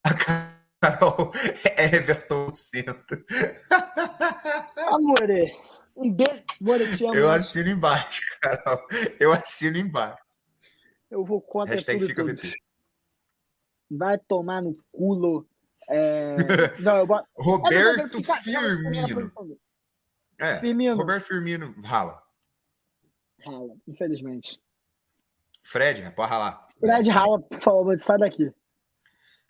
[0.81, 1.31] Carol,
[1.78, 3.24] Everton Centro.
[4.89, 5.52] Amore,
[5.97, 6.43] um beijo.
[6.60, 7.14] Amore, eu te amo.
[7.14, 8.78] Eu assino embaixo, Carol.
[9.18, 10.22] Eu assino embaixo.
[11.15, 12.24] Eu vou contra Hashtag tudo fica.
[12.24, 12.53] VP.
[13.89, 15.47] Vai tomar no culo.
[15.89, 16.35] É...
[16.82, 17.28] Não, eu boto...
[17.36, 19.31] Roberto É, Firmino.
[20.41, 20.97] É, Firmino.
[20.97, 22.20] Roberto Firmino, rala.
[23.47, 24.61] Rala, infelizmente.
[25.62, 26.66] Fred, pode ralar.
[26.81, 28.53] Fred Rala, por favor, sai daqui.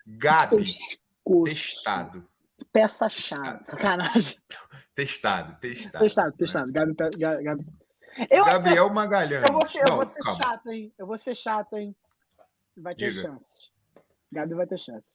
[0.05, 1.43] Gabi, Pescoço.
[1.45, 2.29] testado.
[2.71, 3.63] Peça chave.
[3.63, 4.35] Sacanagem.
[4.93, 6.03] Testado, testado.
[6.03, 6.71] Testado, testado.
[6.71, 7.65] Gabi, Pe- Ga- Gabi.
[8.29, 9.43] Eu, Gabriel Magalhães.
[9.43, 10.43] eu, vou eu Não, vou ser calma.
[10.43, 10.93] chato, hein?
[10.97, 11.95] Eu vou ser chato, hein?
[12.77, 13.23] Vai ter Diga.
[13.23, 13.71] chances.
[14.31, 15.13] Gabi vai ter chance.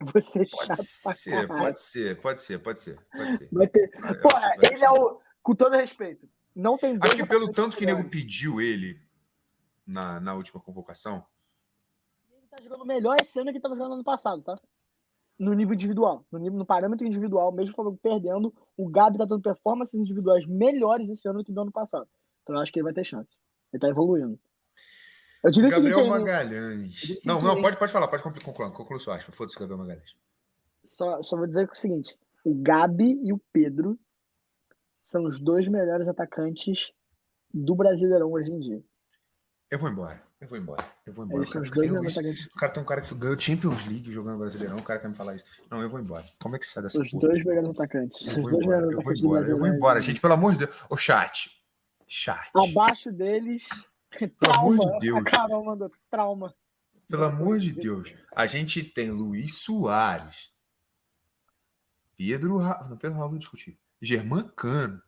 [0.00, 3.48] Eu vou ser Pode ser, pode ser, pode ser, pode ser, pode ser.
[3.50, 3.90] Vai ter.
[4.20, 4.28] Pô,
[4.62, 5.20] ele é o.
[5.42, 6.28] Com todo respeito.
[6.54, 9.00] Não tem Acho que pelo tanto que o nego pediu ele
[9.86, 11.24] na, na última convocação,
[12.56, 14.58] tá jogando melhor esse ano que tava jogando ano passado, tá?
[15.38, 16.24] No nível individual.
[16.32, 20.46] No, nível, no parâmetro individual, mesmo o Flamengo perdendo, o Gabi tá dando performances individuais
[20.46, 22.08] melhores esse ano do que do ano passado.
[22.46, 23.28] Então eu acho que ele vai ter chance.
[23.72, 24.38] Ele tá evoluindo.
[25.42, 27.24] Eu diria Gabriel seguinte, Magalhães.
[27.24, 29.32] Não, não, pode, pode falar, pode concluir, concluir, sua aspa.
[29.32, 30.14] Foda-se, Gabriel Magalhães.
[30.84, 33.98] só, só vou dizer o seguinte: o Gabi e o Pedro
[35.08, 36.92] são os dois melhores atacantes
[37.52, 38.82] do Brasileirão hoje em dia.
[39.68, 40.24] Eu vou embora.
[40.40, 40.84] Eu vou embora.
[41.04, 41.42] Eu vou embora.
[41.42, 42.46] O cara, um- atacantes.
[42.46, 44.76] o cara tem um cara que ganhou Champions League jogando Brasileirão.
[44.76, 45.44] O cara quer me falar isso.
[45.70, 46.24] Não, eu vou embora.
[46.40, 47.28] Como é que sai dessa Os porra?
[47.28, 48.26] dois melhores atacantes.
[48.28, 50.02] Eu Os vou dois embora, eu vou embora, eu vou embora.
[50.02, 50.76] Gente, pelo amor de Deus.
[50.90, 51.50] Ô, chat.
[52.06, 52.50] Chat.
[52.54, 53.64] Abaixo deles,
[54.10, 54.92] Pelo amor trauma.
[54.92, 55.18] de Deus.
[55.18, 56.54] A Carol mandou trauma.
[57.08, 58.14] Pelo amor de Deus.
[58.34, 60.52] A gente tem Luiz Soares.
[62.16, 62.58] Pedro.
[62.58, 62.86] Ra...
[62.88, 63.78] Não, Pedro Raul eu discutir.
[64.00, 65.02] Germán Cano.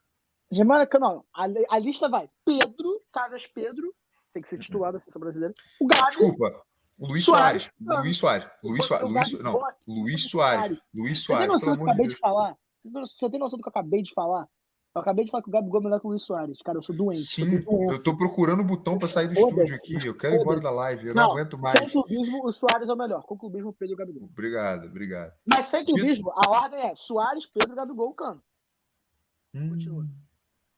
[0.51, 2.31] Germana, não, a, a lista vai.
[2.45, 3.95] Pedro, Carlos Pedro,
[4.33, 5.53] tem que ser titular da seleção brasileira.
[5.79, 6.07] O Gabi.
[6.09, 6.63] Desculpa.
[6.99, 7.71] Luiz Soares.
[7.81, 8.03] Soares.
[8.03, 8.49] Luiz Soares.
[8.63, 9.09] Luiz Soares.
[9.09, 9.33] Luiz...
[9.43, 9.53] Não.
[9.53, 10.61] gosta Luiz Soares.
[10.67, 10.79] Soares.
[10.95, 12.15] Luiz Você tem Soares, noção pelo do que eu amor de acabei Deus.
[12.15, 12.57] de falar?
[12.85, 14.49] Você tem noção do que eu acabei de falar?
[14.95, 16.61] Eu acabei de falar que o Gabigol é melhor que o Luiz Soares.
[16.63, 17.21] Cara, eu sou doente.
[17.23, 20.07] Sim, eu eu tô procurando o botão pra sair do estúdio aqui.
[20.07, 21.09] Eu quero ir embora da live.
[21.09, 21.79] Eu não, Não, aguento mais.
[21.79, 23.23] Sem clubismo, o Soares é o melhor.
[23.23, 24.29] Com clubismo, Pedro e Gabigol.
[24.33, 25.33] Obrigado, obrigado.
[25.47, 28.43] Mas sem clubismo, a ordem é Soares, Pedro, Gabigol, Cano.
[29.55, 30.07] Hum, Continua.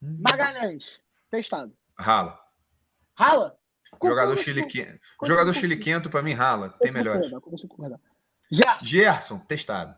[0.03, 0.17] hum.
[0.19, 1.73] Magalhães, testado.
[1.97, 2.39] Rala.
[3.15, 3.57] Rala.
[4.03, 4.99] Jogador chiliquento.
[5.17, 6.69] com- Jogador chiliquento pra mim rala.
[6.79, 7.29] Tem melhores.
[8.81, 9.95] Gerson, testado.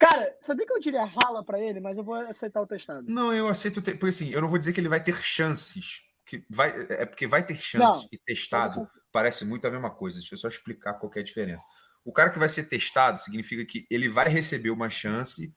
[0.00, 3.04] Cara, sabia que eu diria rala pra ele, mas eu vou aceitar o testado.
[3.06, 3.82] Não, eu aceito.
[3.82, 6.02] Ter, porque assim, eu não vou dizer que ele vai ter chances.
[6.24, 8.08] Que vai, é porque vai ter chances Não.
[8.10, 10.18] e testado parece muito a mesma coisa.
[10.18, 11.62] Deixa eu só explicar qual é a diferença.
[12.02, 15.54] O cara que vai ser testado significa que ele vai receber uma chance,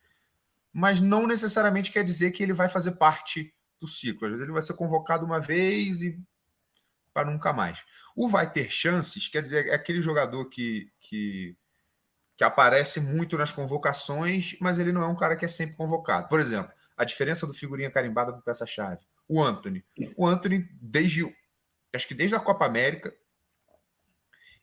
[0.73, 4.25] mas não necessariamente quer dizer que ele vai fazer parte do ciclo.
[4.25, 6.19] Às vezes ele vai ser convocado uma vez e
[7.13, 7.81] para nunca mais.
[8.13, 11.55] O vai ter chances quer dizer é aquele jogador que, que,
[12.43, 16.27] que aparece muito nas convocações, mas ele não é um cara que é sempre convocado.
[16.27, 18.99] Por exemplo, a diferença do figurinha carimbada para peça-chave.
[19.29, 19.83] O Anthony.
[20.17, 21.33] O Anthony, desde
[21.95, 23.15] acho que desde a Copa América,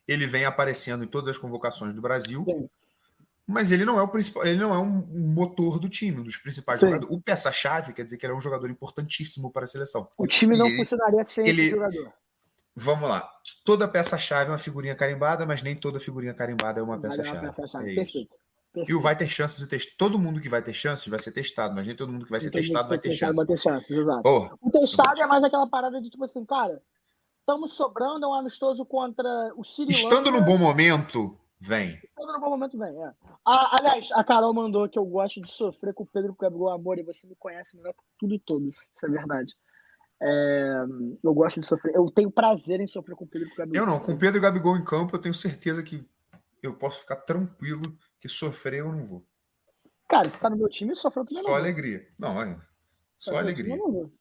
[0.07, 2.69] ele vem aparecendo em todas as convocações do Brasil, Sim.
[3.47, 4.89] mas ele não é o principal, ele não é um
[5.33, 6.87] motor do time, um dos principais Sim.
[6.87, 7.15] jogadores.
[7.15, 10.07] O peça-chave quer dizer que ele é um jogador importantíssimo para a seleção.
[10.17, 12.13] O time não ele- funcionaria sem ele- esse jogador.
[12.75, 13.29] Vamos lá.
[13.65, 17.41] Toda peça-chave é uma figurinha carimbada, mas nem toda figurinha carimbada é uma peça-chave.
[17.47, 17.89] peça-chave.
[17.89, 17.95] É isso.
[18.13, 18.37] Perfeito.
[18.73, 19.01] E o Perfeito.
[19.01, 19.97] vai ter chances de teste.
[19.97, 22.39] Todo mundo que vai ter chances vai ser testado, mas nem todo mundo que vai
[22.39, 23.47] ser Entendi, testado vai ter testado chances.
[23.47, 24.23] Vai ter chances, exato.
[24.23, 26.81] Porra, O testado é mais aquela parada de tipo assim, cara,
[27.41, 29.27] estamos sobrando, é um amistoso contra
[29.57, 31.99] o Sri estando no bom momento, vem.
[32.01, 33.03] Estando no bom momento, vem.
[33.03, 33.11] É.
[33.45, 36.47] Ah, aliás, a Carol mandou que eu gosto de sofrer com o Pedro porque é
[36.47, 38.69] amor e você me conhece melhor que tudo e todos.
[38.69, 39.53] Isso é verdade.
[40.23, 40.85] É,
[41.23, 41.95] eu gosto de sofrer.
[41.95, 44.41] Eu tenho prazer em sofrer com o Pedro porque é Eu não, com Pedro e
[44.41, 46.07] Gabigol em campo, eu tenho certeza que
[46.61, 49.25] eu posso ficar tranquilo que sofrer eu não vou.
[50.07, 51.41] Cara, você tá no meu time, sofreu também.
[51.41, 51.63] Só não vou.
[51.63, 52.07] alegria.
[52.19, 52.53] Não, é.
[52.53, 52.61] Tá
[53.17, 53.75] Só time, alegria.
[53.75, 54.11] não vou.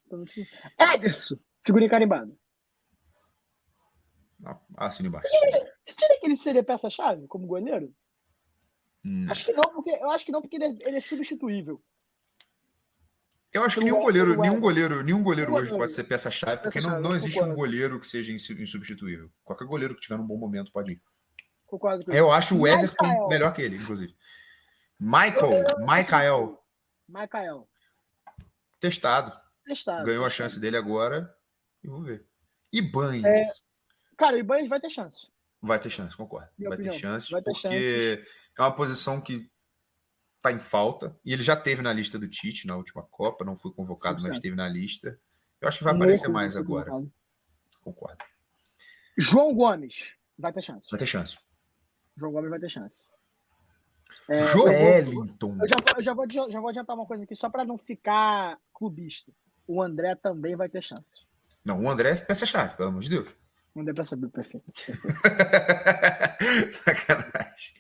[0.76, 0.94] Tá.
[0.94, 1.36] Ederson,
[1.66, 2.32] figurinha carimbada.
[4.44, 5.28] Ah, Assina embaixo.
[5.28, 7.92] Você diria que ele seria peça-chave como goleiro?
[9.04, 9.26] Hum.
[9.28, 11.82] Acho que não, porque eu acho que não, porque ele é, ele é substituível.
[13.52, 17.00] Eu acho que nenhum goleiro, nenhum goleiro, nenhum goleiro hoje pode ser peça-chave, porque não,
[17.00, 19.30] não existe um goleiro que seja insu- insubstituível.
[19.42, 21.02] Qualquer goleiro que tiver num bom momento pode ir.
[22.08, 24.14] Eu acho o Everton melhor que ele, inclusive.
[24.98, 26.62] Michael, Michael,
[27.08, 27.68] Michael.
[28.78, 29.32] testado.
[29.64, 30.04] Testado.
[30.04, 31.32] Ganhou a chance dele agora.
[31.82, 32.26] E vamos ver.
[32.72, 33.24] Ibanez.
[33.24, 33.42] É,
[34.16, 35.28] Cara, Ibanez vai ter chance.
[35.62, 36.48] Vai ter chance, concordo.
[36.58, 38.24] Vai ter chance, vai ter porque
[38.58, 39.50] é uma posição que
[40.42, 41.16] tá em falta.
[41.24, 44.32] E ele já teve na lista do Tite na última Copa, não foi convocado, mas
[44.32, 44.34] 100%.
[44.34, 45.18] esteve na lista.
[45.60, 46.90] Eu acho que vai aparecer mais agora.
[47.82, 48.24] Concordo.
[49.18, 49.94] João Gomes
[50.38, 50.86] vai ter chance.
[50.90, 51.38] Vai ter chance.
[52.16, 53.02] João Gomes vai ter chance.
[54.28, 55.58] É, Joelinton.
[55.60, 57.76] Eu já, vou- eu já vou, já vou adiantar uma coisa aqui, só para não
[57.76, 59.30] ficar clubista.
[59.66, 61.24] O André também vai ter chance.
[61.64, 63.28] Não, o André é peça-chave, pelo amor de Deus.
[63.74, 64.64] O André pra saber perfeito.
[66.72, 67.74] sacanagem.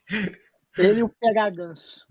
[0.78, 2.06] Ele e o PH Ganso.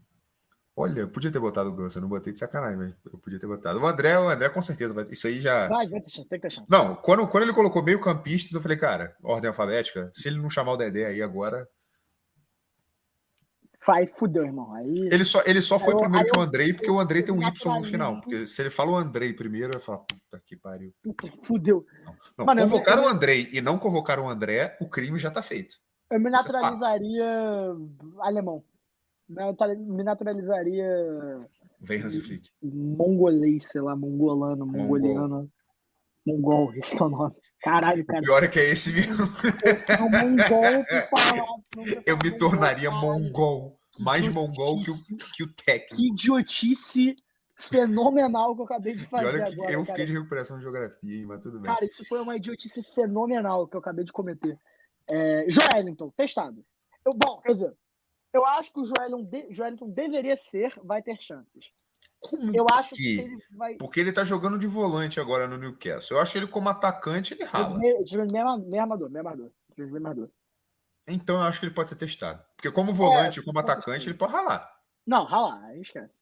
[0.82, 3.38] Olha, eu podia ter botado o Ganso, eu não botei de sacanagem, mas eu podia
[3.40, 3.80] ter botado.
[3.82, 5.04] O André, o André com certeza vai.
[5.12, 5.68] Isso aí já.
[5.68, 6.68] Vai, vai ter chance, tem que ter chance.
[6.70, 10.50] Não, quando, quando ele colocou meio campistas, eu falei, cara, ordem alfabética, se ele não
[10.50, 11.68] chamar o Dedé aí agora.
[13.86, 14.74] Vai, fudeu, irmão.
[14.76, 15.10] Aí.
[15.12, 17.42] Ele só, ele só foi eu- primeiro que o Andrei, porque o Andrei tem um
[17.42, 18.22] Y no final.
[18.22, 20.94] Porque se ele fala o Andrei primeiro, eu falo, puta que pariu.
[21.04, 21.86] Puta, fudeu.
[22.38, 25.42] Não, Mano, eu- convocar o Andrei e não convocar o André, o crime já tá
[25.42, 25.76] feito.
[26.12, 27.26] Eu me é naturalizaria
[28.20, 28.64] alemão.
[29.30, 30.88] Me naturalizaria
[31.82, 32.50] Vem Hansi Flick.
[32.62, 34.82] mongolês, sei lá, mongolano, Mongol.
[34.82, 35.52] mongoliano.
[36.26, 37.36] Mongol, esse é o nome.
[37.62, 38.22] Caralho, O cara.
[38.22, 39.26] pior é que é esse mesmo.
[39.88, 41.46] É um mongol por falar.
[42.06, 43.78] Eu me tornaria mongol.
[44.00, 44.96] Mais Que mongol que o,
[45.36, 45.96] que o técnico.
[45.98, 47.16] Que idiotice
[47.70, 49.72] fenomenal que eu acabei de E fazer olha que agora.
[49.72, 49.86] eu cara.
[49.86, 51.70] fiquei de recuperação de geografia, mas tudo bem.
[51.72, 54.58] Cara, isso foi uma idiotice fenomenal que eu acabei de cometer.
[55.10, 56.64] É, Joelinton, testado.
[57.06, 57.74] Eu, bom, quer dizer,
[58.34, 61.66] eu acho que o Joelinton, de, deveria ser, vai ter chances.
[62.20, 63.20] Como Eu acho que que?
[63.22, 63.76] ele vai.
[63.76, 66.18] Porque ele tá jogando de volante agora no Newcastle.
[66.18, 67.78] Eu acho que ele, como atacante, ele rala.
[67.78, 69.52] Meio meio armador, meio armador.
[69.78, 70.30] Meio armador.
[71.08, 72.44] Então eu acho que ele pode ser testado.
[72.56, 74.70] Porque como volante É, como atacante, ele pode ralar.
[75.08, 76.20] Não, ralar, aí esquece.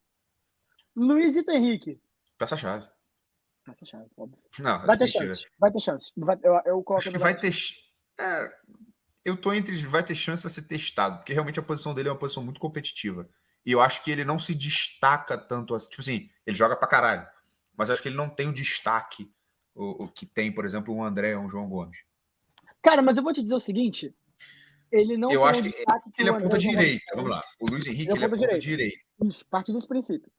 [0.96, 2.00] Luizito Henrique.
[2.38, 2.88] Peça-chave.
[3.70, 4.40] Essa chave, óbvio.
[4.60, 5.28] Não, Vai ter mentira.
[5.30, 5.46] chance.
[5.60, 6.12] Vai ter chance.
[6.16, 7.52] Vai- eu, eu coloco Acho que vai ter.
[8.20, 8.54] é,
[9.28, 12.12] eu tô entre vai ter chance de ser testado, porque realmente a posição dele é
[12.12, 13.30] uma posição muito competitiva.
[13.66, 15.90] E eu acho que ele não se destaca tanto assim.
[15.90, 17.28] Tipo assim, ele joga pra caralho.
[17.76, 19.30] Mas eu acho que ele não tem o destaque
[19.76, 21.98] o, o que tem, por exemplo, um André ou um João Gomes.
[22.82, 24.16] Cara, mas eu vou te dizer o seguinte.
[24.90, 25.64] Ele não Eu tem acho o
[26.12, 27.06] que Ele é ponta direita.
[27.14, 27.42] Vamos lá.
[27.60, 28.98] O Luiz Henrique Ele é ele é ponta direita.
[29.26, 30.32] Isso, partir desse princípio.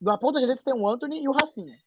[0.00, 1.78] Da ponta direita você tem o Anthony e o Rafinha.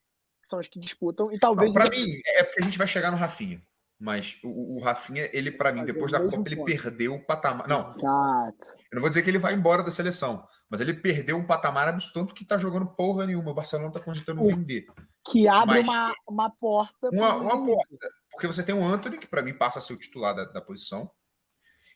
[0.42, 1.30] Que são os que disputam.
[1.30, 1.70] E talvez.
[1.72, 3.62] pra mim, é porque a gente vai chegar no Rafinha.
[3.98, 6.66] Mas o, o Rafinha, ele, pra mim, depois da Copa, ele ponto.
[6.66, 7.66] perdeu o patamar.
[7.66, 8.66] Não, Exato.
[8.92, 11.88] Eu não vou dizer que ele vai embora da seleção, mas ele perdeu um patamar
[11.88, 13.50] absurdo tanto que tá jogando porra nenhuma.
[13.50, 14.84] O Barcelona tá cogitando O- vender.
[15.30, 17.08] Que abre Mas- uma, uma porta.
[17.10, 18.08] Uma, uma porta.
[18.30, 20.60] Porque você tem o Anthony, que para mim passa a ser o titular da, da
[20.60, 21.10] posição,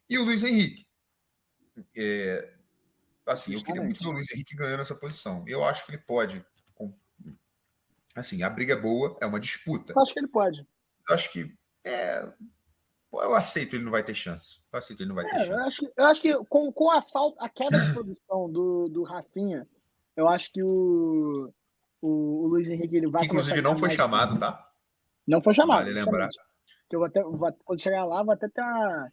[0.09, 0.86] e o Luiz Henrique.
[1.97, 2.55] É,
[3.27, 5.44] assim, eu queria muito o Luiz Henrique ganhando essa posição.
[5.47, 6.44] Eu acho que ele pode.
[8.16, 9.93] Assim, a briga é boa, é uma disputa.
[9.94, 10.66] Eu acho que ele pode.
[11.09, 11.55] Eu acho que.
[11.85, 12.28] É,
[13.12, 14.61] eu aceito, ele não vai ter chance.
[14.73, 15.66] Eu aceito, ele não vai ter É, eu, chance.
[15.69, 19.02] acho, que- eu acho que com, com a falta, a queda de produção do, do
[19.02, 19.66] Rafinha,
[20.16, 21.52] eu acho que o,
[22.01, 22.09] o,
[22.44, 23.20] o Luiz Henrique ele vai.
[23.23, 24.70] Que, inclusive, não foi chamado, tá?
[25.27, 25.85] Não foi chamado.
[25.85, 26.28] Vale lembrar.
[26.89, 29.12] Que eu vou até, vou- quando chegar lá, vou até ter uma,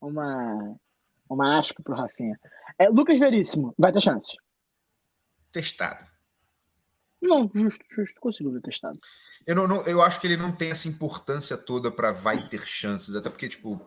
[0.00, 0.76] uma,
[1.28, 2.38] uma aspa pro Rafinha.
[2.78, 4.36] É, Lucas Veríssimo, vai ter chance.
[5.52, 6.04] Testado.
[7.22, 8.98] Não, justo, justo, consigo ver testado.
[9.46, 12.66] Eu, não, não- eu acho que ele não tem essa importância toda para vai ter
[12.66, 13.80] chances, até porque, tipo.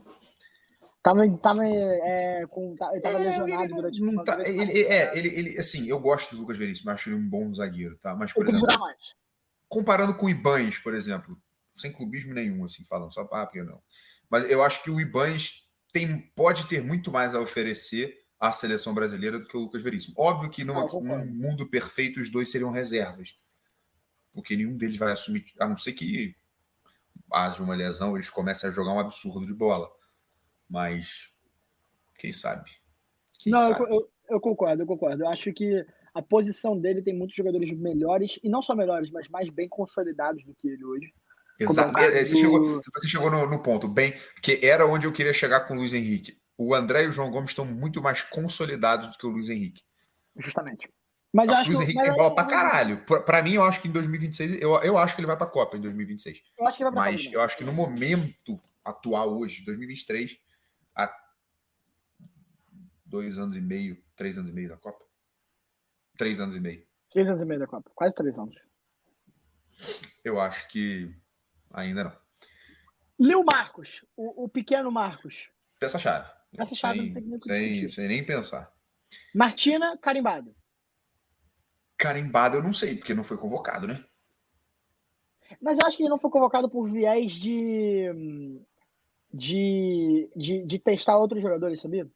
[1.04, 5.16] Tava, tava, é, com, tá- ele tava é, lesionado ele durante não tá- ele, é,
[5.18, 8.16] ele, ele, assim, eu gosto do Lucas Veríssimo, acho ele um bom zagueiro, tá?
[8.16, 8.76] Mas, por que exemplo,
[9.68, 11.38] comparando com o Ibanes, por exemplo,
[11.76, 13.82] sem clubismo nenhum, assim, falando, só para porque não.
[14.30, 18.94] Mas eu acho que o Ibanes tem, pode ter muito mais a oferecer à seleção
[18.94, 20.16] brasileira do que o Lucas Veríssimo.
[20.18, 20.90] Óbvio que numa, Ah,
[21.26, 23.38] num mundo perfeito os dois seriam reservas.
[24.34, 26.36] Porque nenhum deles vai assumir, a não ser que
[27.32, 29.90] haja uma lesão, eles comecem a jogar um absurdo de bola.
[30.70, 31.32] Mas
[32.18, 32.70] quem sabe?
[33.40, 33.86] Quem Não, sabe?
[33.86, 35.24] eu, eu, eu concordo, eu concordo.
[35.24, 39.28] Eu acho que a posição dele tem muitos jogadores melhores, e não só melhores, mas
[39.30, 41.14] mais bem consolidados do que ele hoje.
[41.60, 41.88] Exato.
[41.88, 44.86] é o caso É, Você do- chegou, você chegou no, no ponto, bem, que era
[44.86, 46.38] onde eu queria chegar com o Luiz Henrique.
[46.58, 49.84] O André e o João Gomes estão muito mais consolidados do que o Luiz Henrique.
[50.38, 50.90] Justamente.
[51.34, 53.04] Mas Acho acho que o Luiz Henrique tem bola pra caralho.
[53.06, 55.48] Pra, pra mim, eu acho que em 2026, eu, eu acho que ele vai pra
[55.48, 56.42] Copa em 2026.
[56.58, 60.40] Eu acho que vai pra Mas Copa eu acho que no momento atual hoje, 2023,
[60.96, 61.14] há
[63.06, 65.04] dois anos e meio, três anos e meio da Copa.
[66.18, 66.88] Três anos e meio.
[67.12, 67.92] Três anos e meio da Copa.
[67.94, 68.56] Quase três anos.
[70.24, 71.14] Eu acho que
[71.74, 72.18] ainda não.
[73.20, 75.50] Lil Marcos, o, o pequeno Marcos.
[75.80, 76.32] Peça-chave.
[76.56, 77.96] Peça-chave, Sem- não tem nem o que sem, discutir.
[77.96, 78.72] sem nem pensar.
[79.34, 80.56] Martina, carimbado.
[81.98, 84.04] Carimbado eu não sei, porque não foi convocado, né?
[85.62, 88.60] Mas eu acho que ele não foi convocado por viés de.
[89.34, 92.10] de, de, de testar outros jogadores, sabia?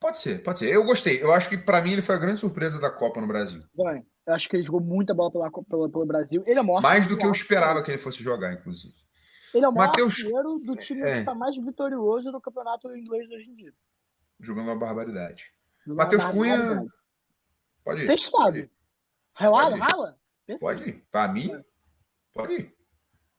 [0.00, 0.72] Pode ser, pode ser.
[0.72, 1.22] Eu gostei.
[1.22, 3.62] Eu acho que pra mim ele foi a grande surpresa da Copa no Brasil.
[3.76, 4.04] Também.
[4.26, 6.42] Eu acho que ele jogou muita bola pela, pelo, pelo Brasil.
[6.46, 8.94] Ele é o maior Mais do que eu esperava que ele fosse jogar, inclusive.
[9.56, 11.12] Ele é o maior Mateus- artilheiro do time É.
[11.14, 13.72] que está mais vitorioso no campeonato inglês hoje em dia.
[14.40, 15.50] Jogando uma barbaridade.
[15.86, 16.84] Matheus Cunha-.
[17.84, 18.06] Pode ir.
[18.06, 18.68] Testado.
[19.32, 19.80] Rala, Pode ir.
[19.80, 20.18] rala?
[20.60, 21.04] Pode ir.
[21.10, 21.64] Pra mim,
[22.32, 22.76] pode ir.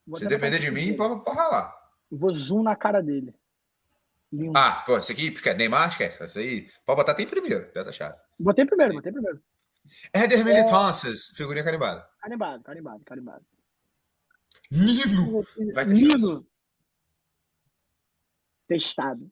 [0.06, 1.76] Vou Se depender de mim, pode, pode ralar.
[2.10, 3.36] Vou zoom na cara dele.
[4.32, 4.58] Lindo.
[4.58, 5.34] Ah, pô, esse aqui.
[5.56, 6.22] Neymar, esquece.
[6.24, 8.16] Essa aí, pode botar até em primeiro, peça-chave.
[8.40, 9.42] Botei primeiro, botei primeiro.
[10.14, 12.08] Éder Militances, figurinha carimbada.
[12.20, 13.46] Carimbado, carimbado, carimbado.
[14.72, 15.42] Nino!
[15.74, 16.48] Vai ter Nino.
[18.68, 19.32] Testado.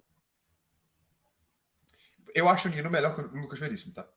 [2.34, 4.08] Eu acho o Nino melhor que o Lucas Veríssimo, tá?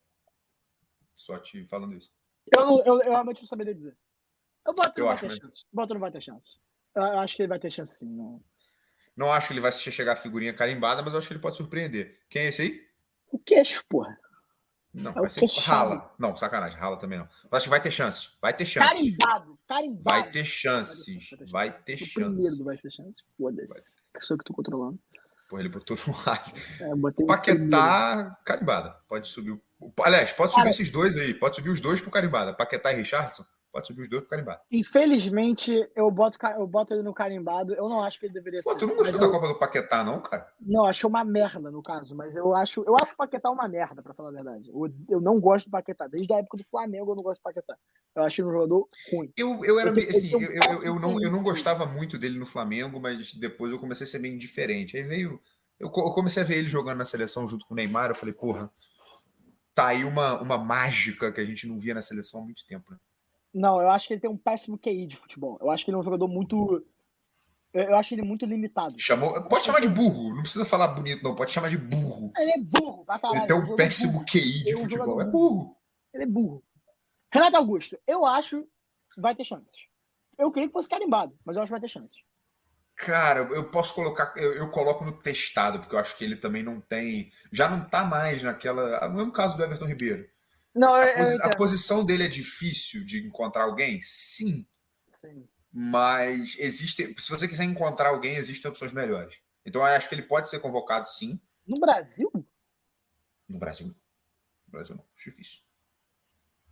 [1.14, 2.12] Só te falando isso.
[2.56, 3.96] Eu, eu, eu realmente não saberia dizer.
[4.66, 5.64] Eu boto Eu não vai ter chance.
[5.72, 6.56] Boto não vai ter chance.
[6.94, 8.08] Eu, eu acho que ele vai ter chance sim.
[8.08, 8.42] Não.
[9.16, 11.56] Não acho que ele vai chegar a figurinha carimbada, mas eu acho que ele pode
[11.56, 12.20] surpreender.
[12.30, 12.88] Quem é esse aí?
[13.32, 14.16] O queixo, porra.
[14.92, 15.64] Não, É vai o ser fechado.
[15.64, 16.14] rala.
[16.18, 17.26] Não, sacanagem, rala também não.
[17.50, 18.30] Eu acho que vai ter chance.
[18.40, 18.88] Vai ter chance.
[18.88, 20.02] Carimbado, carimbado.
[20.02, 21.30] Vai ter chances.
[21.50, 23.14] Vai ter O primeiro vai ter chance.
[23.36, 23.68] Foda-se.
[24.14, 24.98] Que sou eu que tô controlando.
[25.48, 26.44] Pô, ele botou no ar.
[26.80, 27.26] É, primeiro.
[27.26, 28.96] Paquetá, carimbada.
[29.08, 29.60] Pode subir.
[30.02, 31.32] Aliás, pode subir Cara- esses dois aí.
[31.34, 32.52] Pode subir os dois pro carimbada.
[32.52, 33.44] Paquetá e Richardson.
[33.78, 34.60] Pode subir os dois pro carimbada.
[34.70, 37.74] Infelizmente, eu boto, eu boto ele no carimbado.
[37.74, 38.78] Eu não acho que ele deveria Pô, ser.
[38.78, 40.52] tu não gostou eu- da Copa do Paquetá, não, cara?
[40.60, 44.02] Não, achei uma merda no caso, mas eu acho, eu acho o Paquetá uma merda,
[44.02, 44.68] pra falar a verdade.
[44.68, 46.08] Eu, eu não gosto do Paquetá.
[46.08, 47.76] Desde a época do Flamengo eu não gosto do Paquetá.
[48.16, 49.32] Eu achei um jogador ruim.
[49.36, 52.38] Eu, eu era Eu Assim, eu eu, eu, eu, não, eu não gostava muito dele
[52.38, 54.96] no Flamengo, mas depois eu comecei a ser meio indiferente.
[54.96, 55.40] Aí veio.
[55.78, 58.10] Eu, eu comecei a ver ele jogando na seleção junto com o Neymar.
[58.10, 58.68] Eu falei, porra,
[59.72, 62.90] tá aí uma, uma mágica que a gente não via na seleção há muito tempo,
[62.90, 62.98] né?
[63.58, 65.58] Não, eu acho que ele tem um péssimo QI de futebol.
[65.60, 66.84] Eu acho que ele é um jogador muito.
[67.72, 68.94] Eu, acho ele muito limitado.
[68.98, 72.32] Chamou, pode chamar de burro, não precisa falar bonito, não, pode chamar de burro.
[72.36, 73.40] Ele é burro, pra caralho.
[73.40, 74.24] Ele tem é um jogador péssimo burro.
[74.26, 75.20] QI de é um futebol.
[75.20, 75.76] É burro.
[76.14, 76.64] Ele é burro.
[77.32, 78.62] Renato Augusto, eu acho
[79.12, 79.74] que vai ter chances.
[80.38, 82.16] Eu queria que fosse carimbado, mas eu acho que vai ter chances.
[82.94, 86.62] Cara, eu posso colocar, eu, eu coloco no testado, porque eu acho que ele também
[86.62, 87.30] não tem.
[87.52, 89.08] Já não tá mais naquela.
[89.08, 90.28] No mesmo caso do Everton Ribeiro.
[90.74, 94.00] Não, A, posi- a posição dele é difícil de encontrar alguém?
[94.02, 94.66] Sim.
[95.20, 95.48] Sim.
[95.72, 97.14] Mas existe.
[97.18, 99.38] Se você quiser encontrar alguém, existem opções melhores.
[99.64, 101.40] Então eu acho que ele pode ser convocado sim.
[101.66, 102.30] No Brasil?
[103.48, 103.86] No Brasil.
[103.88, 105.04] No Brasil não.
[105.14, 105.60] Acho difícil.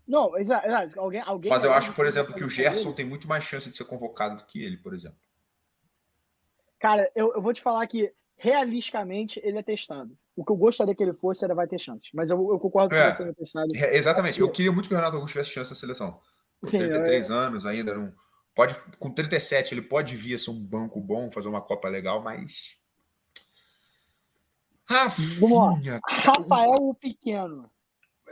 [0.07, 0.69] Não, exato.
[1.01, 3.77] Alguém, alguém Mas eu acho, por exemplo, que o Gerson tem muito mais chance de
[3.77, 5.19] ser convocado do que ele, por exemplo.
[6.79, 10.17] Cara, eu, eu vou te falar que realisticamente ele é testado.
[10.37, 12.09] O que eu gostaria que ele fosse era vai ter chances.
[12.13, 13.09] Mas eu, eu concordo É.
[13.11, 13.69] com você ele é testado.
[13.75, 14.41] É, exatamente.
[14.41, 16.21] Eu queria muito que o Renato Augusto tivesse chance na seleção.
[16.61, 18.13] Com Sim, 33 anos ainda, não.
[18.55, 22.23] Pode, com 37, ele pode vir a ser um banco bom, fazer uma Copa legal,
[22.23, 22.77] mas.
[24.89, 27.71] Rafinha, Rafael o Pequeno.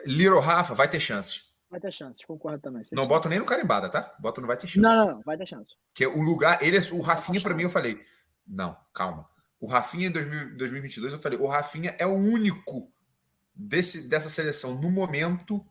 [0.06, 1.42] Little Rafa vai ter chance.
[1.70, 2.82] Vai ter chances, concordo também.
[2.92, 4.14] Não boto nem no carimbada, tá?
[4.20, 4.78] Boto não vai ter chance.
[4.80, 5.74] Não, não, não, vai ter chance.
[5.92, 8.00] Que o lugar, ele, é- o Rafinha para mim eu falei,
[8.46, 9.28] não, calma.
[9.64, 12.92] O Rafinha em 2000 2022 eu falei, o Rafinha é o único
[13.54, 15.64] desse, dessa seleção no momento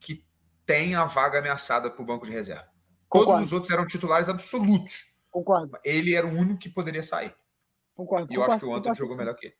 [0.00, 0.26] que
[0.66, 2.64] tem a vaga ameaçada para o banco de reserva.
[3.08, 5.16] Todos Concordo, os outros eram titulares absolutos.
[5.30, 7.32] concordo, Ele era o único que poderia sair.
[7.94, 8.32] concordo.
[8.32, 8.98] E eu acho concordo, que o concordo.
[8.98, 9.56] jogou melhor que ele.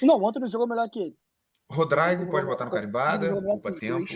[0.00, 1.18] Não, o Antony jogou melhor que ele.
[1.70, 4.14] Rodrigo pode botar no carimbada, culpa os tempo.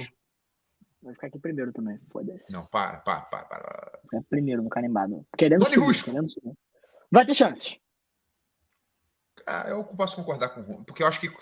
[1.02, 2.50] Vai ficar aqui primeiro também, foda-se.
[2.50, 3.98] Não, para, para, para, para.
[4.00, 5.26] Ficar primeiro no carimbado.
[5.36, 6.10] Querendo subir, Rusco.
[6.10, 6.56] querendo subir.
[7.10, 7.82] Vai ter chances.
[9.46, 11.32] Ah, eu posso concordar com o Rony, porque eu acho que.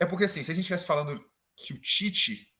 [0.00, 1.24] É porque assim, se a gente estivesse falando
[1.56, 2.52] que o Tite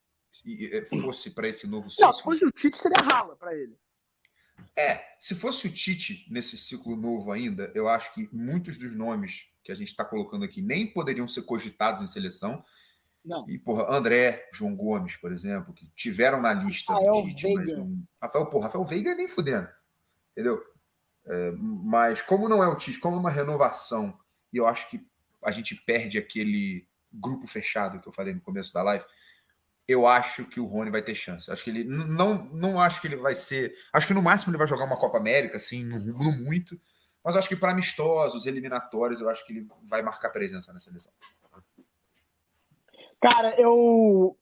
[0.47, 2.07] eh, fosse para esse novo ciclo.
[2.07, 3.77] Não, se fosse o Tite, seria rala pra ele.
[4.77, 9.49] É, se fosse o Tite nesse ciclo novo ainda, eu acho que muitos dos nomes
[9.63, 12.65] que a gente está colocando aqui nem poderiam ser cogitados em seleção.
[13.25, 13.49] Não.
[13.49, 17.67] E, porra, André, João Gomes, por exemplo, que tiveram na lista Rafael do Tite, mas
[17.67, 17.81] Veiga.
[17.81, 18.03] não.
[18.21, 19.69] Rafael, porra, Rafael Veiga nem fudendo.
[20.33, 20.63] Entendeu?
[21.27, 24.19] É, mas como não é o Tite, como é uma renovação,
[24.53, 25.01] e eu acho que
[25.45, 29.05] a gente perde aquele grupo fechado que eu falei no começo da live,
[29.87, 31.51] eu acho que o Rony vai ter chance.
[31.51, 33.75] Acho que ele não, não acho que ele vai ser.
[33.93, 36.81] Acho que no máximo ele vai jogar uma Copa América, assim, não, não muito.
[37.25, 41.13] Mas acho que para amistosos, eliminatórios, eu acho que ele vai marcar presença na seleção.
[43.21, 44.37] Cara, eu.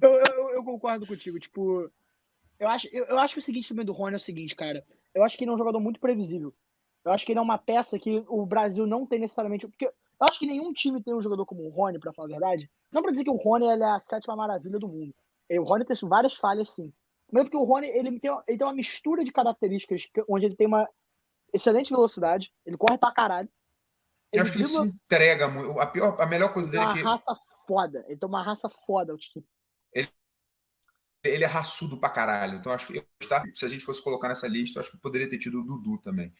[0.00, 1.38] Eu, eu, eu concordo contigo.
[1.38, 1.90] Tipo,
[2.58, 4.84] eu acho, eu, eu acho que o seguinte também do Rony é o seguinte, cara.
[5.14, 6.54] Eu acho que ele é um jogador muito previsível.
[7.04, 9.66] Eu acho que ele é uma peça que o Brasil não tem necessariamente.
[9.66, 12.30] Porque eu acho que nenhum time tem um jogador como o Rony, pra falar a
[12.30, 12.70] verdade.
[12.90, 15.14] Não pra dizer que o Rony ele é a sétima maravilha do mundo.
[15.50, 16.92] O Rony tem várias falhas, sim.
[17.30, 20.66] Mesmo porque o Rony ele tem, ele tem uma mistura de características onde ele tem
[20.66, 20.88] uma
[21.52, 23.48] excelente velocidade, ele corre pra caralho.
[24.32, 25.78] Eu Ele acho que ele se entrega muito.
[25.78, 28.04] A, pior, a melhor coisa dele uma é que raça foda.
[28.08, 29.14] Ele tem uma raça foda.
[29.16, 29.44] Tipo,
[31.22, 32.58] ele é raçudo pra caralho.
[32.58, 33.42] Então acho que tá?
[33.54, 35.98] se a gente fosse colocar nessa lista, eu acho que poderia ter tido o Dudu
[35.98, 36.32] também.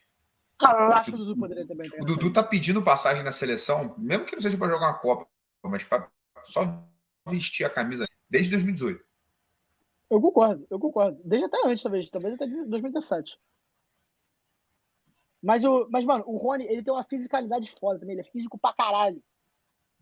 [0.62, 4.56] O Dudu poderia também O Dudu tá pedindo passagem na seleção, mesmo que não seja
[4.56, 5.26] pra jogar uma Copa,
[5.64, 6.08] mas pra
[6.44, 6.62] só
[7.28, 9.04] vestir a camisa desde 2018.
[10.10, 11.18] Eu concordo, eu concordo.
[11.24, 12.10] Desde até antes, talvez.
[12.10, 13.38] Talvez até de 2017.
[15.42, 18.14] Mas, o, mas, mano, o Rony, ele tem uma fisicalidade foda também.
[18.14, 19.22] Ele é físico pra caralho.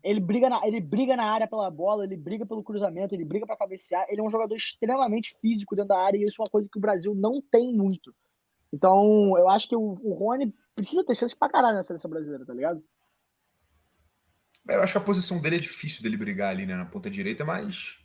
[0.03, 3.45] Ele briga, na, ele briga na área pela bola, ele briga pelo cruzamento, ele briga
[3.45, 4.05] pra cabecear.
[4.09, 6.77] Ele é um jogador extremamente físico dentro da área e isso é uma coisa que
[6.77, 8.13] o Brasil não tem muito.
[8.73, 12.45] Então, eu acho que o, o Rony precisa ter chance pra caralho na seleção brasileira,
[12.45, 12.83] tá ligado?
[14.67, 17.43] Eu acho que a posição dele é difícil dele brigar ali né, na ponta direita,
[17.43, 17.97] mas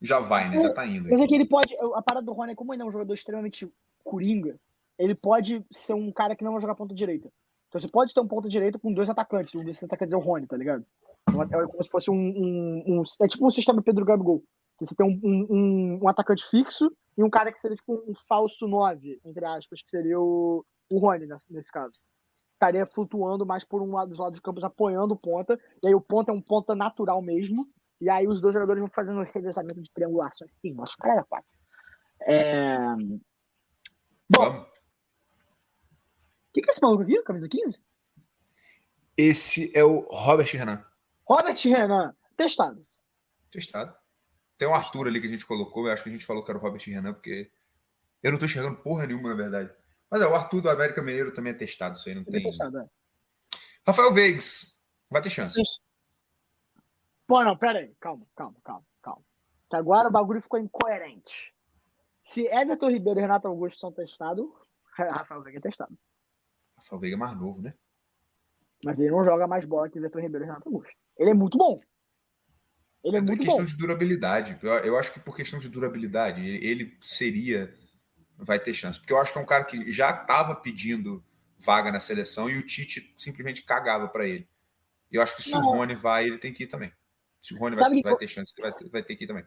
[0.00, 0.62] já vai, né?
[0.62, 1.08] Já tá indo.
[1.10, 1.74] Mas é que ele pode.
[1.94, 3.70] A parada do Rony é como ele é um jogador extremamente
[4.04, 4.58] coringa,
[4.98, 7.30] ele pode ser um cara que não vai jogar ponta direita.
[7.68, 9.54] Então você pode ter um ponta direita com dois atacantes.
[9.54, 10.84] Um desses atacantes é o Rony, tá ligado?
[11.28, 11.32] É
[11.66, 14.42] como se fosse um, um, um- É tipo um sistema Pedro Gabigol.
[14.80, 16.90] Você tem um, um- um atacante fixo
[17.20, 20.98] e um cara que seria tipo um falso 9, entre aspas, que seria o, o
[20.98, 21.92] Rony nesse, nesse caso.
[22.54, 25.60] Estaria flutuando mais por um lado dos lados do campo, apoiando o ponta.
[25.84, 27.70] E aí o ponta é um ponta natural mesmo.
[28.00, 30.48] E aí os dois jogadores vão fazendo revezamento de triangulação.
[30.48, 31.50] Enfim, nossa, cara era quatro.
[32.22, 32.78] É...
[34.30, 34.66] Bom, o
[36.54, 37.22] que, que é esse maluco aqui?
[37.22, 37.78] Camisa 15?
[39.14, 40.82] Esse é o Robert Renan.
[41.28, 42.86] Robert Renan, testado.
[43.50, 43.94] Testado.
[44.60, 45.86] Tem o Arthur ali que a gente colocou.
[45.86, 47.50] Eu acho que a gente falou que era o Robert Renan, porque
[48.22, 49.74] eu não tô enxergando porra nenhuma, na verdade.
[50.10, 51.96] Mas é, o Arthur do América Mineiro também é testado.
[51.96, 52.42] Isso aí não é tem.
[52.42, 52.86] testado, é.
[53.86, 54.86] Rafael Veigs.
[55.08, 55.58] Vai ter chance.
[55.58, 55.80] Isso.
[57.26, 57.94] Pô, não, pera aí.
[57.98, 59.22] Calma, calma, calma, calma.
[59.70, 61.54] Que agora o bagulho ficou incoerente.
[62.22, 64.46] Se Everton Ribeiro e Renato Augusto são testados,
[64.92, 65.98] Rafael Veiga é testado.
[66.76, 67.72] Rafael Veiga é mais novo, né?
[68.84, 70.94] Mas ele não joga mais bola que Everton Ribeiro e Renato Augusto.
[71.16, 71.80] Ele é muito bom.
[73.02, 73.64] Ele é É muito questão bom.
[73.64, 74.58] de durabilidade.
[74.62, 77.74] Eu, acho que por questão de durabilidade, ele, seria.
[78.36, 78.98] Vai ter chance.
[78.98, 81.22] Porque eu acho que é um cara que já estava pedindo
[81.58, 84.48] vaga na seleção e o Tite simplesmente cagava para ele.
[85.10, 85.72] Eu acho que se o Não.
[85.72, 86.90] Rony vai, ele tem que ir também.
[87.42, 89.44] Se o Rony vai, que vai ter chance, ele vai, vai ter que ir também.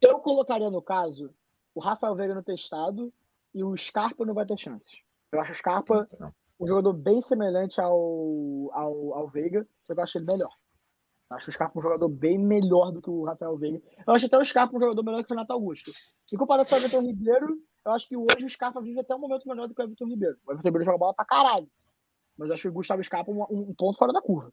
[0.00, 1.34] Eu colocaria no caso
[1.74, 3.12] o Rafael Veiga no testado
[3.54, 4.90] e o Scarpa não vai ter chances.
[5.32, 6.32] Eu acho o Scarpa Não.
[6.60, 10.52] um jogador bem semelhante ao, ao, ao Veiga, só que eu acho ele melhor.
[11.30, 13.82] Acho o Scarpa um jogador bem melhor do que o Rafael Veiga.
[14.06, 15.92] Eu acho até o Scarpa um jogador melhor que o Renato Augusto.
[16.32, 19.46] Em comparação ao Everton Ribeiro, eu acho que hoje o Scarpa vive até um momento
[19.46, 20.36] melhor do que o Everton Ribeiro.
[20.46, 21.68] O Everton Ribeiro joga bola pra caralho.
[22.36, 24.50] Mas eu acho que o Gustavo Scarpa um, um ponto fora da curva.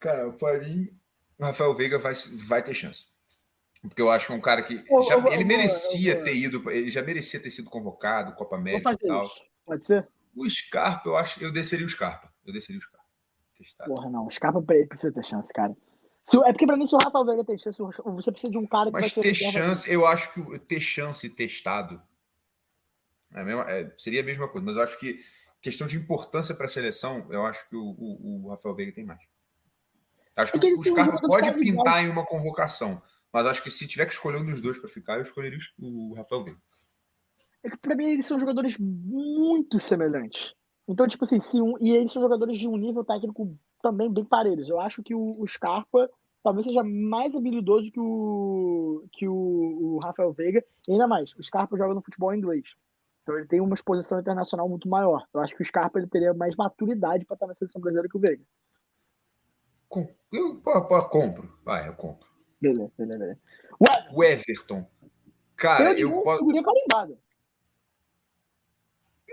[0.00, 0.88] Cara, para mim,
[1.38, 2.12] o Rafael Veiga vai,
[2.48, 3.06] vai ter chance.
[3.80, 6.24] Porque eu acho que é um cara que já- eu ele eu vou- merecia eu
[6.24, 9.24] ter ido, ele já merecia ter sido convocado, Copa América e tal.
[9.26, 9.40] isso.
[9.64, 10.08] Pode ser?
[10.34, 12.32] O Scarpa, eu acho, eu desceria o Scarpa.
[12.44, 13.03] Eu desceria o Scarpa.
[13.56, 13.94] Testado.
[13.94, 14.26] Porra, não.
[14.26, 15.76] O Scarpa ele precisa ter chance, cara.
[16.26, 18.66] Se é porque pra mim, se o Rafael Veiga tem chance, você precisa de um
[18.66, 22.00] cara que Mas vai ter chance, eu acho que ter chance testado
[23.34, 25.18] é a mesma- é, seria a mesma coisa, mas eu acho que
[25.60, 29.04] questão de importância para a seleção, eu acho que o, o- o Rafael Veiga tem
[29.04, 29.20] mais.
[30.36, 33.02] Acho que É que ele o Scarpa pode pintar em uma convocação,
[33.32, 36.12] mas acho que se tiver que escolher um dos dois para ficar, eu escolheria o
[36.12, 36.60] o Rafael Veiga.
[37.62, 40.54] É que pra mim eles são jogadores muito semelhantes.
[40.86, 44.24] Então, tipo assim, se um, e eles são jogadores de um nível técnico também bem
[44.24, 44.68] parelhos.
[44.68, 46.10] Eu acho que o, o Scarpa
[46.42, 50.64] talvez seja mais habilidoso que o, que o, o Rafael Veiga.
[50.86, 52.64] E ainda mais, o Scarpa joga no futebol inglês.
[53.22, 55.26] Então ele tem uma exposição internacional muito maior.
[55.32, 58.16] Eu acho que o Scarpa ele teria mais maturidade para estar na seleção brasileira que
[58.16, 58.44] o Veiga.
[59.88, 62.28] Com- Eu, pô, compro, vai, eu compro.
[62.60, 63.40] Beleza, beleza, beleza.
[64.12, 64.86] O Everton,
[65.56, 66.44] cara, eu, eu, posso.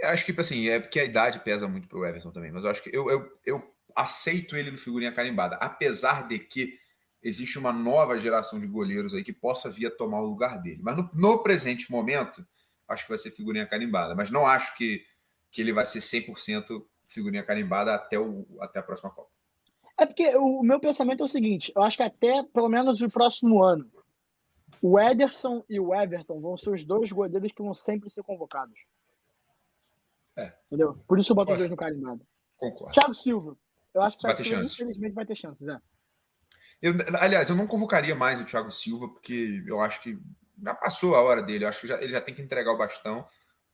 [0.04, 2.84] Acho que assim, é porque a idade pesa muito pro Everton também, mas eu acho
[2.84, 6.78] que eu, eu, eu aceito ele no figurinha carimbada, apesar de que
[7.22, 10.80] existe uma nova geração de goleiros aí que possa vir a tomar o lugar dele.
[10.82, 12.46] Mas no, no presente momento,
[12.88, 15.06] acho que vai ser figurinha carimbada, mas não acho que,
[15.52, 19.30] que ele vai ser 100% figurinha carimbada até, o, até a próxima Copa.
[19.98, 23.10] É porque o meu pensamento é o seguinte: eu acho que até pelo menos o
[23.10, 23.92] próximo ano,
[24.82, 28.80] o Ederson e o Everton vão ser os dois goleiros que vão sempre ser convocados.
[30.36, 30.54] É.
[30.68, 30.96] Entendeu?
[31.08, 32.26] Por isso eu boto dois no carimbado.
[32.58, 32.94] Concordo.
[32.94, 33.58] Thiago Silva.
[33.94, 34.74] Eu acho que o Vai Thiago ter Silva, chance.
[34.84, 35.68] infelizmente, vai ter chances.
[35.68, 35.80] É.
[36.82, 40.18] Eu, aliás, eu não convocaria mais o Thiago Silva, porque eu acho que
[40.64, 41.66] já passou a hora dele.
[41.66, 43.28] Eu acho que já- ele já tem que entregar o bastão,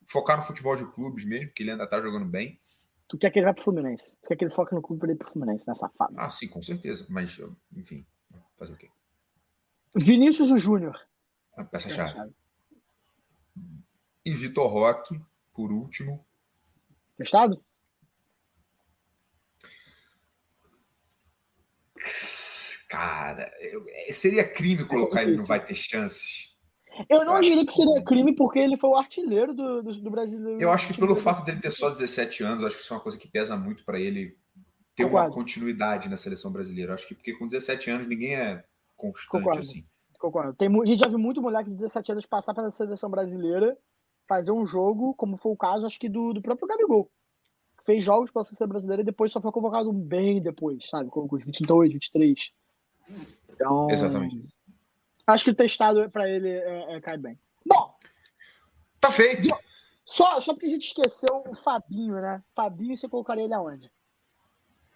[0.08, 2.60] focar no futebol de clubes mesmo, que ele ainda tá jogando bem.
[3.08, 4.18] Tu quer que ele vá pro Fluminense?
[4.22, 6.14] Tu quer que ele foque no clube pra ele ir pro Fluminense, né, safado?
[6.18, 7.06] Ah, sim, com certeza.
[7.10, 7.40] Mas,
[7.74, 8.06] enfim,
[8.58, 8.90] fazer o quê?
[9.96, 11.00] Vinícius Júnior.
[11.56, 12.34] A peça-chave.
[14.26, 15.22] E Vitor Roque,
[15.54, 16.26] por último.
[17.18, 17.62] Testado?
[22.90, 26.56] Cara, eu- é, seria crime colocar ele no Vai Ter Chances.
[27.10, 30.10] Eu não Eu diria que- seria crime porque ele foi o artilheiro do, do, do
[30.10, 30.60] brasileiro.
[30.62, 33.04] Eu acho que pelo fato dele ter só 17 anos, acho que isso é uma
[33.04, 34.36] coisa que pesa muito para ele
[34.96, 35.36] ter uma Concordo.
[35.36, 36.92] continuidade na seleção brasileira.
[36.92, 38.64] Eu acho que porque com 17 anos ninguém é
[38.96, 39.60] constante Concordo.
[39.60, 39.86] assim.
[40.18, 40.54] Concordo.
[40.56, 43.78] Tem, a gente já viu muito moleque de 17 anos passar pela seleção brasileira,
[44.28, 47.10] fazer um jogo, como foi o caso, acho que do, do próprio Gabigol.
[47.86, 51.10] Fez jogos pela seleção brasileira e depois só foi convocado bem depois, sabe?
[51.10, 52.52] Com os 22, 23.
[53.50, 53.90] Então.
[53.90, 54.44] Exatamente.
[55.26, 57.40] Acho que o testado pra ele é, é, cai bem.
[57.66, 57.96] Bom,
[59.00, 59.48] Tá feito.
[60.06, 62.44] só, só porque a gente esqueceu o Fabinho, né?
[62.56, 63.90] Fabinho, você colocaria ele aonde?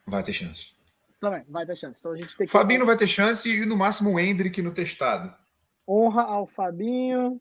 [0.06, 0.74] Vai ter chance.
[1.20, 2.00] Também, vai ter chance.
[2.00, 2.52] Então a gente tem que.
[2.52, 5.34] Fabinho não vai ter chance e no máximo o Hendrick no testado.
[5.88, 7.40] Honra ao Fabinho.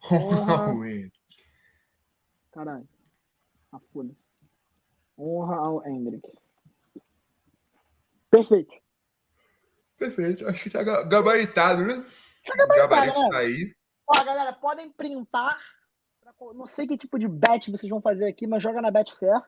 [0.00, 0.72] Porra.
[0.72, 1.18] O Hendrick.
[2.52, 2.88] Caralho.
[3.72, 4.26] Ah, foda-se.
[5.18, 6.28] Honra ao Hendrick.
[8.30, 8.72] Perfeito.
[9.98, 10.46] Perfeito.
[10.48, 12.04] Acho que tá ga- gabaritado, né?
[12.44, 13.28] Tá gabaritado, Gabarito né?
[13.30, 13.74] tá aí.
[14.06, 15.58] Ó, galera, podem printar.
[16.54, 19.40] Não sei que tipo de bet vocês vão fazer aqui, mas joga na Betfair.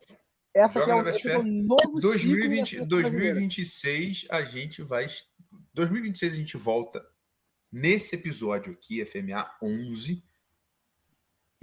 [0.55, 3.35] Essa Joga aqui é o, novo 2020, ciclo da seleção brasileira.
[3.35, 5.07] 2026 a gente vai.
[5.75, 7.05] 2026 a gente volta
[7.73, 10.23] nesse episódio aqui, FMA 11.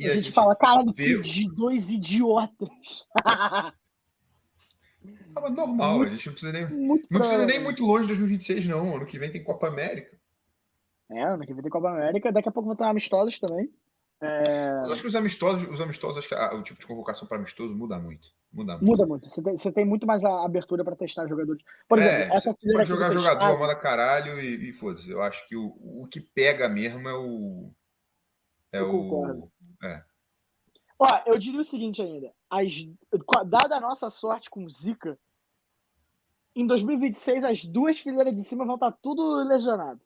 [0.02, 2.70] E a gente, fala, caralho, vê- de dois idiotas.
[5.36, 6.68] Ah, mas normal, a gente não precisa nem.
[6.68, 8.96] muito Não precisa nem muito longe de 2026, não.
[8.98, 10.16] Ano que vem tem Copa América.
[11.10, 12.32] É, ano que vem tem Copa América.
[12.32, 13.72] Daqui a pouco vão ter amistosos também.
[14.22, 17.38] É, acho que os amistosos, os amistosos, acho que a- o tipo de convocação para
[17.38, 18.30] amistoso muda muito.
[18.54, 18.86] Muda muito.
[18.86, 19.30] muda muito.
[19.30, 21.64] Você tem, você tem muito mais a abertura para testar jogadores.
[21.88, 25.10] Por É, exemplo, essa você pode jogar do jogador, Estado- moda caralho e, e foda-se.
[25.10, 27.72] Eu acho que o, o que pega mesmo é o.
[28.72, 29.10] É Eu o.
[29.10, 29.52] concordo.
[29.82, 30.04] É.
[31.00, 32.32] Ó, eu diria o seguinte ainda.
[32.50, 32.72] As,
[33.48, 35.18] dada a nossa sorte com o Zika,
[36.56, 40.00] em 2026 as duas fileiras de cima vão estar tudo lesionado.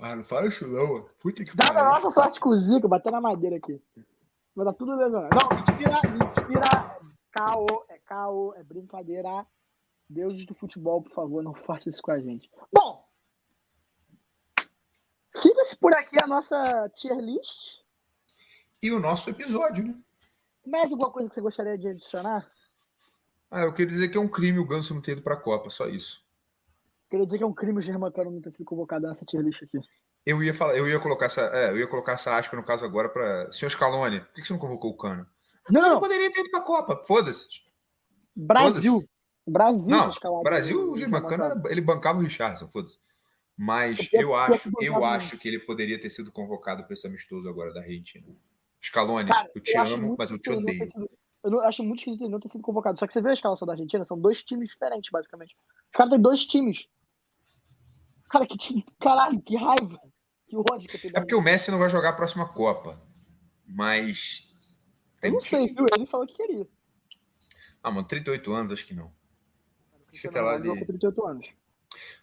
[0.00, 1.08] Ah, não fala isso não.
[1.20, 3.80] Puta que Dada a nossa sorte com o Zika, bater na madeira aqui.
[4.54, 5.36] Vai estar tudo lesionado.
[5.36, 7.00] Não, mentira, mentira.
[7.30, 9.46] Caô, é caô, é brincadeira.
[10.08, 12.50] Deuses do futebol, por favor, não faça isso com a gente.
[12.72, 13.03] Bom,
[15.40, 17.82] fica-se por aqui a nossa tier list.
[18.82, 19.94] E o nosso episódio, né?
[20.66, 22.50] Mais alguma coisa que você gostaria de adicionar?
[23.50, 25.70] Ah, eu queria dizer que é um crime o Ganso não ter ido pra Copa,
[25.70, 26.24] só isso.
[27.10, 29.62] Queria dizer que é um crime o Germancano não ter sido convocado nessa tier list
[29.62, 29.78] aqui.
[30.26, 32.84] Eu ia falar, eu ia colocar essa, é, eu ia colocar essa aspa no caso
[32.84, 34.20] agora para senhor Scaloni.
[34.20, 35.26] Por que você não convocou o Cano?
[35.68, 37.46] Ele Não, poderia ter ido pra Copa, foda-se.
[38.34, 38.94] Brasil.
[38.94, 39.08] foda-se.
[39.46, 39.96] Brasil.
[39.96, 40.96] Não, Brasil, o
[41.32, 42.98] era- ele bancava o Richardson, foda-se.
[43.56, 47.06] Mas Eu eu acho, que eu acho que ele poderia ter sido convocado para esse
[47.06, 48.26] amistoso agora da Argentina.
[48.82, 50.90] Scaloni, Cara, eu te acho amo, mas eu te odeio.
[50.90, 51.10] sido-
[51.44, 52.98] Eu acho muito esquisito ele não ter sido convocado.
[52.98, 55.54] Só que você vê a escalação da Argentina, são dois times diferentes, basicamente.
[55.86, 56.86] Os caras têm dois times.
[58.30, 58.84] Cara, que time.
[59.00, 60.00] Caralho, que raiva.
[60.48, 61.12] Que ódio que eu tenho.
[61.16, 63.00] É porque o Messi não vai jogar a próxima Copa.
[63.66, 64.52] Mas.
[65.22, 65.86] Eu não sei, viu?
[65.96, 66.66] Ele falou que queria.
[67.82, 69.12] Ah, mano, 38 anos, acho que não.
[70.12, 70.80] Acho que até lá Ronaldo jogou de.
[70.80, 71.63] com 38 anos.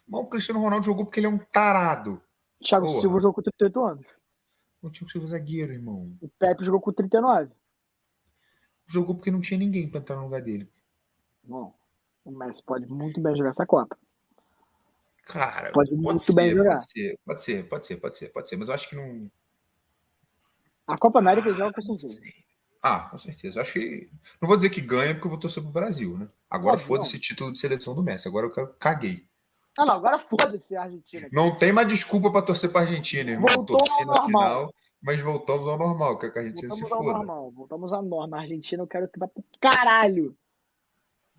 [0.06, 2.20] Mas o Cristiano Ronaldo jogou porque ele é um tarado.
[2.64, 3.00] Thiago Porra.
[3.00, 4.06] Silva jogou com 38 anos.
[4.82, 6.10] Não tinha que ser zagueiro, irmão.
[6.20, 7.50] O Pepe jogou com 39.
[8.86, 10.68] Jogou porque não tinha ninguém pra entrar no lugar dele.
[11.44, 11.74] Bom,
[12.24, 13.96] o Messi pode muito bem jogar essa Copa.
[15.24, 16.76] Cara, Pode muito bem jogar.
[16.78, 18.56] Pode ser, pode ser, pode ser, pode ser, pode ser.
[18.56, 19.30] Mas eu acho que não.
[20.86, 22.20] A Copa América ele joga com Não certeza.
[22.82, 23.60] Ah, com certeza.
[23.60, 24.10] Acho que.
[24.40, 26.28] Não vou dizer que ganha, porque eu vou torcer pro Brasil, né?
[26.50, 28.26] Agora foda-se título de seleção do Messi.
[28.26, 29.24] Agora eu quero- caguei.
[29.78, 31.28] Ah, não, agora foda-se a Argentina.
[31.32, 33.48] Não tem mais desculpa pra torcer pra Argentina, irmão.
[33.54, 36.18] Voltou Torci ao na final, mas voltamos ao normal.
[36.18, 37.12] Que a Argentina Voltamos se ao foda.
[37.18, 38.36] normal, voltamos à norma.
[38.36, 40.36] A Argentina eu quero que vá pro caralho.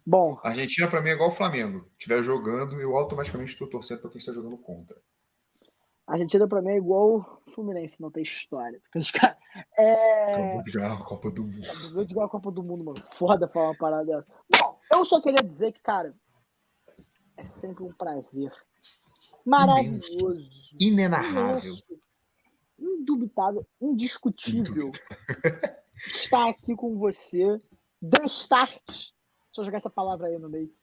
[0.06, 1.88] Bom, A Argentina, pra mim, é igual o Flamengo.
[1.94, 4.98] Estiver jogando, eu automaticamente estou torcendo pra quem está jogando contra.
[6.06, 8.82] a Argentina pra mim é igual o Fluminense, não tem história.
[8.96, 9.38] Os caras.
[9.78, 10.34] É.
[10.34, 11.66] Acabou de ganhar a Copa do Mundo.
[11.70, 13.04] Acabou de ganhar a Copa do Mundo, mano.
[13.18, 14.28] Foda falar uma parada dessa.
[14.60, 16.14] Bom, eu só queria dizer que, cara,
[17.44, 18.52] é sempre um prazer.
[19.46, 20.76] Maravilhoso.
[20.80, 21.74] Inenarrável.
[21.74, 22.02] imenso,
[22.80, 24.92] Indubitável, indiscutível.
[25.96, 27.58] estar aqui com você.
[28.02, 28.86] The Start.
[28.88, 29.12] Deixa
[29.58, 30.74] eu jogar essa palavra aí no meio.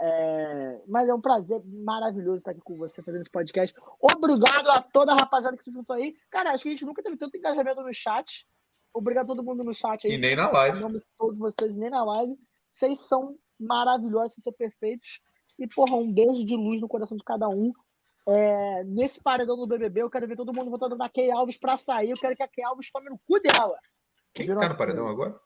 [0.00, 3.74] É, mas é um prazer maravilhoso estar aqui com você fazendo esse podcast.
[4.00, 6.14] Obrigado a toda a rapaziada que se juntou aí.
[6.30, 8.46] Cara, acho que a gente nunca teve tanto engajamento no chat.
[8.92, 10.14] Obrigado a todo mundo no chat aí.
[10.14, 10.80] E nem na live.
[11.18, 12.36] Todos vocês, nem na live.
[12.70, 15.20] Vocês são maravilhosos, vocês são perfeitos.
[15.58, 17.72] E, porra, um beijo de luz no coração de cada um.
[18.26, 21.76] É, nesse paredão do BBB, eu quero ver todo mundo votando na Key Alves pra
[21.76, 22.10] sair.
[22.10, 23.78] Eu quero que a Key Alves tome no cu dela.
[24.32, 25.38] Quem Virou tá no paredão agora?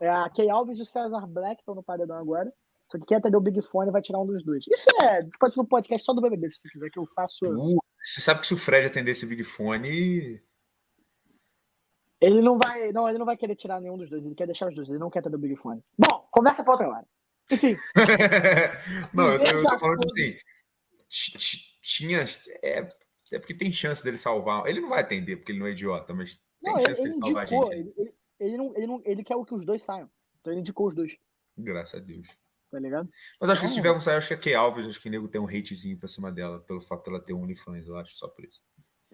[0.00, 2.50] É a Key Alves e o César Black estão no paredão agora.
[2.90, 4.64] Só que quem atender o Big Fone vai tirar um dos dois.
[4.68, 7.44] Isso é, pode ser um podcast só do BBB, se você quiser, que eu faço.
[7.44, 10.42] Uh, você sabe que se o Fred atender esse Big Fone.
[12.20, 14.68] Ele não vai, não, ele não vai querer tirar nenhum dos dois, ele quer deixar
[14.68, 15.82] os dois, ele não quer atender o Big Fone.
[15.96, 17.06] Bom, conversa pra outra hora.
[19.14, 20.36] Não, eu tô, eu tô falando assim.
[21.08, 22.24] ti- ti- Tinha.
[22.62, 22.88] É,
[23.32, 24.66] é porque tem chance dele salvar.
[24.66, 27.10] Ele não vai atender, porque ele não é idiota, mas tem não, ele, chance ele
[27.10, 27.74] dele salvar a indicou, gente.
[27.74, 27.80] aí.
[27.80, 30.10] ele, ele, ele não, ele, não, ele quer o que os dois saiam.
[30.40, 31.16] Então ele indicou os dois,
[31.56, 32.26] Graças a Deus.
[32.70, 33.08] tá ligado?
[33.40, 35.10] Mas acho que se tiver um sair, acho que a Key Alves, acho que o
[35.10, 38.16] nego tem um hatezinho pra cima dela, pelo fato dela ter um OnlyFans, eu acho,
[38.16, 38.62] só por isso.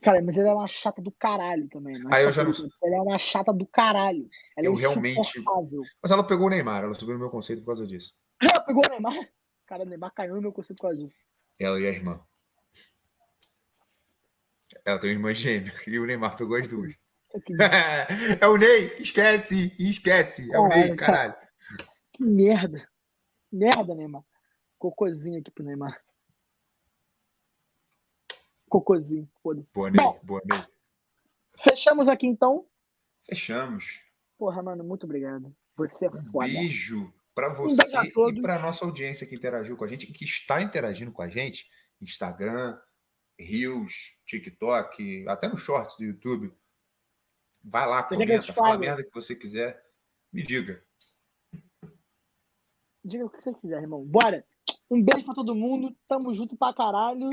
[0.03, 1.97] Cara, mas ela é uma chata do caralho também.
[1.97, 2.53] é Ah, eu já não
[2.85, 4.29] Ela é uma chata do caralho.
[4.57, 5.43] Ela Eu é realmente-.
[6.03, 8.15] Mas ela pegou o Neymar, ela subiu no meu conceito por causa disso.
[8.41, 9.29] Ela pegou o Neymar.
[9.67, 11.19] Cara, o Neymar caiu no meu conceito causa disso.
[11.59, 12.25] Ela e a irmã.
[14.85, 16.95] Ela tem uma irmã gêmea e o Neymar pegou as duas.
[18.41, 20.51] É o Ney, esquece, esquece.
[20.55, 21.33] É o Ney, Caralho, cara.
[21.33, 21.89] caralho.
[22.13, 22.89] que merda.
[23.53, 24.23] Merda, Neymar.
[24.79, 26.01] Cocôzinho aqui pro Neymar.
[28.69, 29.73] Cocôzinho, foda-se.
[29.75, 30.13] Boa, Bom.
[30.13, 30.65] Ney, boa, Ney.
[31.63, 32.67] Fechamos aqui então.
[33.23, 34.03] Fechamos.
[34.39, 35.55] Porra, mano, muito obrigado.
[35.77, 36.49] Você é foda.
[36.49, 40.63] beijo para você a e para nossa audiência que interagiu com a gente, que está
[40.63, 41.69] interagindo com a gente,
[42.01, 42.81] Instagram,
[43.39, 46.51] Reels, TikTok, até no Shorts do YouTube.
[47.63, 49.85] Vai lá, Você que comenta, fala a merda que você quiser.
[50.33, 50.83] Me diga.
[53.05, 54.03] Diga o que você quiser, irmão.
[54.03, 54.43] Bora.
[54.91, 55.95] Um beijo pra todo mundo.
[56.09, 57.29] Tamo junto pra caralho.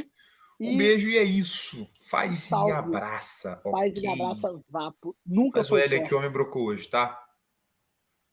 [0.59, 1.89] Um beijo e é isso.
[2.09, 2.71] Faz Salve.
[2.71, 3.55] e abraça.
[3.71, 4.03] paz ok?
[4.03, 5.15] e abraça, vapo.
[5.25, 6.03] Nunca Faz o foi L sorte.
[6.03, 7.25] aqui, o homem brocou hoje, tá?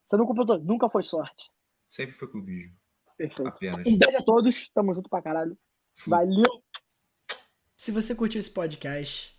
[0.08, 0.58] Você não completou.
[0.58, 1.48] Nunca foi sorte.
[1.90, 2.72] Sempre foi clubismo.
[3.16, 3.48] Perfeito.
[3.48, 3.86] Apenas.
[3.86, 4.70] Um beijo a todos.
[4.72, 5.58] Tamo junto pra caralho.
[5.96, 6.10] Fui.
[6.10, 6.62] Valeu.
[7.76, 9.36] Se você curtiu esse podcast,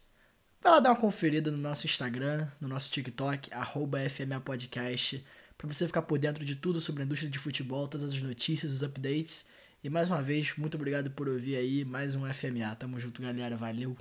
[0.59, 5.25] vai lá dar uma conferida no nosso Instagram, no nosso TikTok, arroba FMA Podcast,
[5.57, 8.73] pra você ficar por dentro de tudo sobre a indústria de futebol, todas as notícias,
[8.73, 9.47] os updates.
[9.83, 12.75] E mais uma vez, muito obrigado por ouvir aí mais um FMA.
[12.75, 13.55] Tamo junto, galera.
[13.55, 13.95] Valeu!